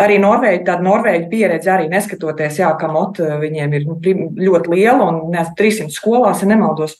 arī 0.00 0.16
Norvēģi, 0.22 0.62
tāda 0.66 0.86
Norvēģa 0.86 1.28
pieredze, 1.30 1.70
arī 1.74 1.90
neskatoties, 1.92 2.56
jā, 2.62 2.72
ka 2.80 2.88
mot 2.90 3.20
viņiem 3.20 3.76
ir 3.76 3.84
nu, 3.86 3.98
ļoti 4.00 4.72
liela 4.72 5.12
un 5.12 5.28
ne, 5.34 5.44
300 5.60 5.92
skolās, 5.94 6.40
ja 6.42 6.48
nemaldos, 6.50 6.96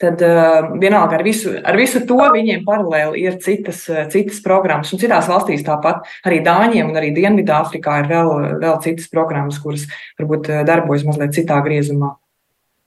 tad 0.00 0.20
uh, 0.24 0.68
vienalga 0.80 1.16
ar 1.16 1.24
visu, 1.24 1.54
ar 1.64 1.78
visu 1.78 2.02
to 2.08 2.18
viņiem 2.34 2.64
paralēli 2.66 3.24
ir 3.24 3.38
citas, 3.42 3.82
uh, 3.88 4.04
citas 4.12 4.42
programmas. 4.44 4.92
Un 4.92 5.00
citās 5.00 5.28
valstīs 5.30 5.64
tāpat 5.66 6.04
arī 6.28 6.42
Dāņiem 6.44 6.92
un 6.92 7.00
arī 7.00 7.14
Dienvidāfrikā 7.16 7.98
ir 8.02 8.10
vēl, 8.12 8.32
vēl 8.62 8.78
citas 8.84 9.10
programmas, 9.12 9.60
kuras 9.62 9.86
varbūt 10.20 10.52
uh, 10.52 10.62
darbojas 10.68 11.06
mazliet 11.08 11.36
citā 11.38 11.60
griezumā. 11.64 12.14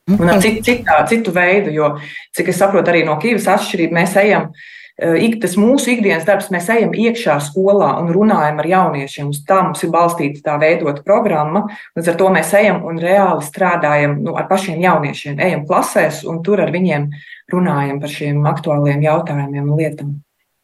Un 0.09 0.25
ar 0.25 0.41
citu, 0.41 0.63
citā, 0.65 0.97
citu 1.09 1.33
veidu, 1.33 1.69
jo, 1.73 1.93
cik 2.33 2.49
es 2.49 2.57
saprotu, 2.61 2.89
arī 2.89 3.03
no 3.05 3.19
Kīvas 3.21 3.49
atšķirība 3.53 3.99
mēs 3.99 4.15
ejam 4.17 4.47
uh, 4.49 4.61
Eh, 4.61 4.77
ik, 4.99 5.39
tas 5.43 5.55
mūsu 5.59 5.93
ikdienas 5.95 6.25
darbs, 6.27 6.49
mēs 6.53 6.69
ejam 6.73 6.93
iekšā 6.93 7.37
skolā 7.49 7.93
un 8.01 8.11
runājam 8.15 8.59
ar 8.61 8.69
jauniešiem. 8.69 9.31
Uz 9.33 9.41
tā 9.47 9.61
mums 9.63 9.83
ir 9.85 9.93
balstīta 9.93 10.43
tā 10.45 10.57
veidota 10.61 11.03
programma. 11.05 11.65
Līdz 11.97 12.13
ar 12.13 12.19
to 12.19 12.31
mēs 12.35 12.53
ejam 12.59 12.83
un 12.89 13.01
reāli 13.01 13.45
strādājam 13.47 14.19
nu, 14.23 14.35
ar 14.39 14.49
pašiem 14.51 14.81
jauniešiem. 14.83 15.39
Ejam 15.39 15.67
klasēs 15.69 16.23
un 16.27 16.43
tur 16.45 16.63
ar 16.63 16.73
viņiem 16.75 17.09
runājam 17.53 18.01
par 18.01 18.17
šiem 18.17 18.43
aktuāliem 18.49 19.05
jautājumiem 19.07 19.69
un 19.69 19.77
lietām. 19.79 20.17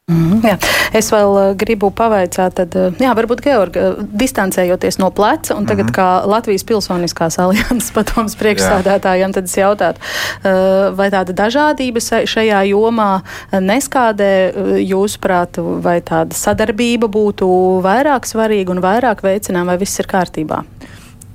Mm, 0.06 0.44
jā. 0.46 0.54
Es 0.94 1.08
vēl 1.10 1.32
uh, 1.34 1.46
gribu 1.58 1.88
pavaicāt, 1.90 2.54
tad, 2.60 2.76
uh, 2.78 2.92
jā, 3.02 3.10
varbūt 3.18 3.40
Georgi, 3.42 3.82
uh, 3.82 4.04
distancējoties 4.22 5.00
no 5.02 5.08
pleca, 5.10 5.56
un 5.58 5.66
tagad 5.66 5.88
mm 5.88 5.90
-hmm. 5.90 5.96
kā 5.98 6.30
Latvijas 6.30 6.64
Pilsoniskās 6.64 7.40
alianses 7.42 7.90
padomas 7.96 8.36
priekšsādātājiem, 8.38 9.34
tad 9.34 9.50
es 9.50 9.58
jautātu, 9.58 9.98
vai 10.96 11.10
tāda 11.10 11.34
dažādība 11.34 12.00
šajā 12.26 12.62
jomā 12.70 13.22
neskādē 13.52 14.54
jūsuprāt, 14.86 15.58
vai 15.82 16.02
tāda 16.02 16.34
sadarbība 16.34 17.08
būtu 17.08 17.82
vairāk 17.82 18.26
svarīga 18.26 18.72
un 18.72 18.82
vairāk 18.82 19.24
veicinām, 19.24 19.66
vai 19.66 19.78
viss 19.78 20.00
ir 20.00 20.06
kārtībā? 20.06 20.64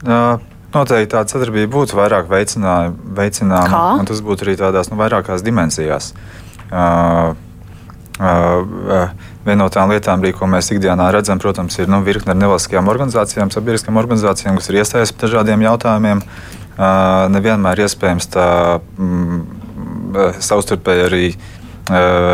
Uh. 0.07 0.39
Noteikti 0.75 1.17
tāda 1.17 1.27
sadarbība 1.27 1.73
būtu 1.73 1.97
vairāk 1.99 2.29
veicināma, 2.31 3.99
un 3.99 4.07
tas 4.07 4.21
būtu 4.23 4.47
arī 4.47 4.55
tādās 4.57 4.91
nu, 4.91 4.97
vairākās 4.97 5.43
dimensijās. 5.43 6.15
Uh, 6.71 7.35
Viena 8.21 9.63
no 9.63 9.69
tām 9.73 9.93
lietām, 9.95 10.21
arī, 10.21 10.35
ko 10.37 10.45
mēs 10.51 10.69
ikdienā 10.75 11.07
redzam, 11.15 11.41
protams, 11.41 11.79
ir 11.81 11.89
nu, 11.89 12.03
virkne 12.05 12.35
ar 12.35 12.41
nevalstiskajām 12.41 12.91
organizācijām, 12.93 13.53
sabiedriskām 13.55 13.97
organizācijām, 13.97 14.59
kas 14.61 14.69
ir 14.69 14.81
iesaistītas 14.83 15.15
par 15.15 15.25
dažādiem 15.29 15.65
jautājumiem. 15.65 16.21
Nevienmēr 17.33 17.81
iespējams 17.87 18.29
tā 18.35 18.49
mm, 18.81 19.41
savstarpēji 20.45 21.07
arī 21.07 21.25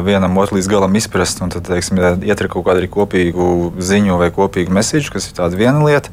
vienam 0.07 0.34
otru 0.43 0.59
līdz 0.59 0.68
galam 0.68 0.99
izprast, 0.99 1.39
un 1.45 1.53
tad, 1.55 1.68
teiksim, 1.68 2.01
ietver 2.26 2.51
kaut 2.53 2.66
kādu 2.66 2.89
kopīgu 2.93 3.47
ziņu 3.78 4.18
vai 4.20 4.32
kopīgu 4.34 4.74
mesīžu, 4.74 5.12
kas 5.14 5.30
ir 5.30 5.39
tāda 5.39 5.57
viena 5.57 5.84
lieta. 5.87 6.11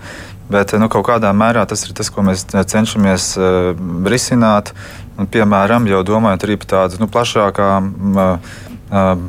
Bet 0.53 0.75
nu, 0.77 0.85
kaut 0.91 1.07
kādā 1.07 1.31
mērā 1.33 1.63
tas 1.67 1.81
ir 1.87 1.95
tas, 1.97 2.11
ko 2.13 2.23
mēs 2.25 2.45
cenšamies 2.45 3.33
risināt. 4.13 4.73
Un, 5.17 5.27
piemēram, 5.29 5.85
jau 5.89 6.01
domājot 6.05 6.45
par 6.61 6.69
tādu 6.71 7.01
nu, 7.01 7.07
plašākām 7.09 7.89
uh, 8.17 8.55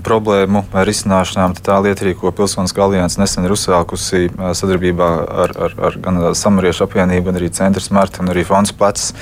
problēmu 0.04 0.64
risināšanām. 0.72 1.56
Tā 1.64 1.78
lieta, 1.84 2.04
arī, 2.04 2.14
ko 2.18 2.32
Pilsoniskā 2.34 2.84
alianses 2.84 3.20
nesen 3.20 3.46
ir 3.46 3.54
uzsākusi 3.54 4.28
sadarbībā 4.36 5.10
ar, 5.44 5.54
ar, 5.66 5.76
ar 5.88 6.00
gan 6.04 6.22
Samariešu 6.36 6.84
apvienību, 6.88 7.28
gan 7.30 7.40
arī 7.40 7.52
Centrs 7.54 7.90
Marta 7.94 8.22
un 8.24 8.32
arī 8.34 8.44
Fonds 8.44 8.74
Plecs, 8.76 9.12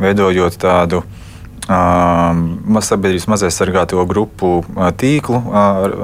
veidojot 0.00 0.56
tādu 0.62 1.02
uh, 1.02 1.20
sabiedrības 1.68 3.28
mazaizsargāto 3.28 4.06
grupu 4.08 4.62
tīklu 4.96 5.42
ar, 5.52 5.98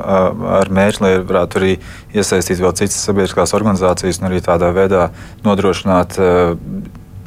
ar 0.60 0.70
mērķi, 0.70 1.02
lai 1.02 1.14
varētu 1.24 1.62
arī 1.62 1.72
iesaistīt 2.14 2.60
vēl 2.60 2.76
citas 2.76 3.00
sabiedriskās 3.08 3.56
organizācijas 3.56 4.20
un 4.20 4.28
arī 4.30 4.44
tādā 4.44 4.70
veidā 4.76 5.08
nodrošināt 5.46 6.20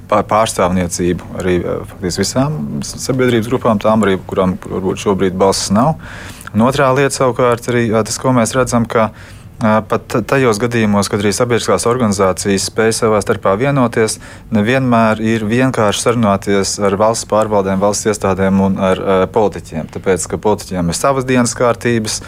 pārstāvniecību 0.09 1.35
arī 1.37 1.59
visām 2.01 2.81
sabiedrības 2.81 3.49
grupām, 3.49 3.81
tām 3.81 4.05
arī, 4.05 4.17
kurām 4.29 4.55
varbūt 4.61 5.01
šobrīd 5.03 5.37
balss 5.37 5.69
nav. 5.73 5.97
Uh, 5.97 6.38
Un 6.53 6.65
otrā 6.65 6.89
lieta 6.97 7.13
savukārt 7.13 7.69
arī 7.69 7.89
tas, 7.93 8.17
ko 8.21 8.33
mēs 8.35 8.55
redzam, 8.57 8.87
ka 8.89 9.11
pat 9.59 10.13
tajos 10.23 10.55
gadījumos, 10.61 11.09
kad 11.11 11.19
arī 11.19 11.33
sabiedriskās 11.35 11.83
organizācijas 11.89 12.69
spēj 12.69 12.93
savā 13.01 13.19
starpā 13.19 13.57
vienoties, 13.59 14.15
nevienmēr 14.55 15.19
ir 15.19 15.43
vienkārši 15.49 16.05
sarunāties 16.05 16.77
ar 16.79 16.95
valsts 16.99 17.27
pārvaldēm, 17.27 17.81
valsts 17.81 18.07
iestādēm 18.07 18.61
un 18.63 18.77
ar 18.79 19.01
politiķiem. 19.33 19.89
Tāpēc, 19.91 20.29
ka 20.31 20.39
politiķiem 20.39 20.93
ir 20.93 20.97
savas 20.97 21.27
dienas 21.27 21.57
kārtības, 21.59 22.21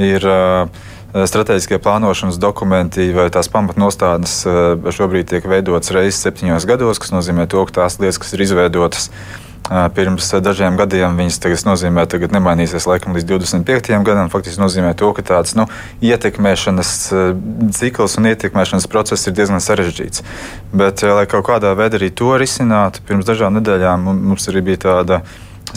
ir 0.00 0.24
strateģiskie 1.08 1.78
plānošanas 1.84 2.40
dokumenti 2.40 3.10
vai 3.16 3.28
tās 3.32 3.48
pamatnostādnes 3.52 4.40
šobrīd 4.96 5.28
tiek 5.28 5.44
veidotas 5.48 5.92
reizes 5.92 6.20
septiņos 6.24 6.66
gados, 6.68 7.00
kas 7.00 7.12
nozīmē 7.12 7.46
to, 7.52 7.64
ka 7.68 7.82
tās 7.82 8.00
lietas, 8.00 8.20
kas 8.24 8.32
ir 8.36 8.44
izveidotas, 8.44 9.10
Pirms 9.68 10.30
dažiem 10.40 10.78
gadiem 10.80 11.18
viņas 11.18 11.40
tagad 11.44 11.64
nozīmē, 11.68 12.06
tagad 12.08 12.32
nemainīsies 12.32 12.86
laikam 12.88 13.16
līdz 13.16 13.26
25 13.28 13.98
gadam. 14.06 14.30
Faktiski 14.32 14.62
nozīmē 14.62 14.94
to, 14.96 15.10
ka 15.16 15.24
tāds 15.34 15.52
nu, 15.58 15.66
ietekmēšanas 16.04 16.92
cikls 17.76 18.16
un 18.20 18.30
ietekmēšanas 18.32 18.88
process 18.88 19.28
ir 19.28 19.36
diezgan 19.36 19.60
sarežģīts. 19.60 20.24
Bet, 20.72 21.04
lai 21.04 21.26
kaut 21.28 21.44
kādā 21.50 21.74
veidā 21.76 22.00
arī 22.00 22.08
to 22.08 22.32
risinātu, 22.40 23.04
pirms 23.04 23.28
dažām 23.28 23.60
nedēļām 23.60 24.08
mums 24.08 24.48
arī 24.48 24.64
bija 24.70 24.84
tāda 24.88 25.22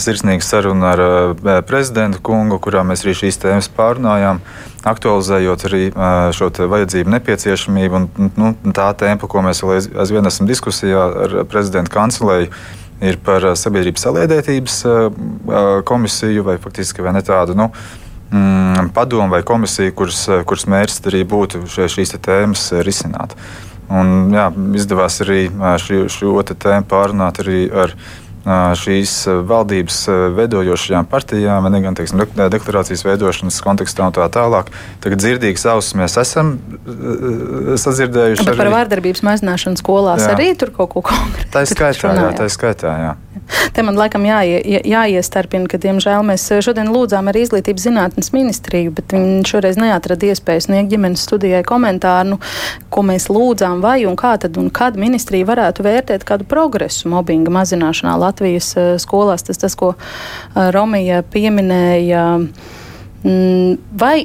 sirsnīga 0.00 0.44
saruna 0.44 0.92
ar 0.94 1.64
prezidentu 1.68 2.22
kungu, 2.24 2.56
kurā 2.62 2.80
mēs 2.86 3.04
arī 3.04 3.12
šīs 3.18 3.40
tēmas 3.42 3.68
pārunājām, 3.76 4.40
aktualizējot 4.88 5.66
arī 5.68 5.82
šo 6.36 6.48
vajadzību 6.72 7.12
nepieciešamību 7.18 7.98
un 8.00 8.30
nu, 8.40 8.52
tā 8.72 8.88
tempa, 8.98 9.28
ko 9.28 9.44
mēs 9.44 9.60
aizvien 9.68 10.28
esam 10.28 10.48
diskusijā 10.48 11.02
ar 11.26 11.42
prezidentu 11.50 11.92
kancelēju 11.92 12.48
ir 13.02 13.18
par 13.24 13.44
eh, 13.44 13.56
sabiedrības 13.58 14.06
saliedētības 14.06 14.78
eh, 14.86 15.02
eh, 15.02 15.74
komisiju 15.88 16.46
vai 16.46 16.56
faktiski 16.62 17.04
vai 17.04 17.14
ne 17.16 17.24
tādu. 17.26 17.56
Nu, 17.58 17.68
mm, 18.30 18.92
padomu 18.94 19.30
vai 19.32 19.42
komisiju, 19.46 19.94
kuras, 19.98 20.24
kuras 20.48 20.66
mērķis 20.70 21.04
arī 21.10 21.22
būtu 21.28 21.64
šie, 21.70 21.90
šīs 21.96 22.16
tēmas 22.22 22.68
risināt. 22.86 23.36
Un, 23.92 24.30
jā, 24.32 24.46
izdevās 24.78 25.18
arī 25.20 25.46
šo 26.08 26.38
tēmu 26.48 26.86
pārunāt 26.88 27.42
arī 27.42 27.66
ar 27.68 27.92
šīs 28.44 29.14
valdības 29.46 29.98
veidojošajām 30.36 31.06
partijām, 31.10 31.68
ne 31.70 31.80
gan 31.84 31.94
teiksim, 31.98 32.24
deklarācijas 32.52 33.04
veidošanas 33.06 33.60
kontekstā 33.62 34.08
un 34.08 34.16
tā 34.16 34.26
tālāk. 34.34 34.72
Tagad 35.04 35.22
dzirdīgas 35.22 35.66
ausis 35.70 35.94
mēs 35.98 36.18
esam 36.18 36.56
sadzirdējuši. 37.78 38.46
Bet 38.48 38.58
par 38.58 38.66
arī... 38.66 38.74
vārdarbības 38.78 39.22
mazināšanu 39.28 39.78
skolās 39.78 40.24
jā. 40.26 40.32
arī 40.34 40.52
tur 40.58 40.74
kaut 40.74 40.90
ko 40.96 41.04
konkrētu. 41.12 41.50
Tā 41.54 41.62
ir 41.62 41.70
skaitā, 41.70 42.16
jā, 42.18 42.32
tā 42.38 42.48
ir 42.48 42.56
skaitā, 42.56 42.96
jā. 43.06 43.12
Te 43.74 43.82
man 43.84 43.96
laikam 43.98 44.24
jāie, 44.26 44.60
jāiestarpina, 44.86 45.66
ka, 45.70 45.78
diemžēl, 45.82 46.22
mēs 46.26 46.44
šodien 46.64 46.90
lūdzām 46.92 47.28
arī 47.30 47.42
izglītības 47.46 47.86
zinātnes 47.88 48.30
ministriju, 48.34 48.92
bet 48.96 49.14
viņi 49.14 49.42
šoreiz 49.48 49.78
neatrada 49.80 50.28
iespēju 50.30 50.66
sniegt 50.66 50.92
ģimenes 50.92 51.24
studijai 51.26 51.62
komentāru, 51.66 52.34
nu, 52.34 52.38
ko 52.92 53.04
mēs 53.06 53.28
lūdzām, 53.32 53.82
vai 53.84 54.02
un 54.08 54.16
kā 54.20 54.34
tad 54.40 54.58
un 54.60 54.70
kad 54.74 54.98
ministrija 55.00 55.48
varētu 55.48 55.84
vērtēt 55.86 56.26
kādu 56.28 56.46
progresu 56.48 57.10
mobbinga 57.12 57.52
mazināšanā 57.54 58.14
Latvijas 58.32 58.72
uh, 58.76 58.92
skolās. 59.02 59.44
Tas, 59.46 59.60
tas 59.62 59.78
ko 59.78 59.94
uh, 59.94 60.68
Romija 60.74 61.22
pieminēja, 61.22 62.26
mm, 63.22 63.80
vai 64.00 64.16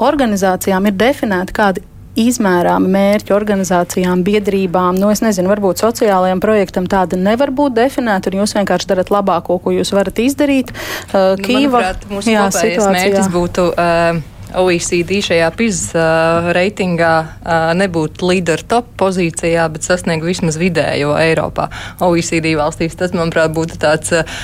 organizācijām 0.00 0.88
ir 0.88 0.96
definēti 0.96 1.56
kādi 1.56 1.84
izmērāmi 2.18 2.90
mērķi 2.90 3.34
organizācijām, 3.34 4.24
biedrībām. 4.26 4.98
Nu, 4.98 5.12
es 5.14 5.22
nezinu, 5.22 5.50
varbūt 5.52 5.82
sociālajiem 5.84 6.42
projektam 6.42 6.88
tāda 6.90 7.18
nevar 7.20 7.52
būt 7.54 7.76
definēta, 7.78 8.32
un 8.32 8.42
jūs 8.42 8.56
vienkārši 8.58 8.90
darat 8.90 9.12
labāko, 9.14 9.60
ko 9.62 9.74
jūs 9.74 9.94
varat 9.94 10.18
izdarīt. 10.22 10.74
Uh, 11.12 11.36
Kīva, 11.40 11.54
nu, 11.54 11.70
manuprāt, 11.70 12.08
mūsu 12.10 12.34
jā, 12.34 12.48
kopējais 12.48 12.76
situācijā. 12.76 12.98
mērķis 12.98 13.32
būtu. 13.36 13.70
Uh, 13.70 14.29
OECD 14.58 15.20
šajā 15.24 15.48
PISA 15.56 16.00
uh, 16.00 16.48
reitingā 16.56 17.12
uh, 17.20 17.70
nebūtu 17.78 18.26
līderu 18.30 18.66
top 18.70 18.88
pozīcijā, 19.00 19.66
bet 19.72 19.86
sasniegt 19.86 20.26
vismaz 20.26 20.58
vidējo 20.60 21.14
Eiropā. 21.20 21.68
OECD 22.04 22.52
valstīs 22.58 22.98
tas, 22.98 23.14
manuprāt, 23.16 23.52
būtu 23.56 23.78
tāds 23.82 24.14
uh, 24.16 24.34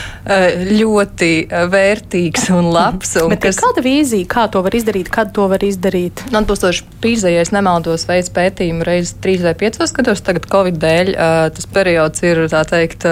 ļoti 0.70 1.32
vērtīgs 1.72 2.48
un 2.56 2.70
labs. 2.74 3.16
Un 3.22 3.30
bet 3.34 3.44
kas... 3.48 3.60
kāda 3.62 3.84
vīzija, 3.86 4.28
kā 4.30 4.46
to 4.52 4.62
var 4.66 4.78
izdarīt, 4.78 5.10
kad 5.12 5.34
to 5.36 5.48
var 5.50 5.64
izdarīt? 5.66 6.24
Atbilstoši 6.30 6.86
PISA, 7.02 7.32
ja 7.34 7.44
es 7.44 7.52
nemaldos, 7.54 8.06
veids 8.08 8.32
pētījumu 8.34 8.86
reizes 8.86 9.16
trīs 9.22 9.44
vai 9.46 9.56
piecos 9.58 9.94
gados, 9.96 10.24
tagad 10.26 10.48
Covid 10.50 10.80
dēļ 10.82 11.14
tas 11.56 11.70
periods 11.72 12.22
ir, 12.26 12.46
tā 12.52 12.62
teikt, 12.68 13.06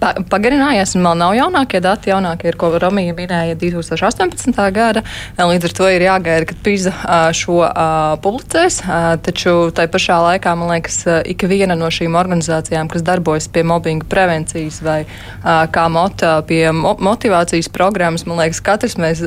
pa, 0.00 0.12
pagarinājies, 0.32 0.94
un 0.96 1.06
vēl 1.06 1.18
nav 1.20 1.34
jaunākie 1.36 1.80
dati. 1.84 2.10
Jaunākie 2.10 2.50
ir, 2.50 2.56
ko 2.60 2.72
Romija 2.80 3.14
minēja 3.16 3.56
2018. 3.60 4.56
gada. 4.74 5.02
Līdz 5.38 5.68
ar 5.68 5.74
to 5.76 5.90
ir 5.92 6.04
jāgaida, 6.06 6.48
kad 6.50 6.62
PISA 6.64 6.94
šo 7.36 7.60
uh, 7.66 8.16
publicēs. 8.24 8.80
Taču 9.26 9.54
tai 9.76 9.86
pašā 9.92 10.18
laikā, 10.24 10.54
man 10.58 10.72
liekas, 10.74 11.02
ik 11.28 11.44
viena 11.50 11.76
no 11.78 11.90
šīm 11.92 12.16
organizācijām, 12.18 12.90
kas 12.90 13.04
darbojas 13.06 13.48
pie 13.52 13.64
mobbinga 13.66 14.08
prevencijas 14.10 14.80
vai 14.84 15.02
kā 15.44 15.86
motā 15.92 16.38
pie 16.46 16.62
mo 16.76 16.96
motivācijas 17.00 17.70
programmas, 17.72 18.26
man 18.28 18.40
liekas, 18.42 18.62
katrs 18.64 18.96
mēs 19.00 19.22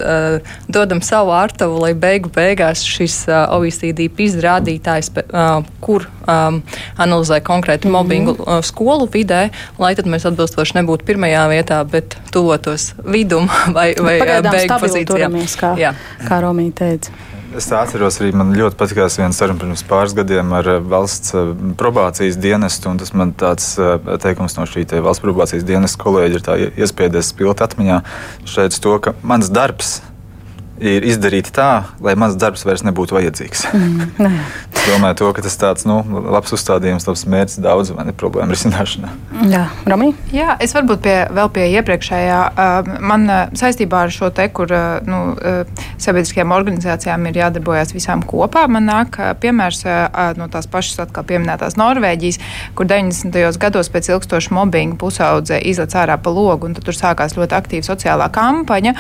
dodam 0.71 1.01
savu 1.05 1.33
ārtavu, 1.35 1.79
lai 1.83 1.93
beigu 1.97 2.31
beigās 2.33 2.83
šis 2.87 3.23
OECD 3.29 4.07
PISA 4.13 4.43
rādītājs, 4.47 5.11
kur 5.83 6.07
analizē 6.27 7.41
konkrēti 7.43 7.87
mm 7.87 7.93
-hmm. 7.93 7.97
mobbingu 7.97 8.31
uh, 8.31 8.63
skolu 8.63 9.07
vidē, 9.13 9.49
lai 9.77 9.95
tad 9.95 10.05
mēs 10.05 10.27
atbilstoši 10.27 10.62
atbilstoši 10.63 10.79
nebūtu 10.79 11.05
pirmajā 11.07 11.43
vietā, 11.51 11.83
bet 11.83 12.17
tuvotos 12.31 12.93
vidum 13.03 13.49
vai, 13.75 13.93
vai 13.99 14.19
beigu 14.41 14.79
pozīcijām. 14.79 15.37
Kā, 15.59 15.75
Jā. 15.77 15.93
kā 16.27 16.41
Romija 16.43 16.71
teica. 16.71 17.11
Es 17.53 17.67
atceros, 17.69 18.15
arī 18.17 18.31
man 18.33 18.55
ļoti 18.57 18.77
patīkās 18.79 19.19
viena 19.19 19.35
saruna 19.35 19.61
pirms 19.61 19.83
pāris 19.85 20.15
gadiem 20.17 20.55
ar 20.57 20.65
valsts 20.89 21.35
probācijas 21.77 22.39
dienestu. 22.41 22.89
Tas 22.97 23.13
man 23.13 23.35
tāds 23.37 23.75
teikums 24.23 24.57
no 24.57 24.65
šī 24.65 24.87
te 24.89 25.01
valsts 25.05 25.21
probācijas 25.21 25.67
dienesta 25.67 26.01
kolēģa 26.01 26.57
ir 26.57 26.81
iespējas 26.81 27.29
spilgt 27.29 27.61
atmiņā. 27.61 27.99
Teica 28.47 28.81
to, 28.81 28.95
ka 29.05 29.13
mans 29.21 29.53
darbs 29.53 29.99
ir 30.01 30.12
ir 30.87 31.05
izdarīti 31.07 31.53
tā, 31.55 31.69
lai 32.03 32.15
mans 32.19 32.35
darbs 32.39 32.65
vairs 32.67 32.83
nebūtu 32.85 33.15
vajadzīgs. 33.15 33.65
Mm, 33.73 34.37
domāju, 34.87 35.17
to, 35.21 35.29
ka 35.35 35.43
tas 35.45 35.55
tāds 35.59 35.87
nu, 35.87 35.99
labs 36.33 36.53
uzstādījums, 36.55 37.07
labs 37.07 37.25
mērķis 37.29 37.61
daudz 37.63 37.93
vai 37.95 38.07
ne 38.07 38.15
problēmu 38.15 38.53
risināšanā. 38.55 39.11
Jā, 39.51 39.63
Rami? 39.89 40.11
Jā, 40.35 40.57
es 40.63 40.75
varbūt 40.75 41.03
pie, 41.05 41.15
vēl 41.33 41.51
pie 41.55 41.67
iepriekšējā. 41.79 42.39
Man 43.03 43.27
saistībā 43.57 44.03
ar 44.07 44.13
šo 44.13 44.29
te, 44.35 44.47
kur 44.53 44.71
nu, 45.07 45.21
sabiedriskajām 46.01 46.53
organizācijām 46.55 47.29
ir 47.29 47.41
jādarbojas 47.43 47.93
visām 47.95 48.23
kopā, 48.27 48.65
man 48.71 48.87
nāk 48.89 49.19
piemērs 49.43 49.83
no 50.39 50.49
tās 50.51 50.67
pašas 50.71 51.05
atkal 51.07 51.25
pieminētās 51.29 51.77
Norvēģijas, 51.79 52.39
kur 52.77 52.89
90. 52.89 53.57
gados 53.61 53.91
pēc 53.93 54.11
ilgstoša 54.13 54.53
mobbinga 54.55 54.99
pusaudze 55.01 55.59
izlec 55.63 55.95
ārā 55.99 56.17
pa 56.21 56.33
logu, 56.33 56.69
un 56.69 56.77
tur 56.77 56.95
sākās 56.97 57.37
ļoti 57.37 57.57
aktīva 57.57 57.87
sociālā 57.87 58.29
kampaņa, 58.33 58.95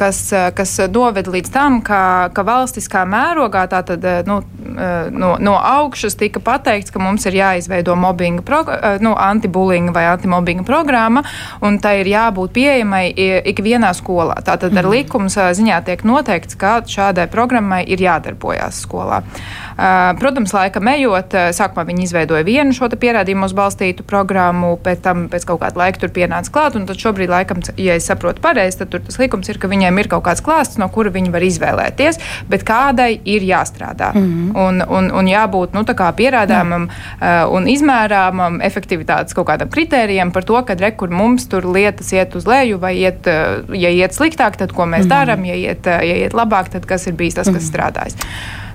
kas, 0.00 0.24
kas 0.56 0.76
noveda 0.94 1.32
līdz 1.32 1.52
tam, 1.52 1.80
ka, 1.84 2.30
ka 2.34 2.44
valstiskā 2.46 3.04
mērogā 3.08 3.64
tātad, 3.70 4.04
eh, 4.04 4.20
nu, 4.28 4.40
eh, 4.72 5.08
no, 5.10 5.34
no 5.40 5.56
augšas 5.56 6.16
tika 6.20 6.40
pateikts, 6.42 6.92
ka 6.92 7.02
mums 7.02 7.26
ir 7.26 7.38
jāizveido 7.38 7.96
eh, 7.96 8.98
nu, 9.00 9.14
antibullyinga 9.16 9.92
vai 9.92 10.04
antimobbinga 10.12 10.64
programma, 10.68 11.24
un 11.60 11.78
tai 11.78 12.00
ir 12.00 12.12
jābūt 12.12 12.52
pieejamai 12.52 13.04
ikvienā 13.52 13.92
skolā. 13.96 14.38
Tātad 14.44 14.72
ar 14.76 14.84
mhm. 14.84 14.92
likums 14.92 15.36
ziņā 15.36 15.82
tiek 15.86 16.04
noteikts, 16.04 16.56
ka 16.58 16.80
šādai 16.86 17.28
programmai 17.32 17.82
ir 17.86 18.00
jādarbojas 18.02 18.82
skolā. 18.86 19.22
Protams, 20.18 20.52
laikam 20.52 20.88
ejot, 20.92 21.32
sākumā 21.56 21.86
viņi 21.88 22.04
izveidoja 22.04 22.44
vienu 22.44 22.74
šo 22.76 22.90
pierādījumos 22.92 23.54
balstītu 23.56 24.04
programmu, 24.06 24.74
pēc 24.84 25.00
tam 25.04 25.24
pēc 25.32 25.46
kaut 25.48 25.62
kāda 25.62 25.80
laika 25.80 26.02
tur 26.02 26.12
pienāca 26.14 26.52
klāt, 26.52 26.76
un 26.76 26.86
tad 26.88 27.00
šobrīd, 27.00 27.32
laikam, 27.32 27.62
ja 27.80 27.96
es 27.96 28.06
saprotu 28.10 28.42
pareizi, 28.44 28.82
tad 28.82 28.92
tas 28.92 29.18
likums 29.20 29.48
ir, 29.48 29.60
ka 29.62 29.70
viņiem 29.72 30.02
ir 30.02 30.10
kaut 30.12 30.26
kāds 30.26 30.44
klāsts, 30.44 30.80
no 30.82 30.88
kura 30.92 31.12
viņi 31.14 31.32
var 31.32 31.46
izvēlēties, 31.46 32.20
bet 32.50 32.66
kādai 32.68 33.10
ir 33.24 33.46
jāstrādā. 33.46 34.12
Mm 34.14 34.22
-hmm. 34.26 34.58
un, 34.66 34.82
un, 34.88 35.10
un 35.20 35.30
jābūt 35.30 35.76
nu, 35.76 35.84
pierādāmam 36.18 36.88
Jā. 36.88 37.44
uh, 37.46 37.54
un 37.54 37.68
izmērāmam 37.70 38.60
efektivitātes 38.64 39.36
kaut 39.36 39.48
kādam 39.50 39.70
kritērijam 39.72 40.32
par 40.32 40.44
to, 40.48 40.62
ka 40.66 40.74
rekur 40.78 41.10
mums 41.10 41.48
tur 41.48 41.66
lietas 41.66 42.12
iet 42.12 42.34
uz 42.34 42.46
leju 42.46 42.78
vai 42.78 42.96
iet, 42.96 43.26
uh, 43.26 43.74
ja 43.74 43.90
iet 43.90 44.16
sliktāk, 44.16 44.56
tad 44.56 44.72
ko 44.72 44.82
mēs 44.82 45.04
mm 45.04 45.10
-hmm. 45.10 45.14
darām, 45.14 45.46
ja 45.46 45.54
iet, 45.54 45.86
uh, 45.86 46.02
ja 46.02 46.16
iet 46.24 46.34
labāk, 46.34 46.68
tad 46.68 46.86
kas 46.86 47.06
ir 47.06 47.14
bijis 47.14 47.34
tas, 47.34 47.46
kas 47.46 47.54
mm 47.54 47.60
-hmm. 47.60 47.72
strādājis. 47.72 48.16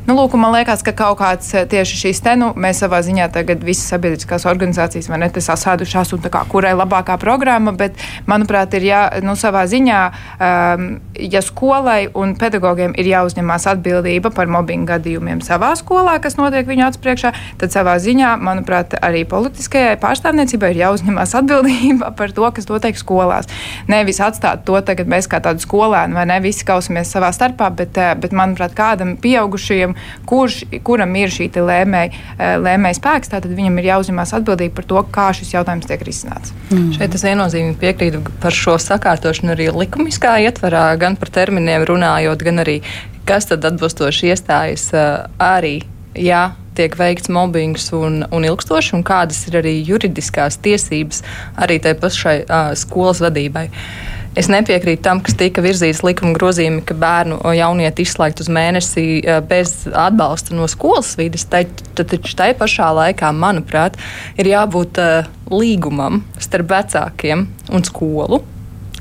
Nu, 0.08 0.14
lūk, 0.16 0.38
man 0.40 0.54
liekas, 0.56 0.80
ka 0.88 0.94
kaut 0.96 1.18
kāds 1.20 1.50
eh, 1.52 1.66
tieši 1.68 1.98
šīs 2.00 2.22
te, 2.24 2.32
nu, 2.40 2.54
mēs 2.56 2.80
savā 2.80 3.02
ziņā 3.04 3.26
tagad 3.36 3.60
visas 3.68 3.90
sabiedriskās 3.92 4.46
organizācijas 4.48 5.10
vai 5.12 5.18
ne, 5.20 5.28
tas 5.36 5.50
sasēdušās 5.50 6.14
un 6.16 6.22
tā 6.24 6.30
kā 6.32 6.46
kurai 6.48 6.72
labākā 6.80 7.18
programma, 7.20 7.74
bet, 7.76 8.00
manuprāt, 8.24 8.72
ir 8.80 8.86
jā, 8.88 9.02
nu, 9.20 9.36
savā 9.36 9.66
ziņā, 9.68 9.98
um, 10.40 10.86
ja 11.20 11.42
skolai 11.44 12.06
un 12.16 12.38
pedagogiem 12.40 12.96
ir 12.96 13.10
jāuzņemās 13.12 13.68
atbildība 13.74 14.32
par 14.32 14.48
mobbinga 14.48 14.94
gadījumiem 14.94 15.42
savā 15.44 15.74
skolā, 15.76 16.16
kas 16.24 16.40
notiek 16.40 16.64
viņu 16.72 16.88
acu 16.88 17.04
priekšā, 17.04 17.34
tad 17.60 17.76
savā 17.76 17.98
ziņā, 18.00 18.38
manuprāt, 18.40 18.96
arī 19.04 19.26
politiskajai 19.28 20.00
pārstāvniecībai 20.00 20.72
ir 20.72 20.82
jāuzņemās 20.86 21.36
atbildība 21.42 22.14
par 22.16 22.32
to, 22.32 22.48
kas 22.56 22.72
notiek 22.72 22.96
skolās. 22.96 23.52
Nevis 23.92 24.24
atstāt 24.24 24.64
to 24.72 24.80
tagad 24.88 25.12
mēs 25.12 25.28
kā 25.28 25.44
tādu 25.44 25.68
skolēnu 25.68 26.16
vai 26.16 26.26
ne 26.32 26.40
visi 26.48 26.64
kausamies 26.64 27.12
savā 27.12 27.36
starpā, 27.36 27.74
bet, 27.76 28.00
eh, 28.00 28.16
bet 28.16 28.32
manuprāt, 28.32 28.72
kādam 28.80 29.18
pieaugušajam 29.20 29.97
kurš, 30.30 30.62
kuram 30.86 31.16
ir 31.20 31.34
šī 31.34 31.50
lēmēja 31.56 32.12
eh, 32.12 32.56
lēmēj 32.62 32.98
spēks, 33.00 33.32
tad 33.34 33.48
viņam 33.50 33.80
ir 33.82 33.90
jāuzņemās 33.92 34.34
atbildība 34.40 34.78
par 34.80 34.88
to, 34.92 35.04
kā 35.18 35.28
šis 35.38 35.54
jautājums 35.56 35.90
tiek 35.90 36.04
risināts. 36.08 36.54
Mm. 36.70 36.94
Šeit 36.98 37.18
es 37.18 37.26
viennozīmīgi 37.28 37.80
piekrītu 37.82 38.24
par 38.44 38.56
šo 38.56 38.78
sakārtošanu 38.82 39.56
arī 39.56 39.70
likumiskā 39.76 40.38
ietvarā, 40.48 40.90
gan 41.00 41.20
par 41.20 41.34
terminiem 41.34 41.88
runājot, 41.88 42.48
gan 42.48 42.64
arī 42.66 42.80
kas 43.28 43.50
tad 43.50 43.66
atbilstoši 43.68 44.34
iestājas 44.34 44.90
eh, 44.96 45.14
arī. 45.44 45.78
Jā, 46.18 46.56
tiek 46.78 46.96
veikts 46.98 47.30
mobbings 47.30 47.92
un, 47.94 48.24
un 48.34 48.46
ilgstoši, 48.48 48.96
un 48.98 49.04
kādas 49.06 49.44
ir 49.50 49.60
arī 49.60 49.76
juridiskās 49.86 50.58
tiesības 50.66 51.22
arī 51.62 51.78
tai 51.84 51.94
pašai 51.98 52.40
uh, 52.46 52.72
skolas 52.78 53.22
vadībai. 53.22 53.68
Uh, 53.68 54.18
Es 54.38 54.50
nepiekrītu 54.54 55.02
tam, 55.02 55.22
kas 55.26 55.34
tika 55.38 55.64
virzīts 55.66 56.04
likuma 56.06 56.36
grozījumi, 56.38 56.84
ka 56.86 56.94
bērnu 56.98 57.40
jaunieti 57.58 58.06
izslēgt 58.06 58.44
uz 58.44 58.52
mēnesi 58.54 59.06
e, 59.18 59.38
bez 59.50 59.88
atbalsta 59.90 60.54
no 60.54 60.68
skolas 60.70 61.16
vidas. 61.18 61.48
Taču 61.50 62.36
tai 62.38 62.52
pašā 62.58 62.92
laikā, 63.00 63.32
manuprāt, 63.34 63.98
ir 64.38 64.52
jābūt 64.52 65.02
uh, 65.02 65.32
līgumam 65.50 66.22
starp 66.44 66.70
vecākiem 66.76 67.48
un 67.74 67.88
skolu 67.88 68.44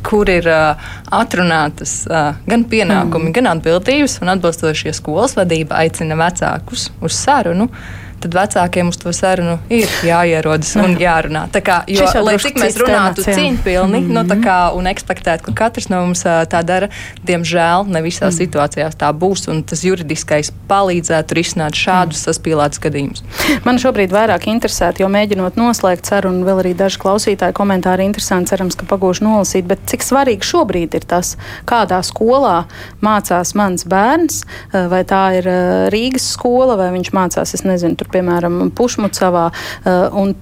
kur 0.06 0.28
ir 0.30 0.46
uh, 0.46 0.88
atrunātas 1.18 1.98
uh, 2.06 2.36
gan 2.46 2.62
pienākumi, 2.70 3.28
mm. 3.28 3.36
gan 3.36 3.50
atbildības, 3.56 4.20
un 4.22 4.30
atbilstošie 4.36 4.94
skolas 4.94 5.34
vadība 5.36 5.80
aicina 5.82 6.16
vecākus 6.20 6.88
uz 7.02 7.16
sarunu. 7.18 7.66
Uh, 7.66 8.05
tad 8.22 8.34
vecākiem 8.36 8.90
uz 8.92 8.98
to 9.00 9.12
sarunu 9.16 9.58
ir 9.72 9.90
jāierodas 10.06 10.74
un 10.80 10.96
jārunā. 11.00 11.46
Tā 11.52 11.62
kā, 11.64 11.80
jo, 11.90 12.06
lai 12.24 12.36
cik 12.42 12.58
mēs 12.60 12.78
runātu 12.80 13.24
cīņpilni 13.26 14.00
mm 14.00 14.06
-hmm. 14.06 14.14
nu, 14.14 14.22
mhm. 14.24 14.42
kā, 14.44 14.58
un 14.76 14.86
ekspektētu, 14.90 15.48
ka 15.48 15.52
katrs 15.64 15.88
no 15.92 16.02
mums 16.04 16.24
tā 16.24 16.62
dara, 16.64 16.88
diemžēl 17.26 17.86
ne 17.92 18.02
visās 18.02 18.34
mm. 18.34 18.38
situācijās 18.42 18.96
tā 18.98 19.10
būs, 19.12 19.48
un 19.50 19.62
tas 19.62 19.84
juridiskais 19.84 20.52
palīdzētu 20.68 21.34
risināt 21.38 21.74
šādus 21.74 22.20
mm. 22.20 22.24
saspīlētus 22.26 22.82
gadījumus. 22.82 23.22
Man 23.66 23.78
šobrīd 23.78 24.12
vairāk 24.14 24.46
interesētu, 24.50 25.02
jo 25.02 25.08
mēģinot 25.12 25.56
noslēgt 25.56 26.06
sarunu, 26.06 26.44
vēl 26.46 26.62
arī 26.64 26.74
daži 26.74 27.00
klausītāji 27.02 27.52
komentāri 27.52 28.04
interesanti, 28.04 28.50
cerams, 28.50 28.76
ka 28.78 28.86
pagūšu 28.86 29.24
nolasīt, 29.24 29.66
bet 29.66 29.82
cik 29.90 30.02
svarīgi 30.02 30.46
šobrīd 30.46 30.94
ir 30.94 31.06
tas, 31.08 31.36
kādā 31.68 32.00
skolā 32.06 32.64
mācās 33.04 33.54
mans 33.58 33.86
bērns, 33.88 34.42
vai 34.72 35.02
tā 35.08 35.22
ir 35.40 35.50
Rīgas 35.92 36.30
skola, 36.36 36.76
vai 36.76 36.90
viņš 36.94 37.12
mācās, 37.16 37.54
es 37.54 37.64
nezinu, 37.66 37.96
tur 38.06 38.14
piemēram, 38.14 38.70
Pušmucavā. 38.76 39.50
Uh, 39.84 40.34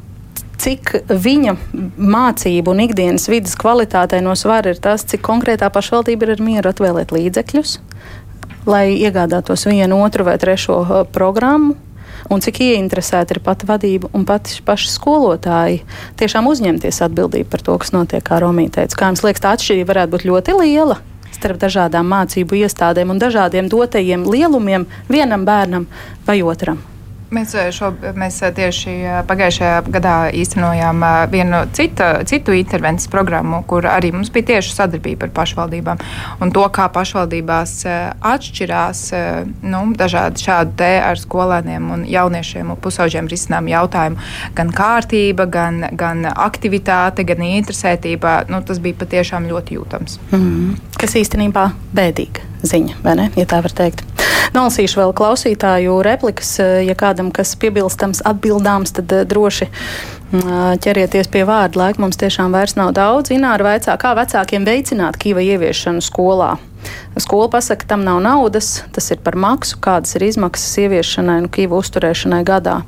cik 0.65 0.93
viņa 1.11 1.57
mācību 1.99 2.71
un 2.73 2.85
ikdienas 2.85 3.27
vidas 3.29 3.57
kvalitātei 3.59 4.23
no 4.23 4.37
svara 4.39 4.71
ir 4.71 4.79
tas, 4.81 5.03
cik 5.03 5.25
konkrētā 5.25 5.67
pašvaldība 5.73 6.29
ir 6.29 6.37
ar 6.37 6.45
mieru 6.45 6.71
atvēlēt 6.71 7.11
līdzekļus, 7.13 7.73
lai 8.71 8.95
iegādātos 8.95 9.67
vienu, 9.67 9.99
otru 10.05 10.29
vai 10.29 10.39
trešo 10.39 10.79
uh, 10.85 11.03
programmu. 11.11 11.75
Un 12.33 12.41
cik 12.41 12.63
ieinteresēta 12.65 13.35
ir 13.35 13.43
pati 13.45 13.67
vadība 13.69 14.09
un 14.17 14.23
pati 14.25 14.63
paši 14.65 14.89
skolotāji 14.95 15.83
tiešām 16.17 16.47
uzņemties 16.49 17.03
atbildību 17.05 17.51
par 17.53 17.65
to, 17.67 17.75
kas 17.83 17.93
notiek, 17.93 18.25
kā 18.25 18.39
Romija 18.41 18.79
teica. 18.79 18.97
Kā 18.97 19.11
jums 19.11 19.25
liekas, 19.27 19.43
tā 19.45 19.53
atšķirība 19.59 19.91
varētu 19.91 20.15
būt 20.15 20.25
ļoti 20.31 20.57
liela 20.63 20.97
starp 21.35 21.61
dažādām 21.61 22.09
mācību 22.09 22.63
iestādēm 22.63 23.13
un 23.13 23.21
dažādiem 23.21 23.69
dotajiem 23.69 24.25
lielumiem 24.25 24.89
vienam 25.13 25.45
bērnam 25.45 25.89
vai 26.25 26.41
otram? 26.41 26.81
Mēs, 27.35 27.55
šo, 27.75 27.91
mēs 28.19 28.39
tieši 28.55 28.95
pagājušajā 29.29 29.81
gadā 29.93 30.15
īstenojām 30.35 31.03
vienu 31.33 31.65
citu, 31.75 32.07
citu 32.29 32.55
intervences 32.57 33.11
programmu, 33.11 33.63
kur 33.69 33.89
arī 33.91 34.13
mums 34.15 34.31
bija 34.35 34.55
tieši 34.55 34.75
sadarbība 34.77 35.29
ar 35.29 35.35
pašvaldībām. 35.35 36.03
Un 36.45 36.55
to, 36.55 36.65
kā 36.75 36.87
pašvaldībās 36.95 37.75
atšķirās 38.35 39.03
nu, 39.67 39.83
dažādi 39.99 40.47
šādi 40.47 40.79
te 40.79 40.93
ar 41.03 41.21
skolēniem 41.21 41.91
un 41.97 42.07
jauniešiem 42.11 42.73
un 42.75 42.81
pusauģiem 42.85 43.31
risinām 43.33 43.69
jautājumu. 43.73 44.23
Gan 44.55 44.73
kārtība, 44.75 45.49
gan, 45.51 45.85
gan 45.99 46.27
aktivitāte, 46.31 47.27
gan 47.27 47.45
interesētība. 47.51 48.45
Nu, 48.53 48.63
tas 48.67 48.83
bija 48.83 49.03
patiešām 49.03 49.51
ļoti 49.51 49.79
jūtams. 49.81 50.19
Mm. 50.33 50.75
Kas 51.01 51.19
īstenībā 51.21 51.71
bēdīga 51.95 52.54
ziņa, 52.69 53.01
vai 53.05 53.17
ne? 53.21 53.31
Ja 53.39 53.47
tā 53.49 53.63
var 53.65 53.73
teikt. 53.75 54.05
Nolasīšu 54.55 55.01
vēl 55.01 55.13
klausītāju 55.17 55.97
replikas. 56.07 56.57
Ja 56.61 56.95
kādam 56.99 57.33
kas 57.35 57.55
piebilstams, 57.59 58.23
atbildāms, 58.29 58.95
tad 58.95 59.13
eh, 59.15 59.25
droši 59.27 59.67
mm, 59.71 60.83
ķerieties 60.85 61.31
pie 61.33 61.43
vārda. 61.49 61.81
Laika 61.81 62.03
mums 62.05 62.21
tiešām 62.21 62.55
vairs 62.55 62.77
nav 62.79 62.93
daudz. 62.95 63.33
Ināra 63.35 63.73
vaicā, 63.73 63.97
kā 63.99 64.15
vecākiem 64.19 64.67
veicināt 64.69 65.19
kīva 65.21 65.43
ieviešanu 65.43 66.05
skolā. 66.05 66.55
Skola 67.17 67.49
pasaka, 67.49 67.87
tam 67.89 68.05
nav 68.05 68.21
naudas, 68.23 68.83
tas 68.93 69.09
ir 69.15 69.23
par 69.25 69.39
maksu, 69.41 69.79
kādas 69.83 70.15
ir 70.19 70.27
izmaksas 70.27 70.77
ieviešanai 70.85 71.39
un 71.45 71.49
kīva 71.53 71.79
uzturēšanai 71.81 72.43
gadā. 72.47 72.83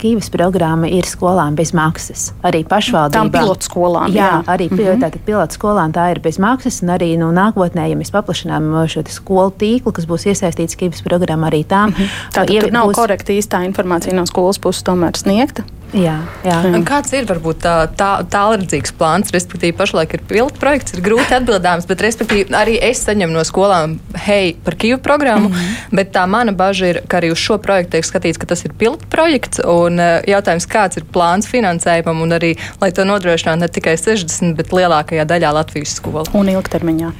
Kīvas 0.00 0.30
programma 0.30 0.88
ir 0.88 1.06
skolām 1.08 1.56
bez 1.58 1.72
maksas. 1.76 2.30
Arī 2.46 2.62
pašvaldībām. 2.68 3.30
Tā 3.30 3.40
pilotu 3.40 3.68
skolām. 3.68 4.12
Jā, 4.14 4.28
jā. 4.30 4.42
arī 4.46 4.70
mm 4.70 4.78
-hmm. 4.78 5.00
tātad 5.02 5.24
pilotu 5.26 5.58
skolām 5.58 5.92
tā 5.92 6.10
ir 6.10 6.20
bez 6.20 6.38
maksas. 6.38 6.82
Un 6.82 6.88
arī 6.88 7.18
nu, 7.18 7.32
nākotnē, 7.32 7.88
ja 7.90 7.96
mēs 7.96 8.10
paplašinām 8.10 8.86
šo 8.88 9.02
skolu 9.08 9.50
tīklu, 9.50 9.92
kas 9.92 10.06
būs 10.06 10.26
iesaistīts 10.26 10.76
Kīvas 10.76 11.02
programmā, 11.02 11.50
arī 11.50 11.64
tām. 11.64 11.90
Mm 11.90 11.94
-hmm. 11.94 12.08
Tā 12.34 12.72
nav 12.72 12.88
būs... 12.88 12.94
korekta 12.94 13.32
īstā 13.32 13.64
informācija 13.64 14.14
no 14.14 14.26
skolas 14.26 14.58
puses 14.58 14.82
tomēr 14.82 15.16
sniegta. 15.16 15.62
Jā, 15.96 16.16
jā. 16.46 16.56
Un 16.70 16.84
kāds 16.86 17.10
ir 17.16 17.26
varbūt 17.26 17.62
tā, 17.64 17.74
tā, 17.98 18.10
tālredzīgs 18.30 18.92
plāns? 18.98 19.32
Respektīvi, 19.34 19.74
pašlaik 19.78 20.14
ir 20.14 20.22
pilota 20.28 20.60
projekts, 20.62 20.94
ir 20.94 21.02
grūti 21.02 21.34
atbildāms, 21.34 21.88
bet 21.90 22.04
respektīvi, 22.04 22.54
arī 22.54 22.76
es 22.90 23.02
saņemu 23.06 23.34
no 23.34 23.42
skolām, 23.46 23.96
hei, 24.26 24.54
par 24.64 24.78
Kīvu 24.78 25.00
programmu, 25.02 25.48
mm 25.48 25.54
-hmm. 25.56 25.98
bet 25.98 26.12
tā 26.14 26.26
mana 26.30 26.52
bažas 26.52 26.88
ir, 26.88 27.02
ka 27.08 27.20
arī 27.20 27.32
uz 27.32 27.38
šo 27.38 27.58
projektu 27.58 27.96
tiek 27.96 28.06
skatīts, 28.06 28.38
ka 28.38 28.46
tas 28.46 28.64
ir 28.64 28.72
pilota 28.78 29.06
projekts. 29.10 29.60
Un 29.66 29.98
uh, 29.98 30.22
jautājums, 30.26 30.66
kāds 30.66 30.96
ir 30.96 31.04
plāns 31.12 31.50
finansējumam 31.50 32.22
un 32.22 32.38
arī, 32.38 32.56
lai 32.80 32.92
to 32.92 33.04
nodrošinātu 33.04 33.60
ne 33.60 33.68
tikai 33.68 33.96
60, 33.96 34.54
bet 34.56 34.72
lielākajā 34.72 35.24
daļā 35.24 35.52
Latvijas 35.52 35.94
skolu. 35.98 36.24
Un 36.32 36.48
ilgtermiņā. 36.48 37.12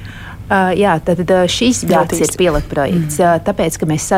Uh, 0.51 0.73
jā, 0.75 0.97
tad 1.07 1.21
uh, 1.23 1.45
šis 1.47 1.85
gads 1.87 2.19
ir 2.19 2.33
pilotprojekts, 2.35 3.21
mm. 3.21 3.23
uh, 3.23 3.37
tāpēc, 3.47 3.77
ka 3.79 3.87
mēs 3.87 4.09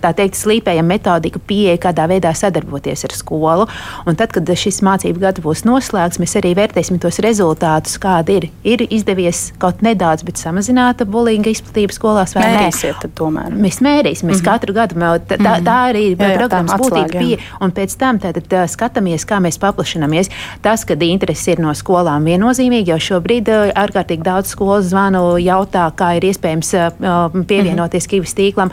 tā 0.00 0.12
teikt 0.16 0.38
slīpējam 0.40 0.86
metodiku 0.88 1.42
pieeja, 1.44 1.76
kādā 1.82 2.06
veidā 2.08 2.32
sadarboties 2.32 3.04
ar 3.04 3.12
skolu. 3.12 3.66
Un 4.08 4.16
tad, 4.16 4.32
kad 4.32 4.48
šis 4.48 4.80
mācību 4.86 5.20
gads 5.20 5.42
būs 5.44 5.66
noslēgts, 5.68 6.22
mēs 6.22 6.38
arī 6.40 6.54
vērtēsim 6.56 6.96
tos 7.02 7.20
rezultātus, 7.20 7.98
kādi 8.00 8.38
ir. 8.38 8.46
Ir 8.64 8.86
izdevies 8.86 9.50
kaut 9.60 9.82
nedaudz, 9.84 10.24
bet 10.24 10.40
samazināta 10.40 11.04
bulinga 11.04 11.52
izplatība 11.52 11.92
skolās 11.92 12.32
vai 12.38 12.46
Mērīsiet, 12.48 13.04
nē? 13.04 13.12
Tomēr. 13.20 13.52
Mēs 13.52 13.82
mērīsim, 13.84 14.30
mēs 14.30 14.40
mm 14.40 14.46
-hmm. 14.46 14.48
katru 14.48 14.76
gadu, 14.78 14.96
tā, 15.28 15.36
tā, 15.36 15.54
tā 15.68 15.76
arī 15.90 16.06
ir 16.14 16.16
programmas 16.38 16.80
būtība 16.80 17.12
pieeja. 17.12 17.42
Un 17.60 17.76
pēc 17.76 17.98
tam 18.00 18.22
tātad, 18.24 18.56
skatāmies, 18.72 19.28
kā 19.28 19.36
mēs 19.36 19.60
paplašināmies. 19.60 20.32
Tas, 20.64 20.84
kad 20.88 21.02
interesi 21.02 21.52
ir 21.52 21.60
no 21.60 21.76
skolām 21.76 22.24
viennozīmīgi, 22.24 22.94
jo 22.94 22.98
šobrīd 23.10 23.52
ārkārtīgi 23.76 24.24
daudz 24.24 24.56
skolas 24.56 24.88
zvanu 24.88 25.36
jau 25.36 25.57
jautā, 25.58 25.88
kā 25.98 26.14
ir 26.18 26.28
iespējams 26.30 26.72
uh, 26.78 26.88
pievienoties 27.46 28.06
mm 28.06 28.08
-hmm. 28.08 28.12
Kīvas 28.14 28.34
tīklam. 28.38 28.70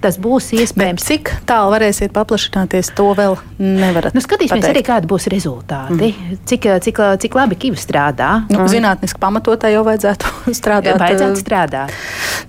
Tas 0.00 0.18
būs 0.18 0.52
iespējams. 0.54 1.02
Bet 1.02 1.08
cik 1.08 1.32
tālu 1.46 1.74
varēsiet 1.74 2.12
paplašināties, 2.12 2.94
to 2.94 3.10
vēl 3.14 3.36
nevarat. 3.58 4.14
Nu, 4.14 4.20
skatīsimies 4.20 4.62
pateikt. 4.62 4.76
arī, 4.76 4.84
kādi 4.86 5.06
būs 5.10 5.28
rezultāti. 5.28 5.92
Mm 5.92 6.00
-hmm. 6.00 6.38
cik, 6.44 6.66
cik, 6.80 6.98
cik 7.20 7.34
labi 7.34 7.54
Kīvas 7.54 7.86
strādā. 7.86 8.42
Nu. 8.50 8.68
Zinātniski 8.68 9.18
pamatotā 9.20 9.68
jau 9.68 9.84
vajadzētu 9.84 10.26
strādāt. 10.60 10.98
Vajadzētu 10.98 11.36
strādāt. 11.36 11.90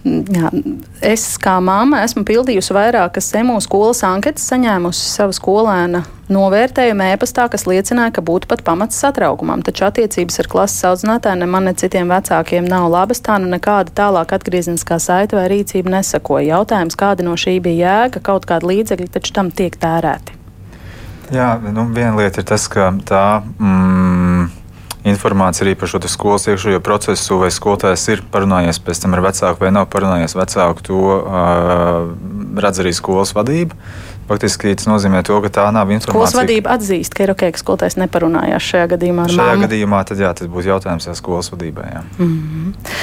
Jā, 0.05 0.51
es 1.01 1.37
kā 1.37 1.57
māma 1.59 2.03
esmu 2.03 2.23
pildījusi 2.23 2.73
vairākas 2.73 3.33
emu 3.35 3.59
skolas 3.61 4.03
anketas, 4.03 4.47
saņēmusi 4.51 5.11
savu 5.11 5.35
skolēnu 5.35 6.03
novērtējumu 6.29 7.07
ēpastā, 7.15 7.47
kas 7.51 7.65
liecināja, 7.69 8.13
ka 8.15 8.23
būtu 8.25 8.49
pat 8.49 8.61
pamats 8.65 8.99
satraukumam, 9.01 9.63
taču 9.65 9.87
attiecības 9.87 10.39
ar 10.43 10.49
klases 10.51 10.85
audzinātāju 10.91 11.41
ne 11.41 11.47
man 11.49 11.69
ne 11.69 11.73
citiem 11.77 12.11
vecākiem 12.11 12.67
nav 12.69 12.89
labas, 12.93 13.21
tā 13.25 13.39
nu 13.41 13.49
nekāda 13.79 13.95
tālāk 13.95 14.33
atgriezeniskā 14.35 14.99
saita 14.99 15.37
vai 15.37 15.47
rīcība 15.49 15.89
nesakoja. 15.89 16.57
Jautājums, 16.57 16.97
kāda 16.99 17.23
no 17.23 17.35
šī 17.35 17.59
bija 17.61 18.03
jēga, 18.03 18.19
kaut 18.21 18.45
kāda 18.45 18.67
līdzekļa 18.67 19.07
taču 19.13 19.33
tam 19.33 19.51
tiek 19.51 19.75
tērēti. 19.75 20.35
Jā, 21.31 21.59
nu, 21.61 21.87
viena 21.93 22.17
lieta 22.17 22.41
ir 22.41 22.47
tas, 22.49 22.67
ka 22.67 22.91
tā. 23.05 23.41
Mm, 23.59 24.49
informācija 25.05 25.63
arī 25.63 25.77
par 25.79 25.87
šo 25.87 26.01
skolas 26.09 26.47
iekšējo 26.49 26.81
procesu, 26.83 27.39
vai 27.39 27.49
skolotājs 27.51 28.07
ir 28.11 28.23
parunājies 28.31 28.81
pēc 28.83 28.99
tam 29.03 29.15
ar 29.15 29.23
vecāku 29.29 29.63
vai 29.63 29.71
nav 29.71 29.87
parunājies 29.93 30.35
vecāku, 30.35 30.83
to 30.83 30.99
uh, 30.99 32.09
redz 32.59 32.81
arī 32.83 32.91
skolas 32.91 33.31
vadība. 33.37 33.77
Faktiski 34.29 34.75
tas 34.77 34.85
nozīmē 34.85 35.23
to, 35.25 35.33
ka 35.41 35.49
tā 35.49 35.63
nav 35.73 35.89
informācija. 35.89 36.13
Skolas 36.13 36.35
vadība 36.37 36.75
atzīst, 36.75 37.15
ka 37.17 37.25
ir 37.25 37.31
ok, 37.33 37.47
ka 37.55 37.61
skolotājs 37.63 37.95
neparunājās 37.97 38.61
šajā 38.61 38.89
gadījumā 38.91 39.25
ar 39.25 39.33
šajā 39.33 39.55
māmu. 39.55 39.63
gadījumā 39.65 40.01
tad, 40.05 40.21
jā, 40.21 40.29
tas 40.37 40.51
būs 40.53 40.67
jautājums 40.69 41.09
jā, 41.09 41.15
skolas 41.17 41.49
vadībai. 41.49 41.87
Jā. 41.89 42.03
Mm 42.19 42.29
-hmm. 42.29 42.93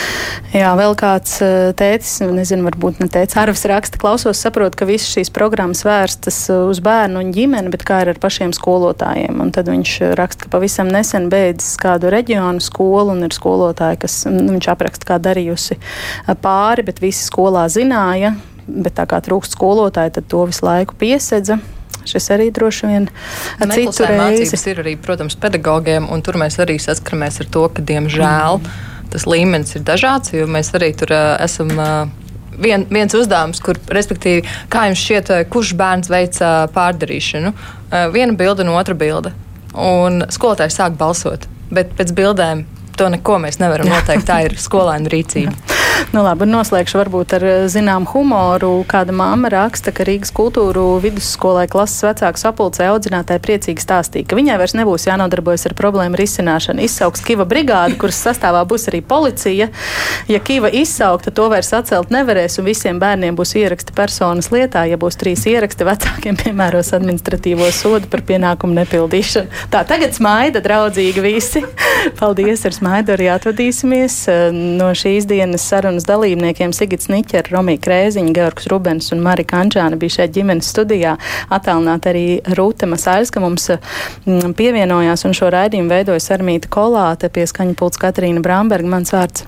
jā, 0.54 0.70
vēl 0.78 0.96
kāds 1.02 1.34
eh, 1.42 1.72
tētis, 1.82 2.14
nezinu, 2.30 2.68
varbūt 2.68 3.02
ne 3.02 3.10
tētis, 3.10 3.36
Arvis 3.42 3.66
raksta, 3.66 3.98
klausos, 3.98 4.38
saprot, 4.38 4.78
ka 4.78 4.86
visas 4.86 5.10
šīs 5.16 5.34
programmas 5.34 5.82
vērstas 5.82 6.38
eh, 6.50 6.62
uz 6.70 6.78
bērnu 6.78 7.18
un 7.18 7.34
ģimeni, 7.34 7.74
bet 7.74 7.82
kā 7.82 8.02
ir 8.06 8.14
ar 8.14 8.22
pašiem 8.22 8.54
skolotājiem. 8.54 9.40
Un 9.42 9.50
tad 9.50 9.66
viņš 9.66 10.00
eh, 10.00 10.14
raksta, 10.14 10.46
ka 10.46 10.54
pavisam 10.54 10.86
nesen 10.86 11.26
beidzis 11.28 11.74
kādu 11.74 12.06
reģionu 12.06 12.62
skolu 12.62 13.18
un 13.18 13.26
ir 13.26 13.34
skolotāji, 13.34 13.98
kas 14.06 14.24
nu, 14.30 14.52
viņš 14.54 14.68
apraksta 14.70 15.10
kā 15.10 15.18
darījusi 15.18 15.80
pāri, 16.38 16.86
bet 16.86 17.02
visi 17.02 17.26
skolā 17.26 17.66
zināja 17.66 18.36
bet 18.66 18.96
tā 18.98 19.06
kā 19.08 19.22
trūkst 19.24 19.56
skolotāji, 19.56 20.16
tad 20.18 20.28
to 20.30 20.44
visu 20.50 20.66
laiku 20.66 20.98
piesedza 20.98 21.60
šis 22.06 22.28
arī 22.34 22.50
droši 22.54 22.90
vien 22.90 23.08
citu 23.72 24.06
reizi. 24.06 24.58
ir 24.70 24.82
arī, 24.82 24.96
protams, 25.02 25.36
pedagogiem, 25.42 26.08
un 26.12 26.22
tur 26.22 26.38
mēs 26.40 26.58
arī 26.62 26.78
saskaramies 26.82 27.40
ar 27.42 27.50
to, 27.50 27.64
ka, 27.72 27.82
diemžēl, 27.86 28.60
mm. 28.60 28.76
tas 29.14 29.26
līmenis 29.26 29.78
ir 29.78 29.86
dažāds, 29.86 30.34
jo 30.36 30.46
mēs 30.50 30.72
arī 30.78 30.92
tur 30.98 31.14
uh, 31.16 31.34
esam. 31.42 31.74
Uh, 31.74 32.22
Vien, 32.56 32.86
viens 32.88 33.12
uzdevums, 33.12 33.58
kur, 33.60 33.76
respektīvi, 33.92 34.40
kā 34.72 34.86
jums 34.88 35.02
šķiet, 35.02 35.30
kurš 35.52 35.74
bērns 35.76 36.08
veic 36.08 36.38
uh, 36.40 36.62
pārdarīšanu? 36.72 37.50
Viena 38.14 38.32
bilde 38.32 38.64
un 38.64 38.70
otra 38.72 38.96
bilde. 38.96 39.34
Un 39.76 40.22
skolotājs 40.32 40.78
sāk 40.80 40.96
balsot, 40.96 41.44
bet 41.68 41.92
pēc 41.98 42.14
bildēm 42.16 42.62
to 42.96 43.10
neko 43.12 43.36
mēs 43.44 43.60
nevaram 43.60 43.92
noteikt. 43.92 44.24
Tā 44.30 44.38
ir 44.46 44.56
skolēna 44.66 45.12
rīcība. 45.12 45.52
Nu, 46.14 46.22
labi, 46.24 46.46
noslēgšu 46.48 46.96
varbūt 47.00 47.34
ar 47.36 47.44
eh, 47.44 47.56
zinām 47.68 48.06
humoru. 48.08 48.70
Kāda 48.88 49.12
māma 49.16 49.50
raksta, 49.52 49.92
ka 49.92 50.04
Rīgas 50.06 50.30
kultūru 50.34 50.84
vidusskolai 51.02 51.66
klases 51.68 52.04
vecāku 52.06 52.40
sapulcē 52.40 52.86
audzinātāji 52.92 53.42
priecīgi 53.44 53.82
stāstīja, 53.82 54.26
ka 54.30 54.38
viņai 54.38 54.58
vairs 54.60 54.76
nebūs 54.78 55.06
jānodarbojas 55.08 55.66
ar 55.68 55.74
problēmu 55.76 56.16
risināšanu. 56.16 56.84
Izsauks 56.86 57.24
Kiva 57.26 57.44
brigādi, 57.48 57.98
kuras 58.00 58.20
sastāvā 58.22 58.62
būs 58.68 58.88
arī 58.90 59.02
policija. 59.04 59.68
Ja 60.30 60.40
Kiva 60.40 60.70
izsaukta, 60.72 61.32
to 61.34 61.48
vairs 61.52 61.72
atcelt 61.76 62.12
nevarēs, 62.14 62.56
un 62.60 62.68
visiem 62.70 63.00
bērniem 63.02 63.36
būs 63.36 63.56
ieraksti 63.60 63.96
personas 63.96 64.48
lietā. 64.54 64.86
Ja 64.88 65.00
būs 65.00 65.18
trīs 65.20 65.44
ieraksti, 65.50 65.88
vecākiem 65.90 66.38
piemēros 66.44 66.94
administratīvo 66.96 67.68
sodu 67.74 68.08
par 68.12 68.24
pienākumu 68.28 68.78
nepildīšanu. 68.78 69.66
Tā 69.74 69.82
tagad 69.88 70.16
smaida 70.16 70.64
draudzīgi 70.64 71.24
visi. 71.24 71.64
Paldies, 72.20 72.64
ar 72.68 72.74
smaidu 72.76 73.16
arī 73.16 73.28
atvadīsimies 73.32 74.18
eh, 74.30 74.48
no 74.54 74.92
šīs 74.96 75.26
dienas 75.28 75.64
sarunas 75.66 75.85
sarunas 75.86 76.06
dalībniekiem 76.08 76.72
Sigits 76.74 77.06
Niķer, 77.06 77.46
Romija 77.54 77.78
Krēziņa, 77.84 78.32
Georgs 78.34 78.66
Rubens 78.72 79.12
un 79.14 79.22
Marika 79.22 79.60
Anģāna 79.62 79.94
bija 80.00 80.16
šeit 80.16 80.34
ģimenes 80.34 80.66
studijā. 80.72 81.14
Atālināt 81.54 82.08
arī 82.10 82.26
Rūta 82.58 82.88
Masāļska 82.90 83.42
mums 83.44 83.70
mm, 83.70 84.56
pievienojās 84.58 85.22
un 85.28 85.36
šo 85.36 85.52
raidījumu 85.54 85.94
veidoja 85.94 86.24
Sarmīta 86.24 86.72
Kolāte, 86.74 87.30
pieskaņa 87.30 87.78
pults 87.78 88.02
Katrīna 88.02 88.42
Bramberga, 88.42 88.96
mans 88.96 89.14
vārds 89.14 89.46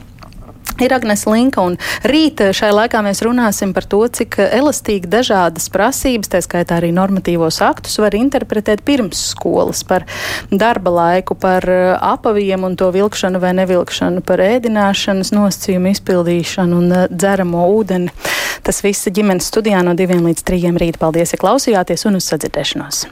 ir 0.85 0.95
Agnēs 0.97 1.25
Linka. 1.29 1.65
Rīt 2.07 2.43
šai 2.55 2.71
laikā 2.75 3.01
mēs 3.05 3.23
runāsim 3.27 3.73
par 3.77 3.87
to, 3.91 4.01
cik 4.19 4.39
elastīgi 4.45 5.11
dažādas 5.11 5.69
prasības, 5.75 6.31
tā 6.33 6.43
skaitā 6.45 6.79
arī 6.79 6.93
normatīvos 6.95 7.61
aktus, 7.65 7.99
var 8.03 8.17
interpretēt 8.19 8.85
pirms 8.87 9.21
skolas 9.33 9.83
par 9.89 10.07
darba 10.51 10.93
laiku, 10.95 11.37
par 11.39 11.67
apaviem 11.99 12.67
un 12.69 12.79
to 12.79 12.91
vilkšanu 12.95 13.43
vai 13.43 13.55
nevilkšanu, 13.59 14.23
par 14.27 14.43
ēdināšanas 14.45 15.35
nosacījumu 15.35 15.95
izpildīšanu 15.97 16.83
un 16.83 16.97
dzeramo 17.11 17.69
ūdeni. 17.79 18.15
Tas 18.67 18.83
viss 18.85 19.11
ģimenes 19.11 19.49
studijā 19.51 19.83
no 19.87 19.97
diviem 19.99 20.27
līdz 20.29 20.45
trījiem 20.47 20.79
rīt. 20.81 21.01
Paldies, 21.01 21.35
ja 21.35 21.41
klausījāties 21.41 22.07
un 22.11 22.21
uz 22.21 22.29
sadzirdēšanos! 22.31 23.09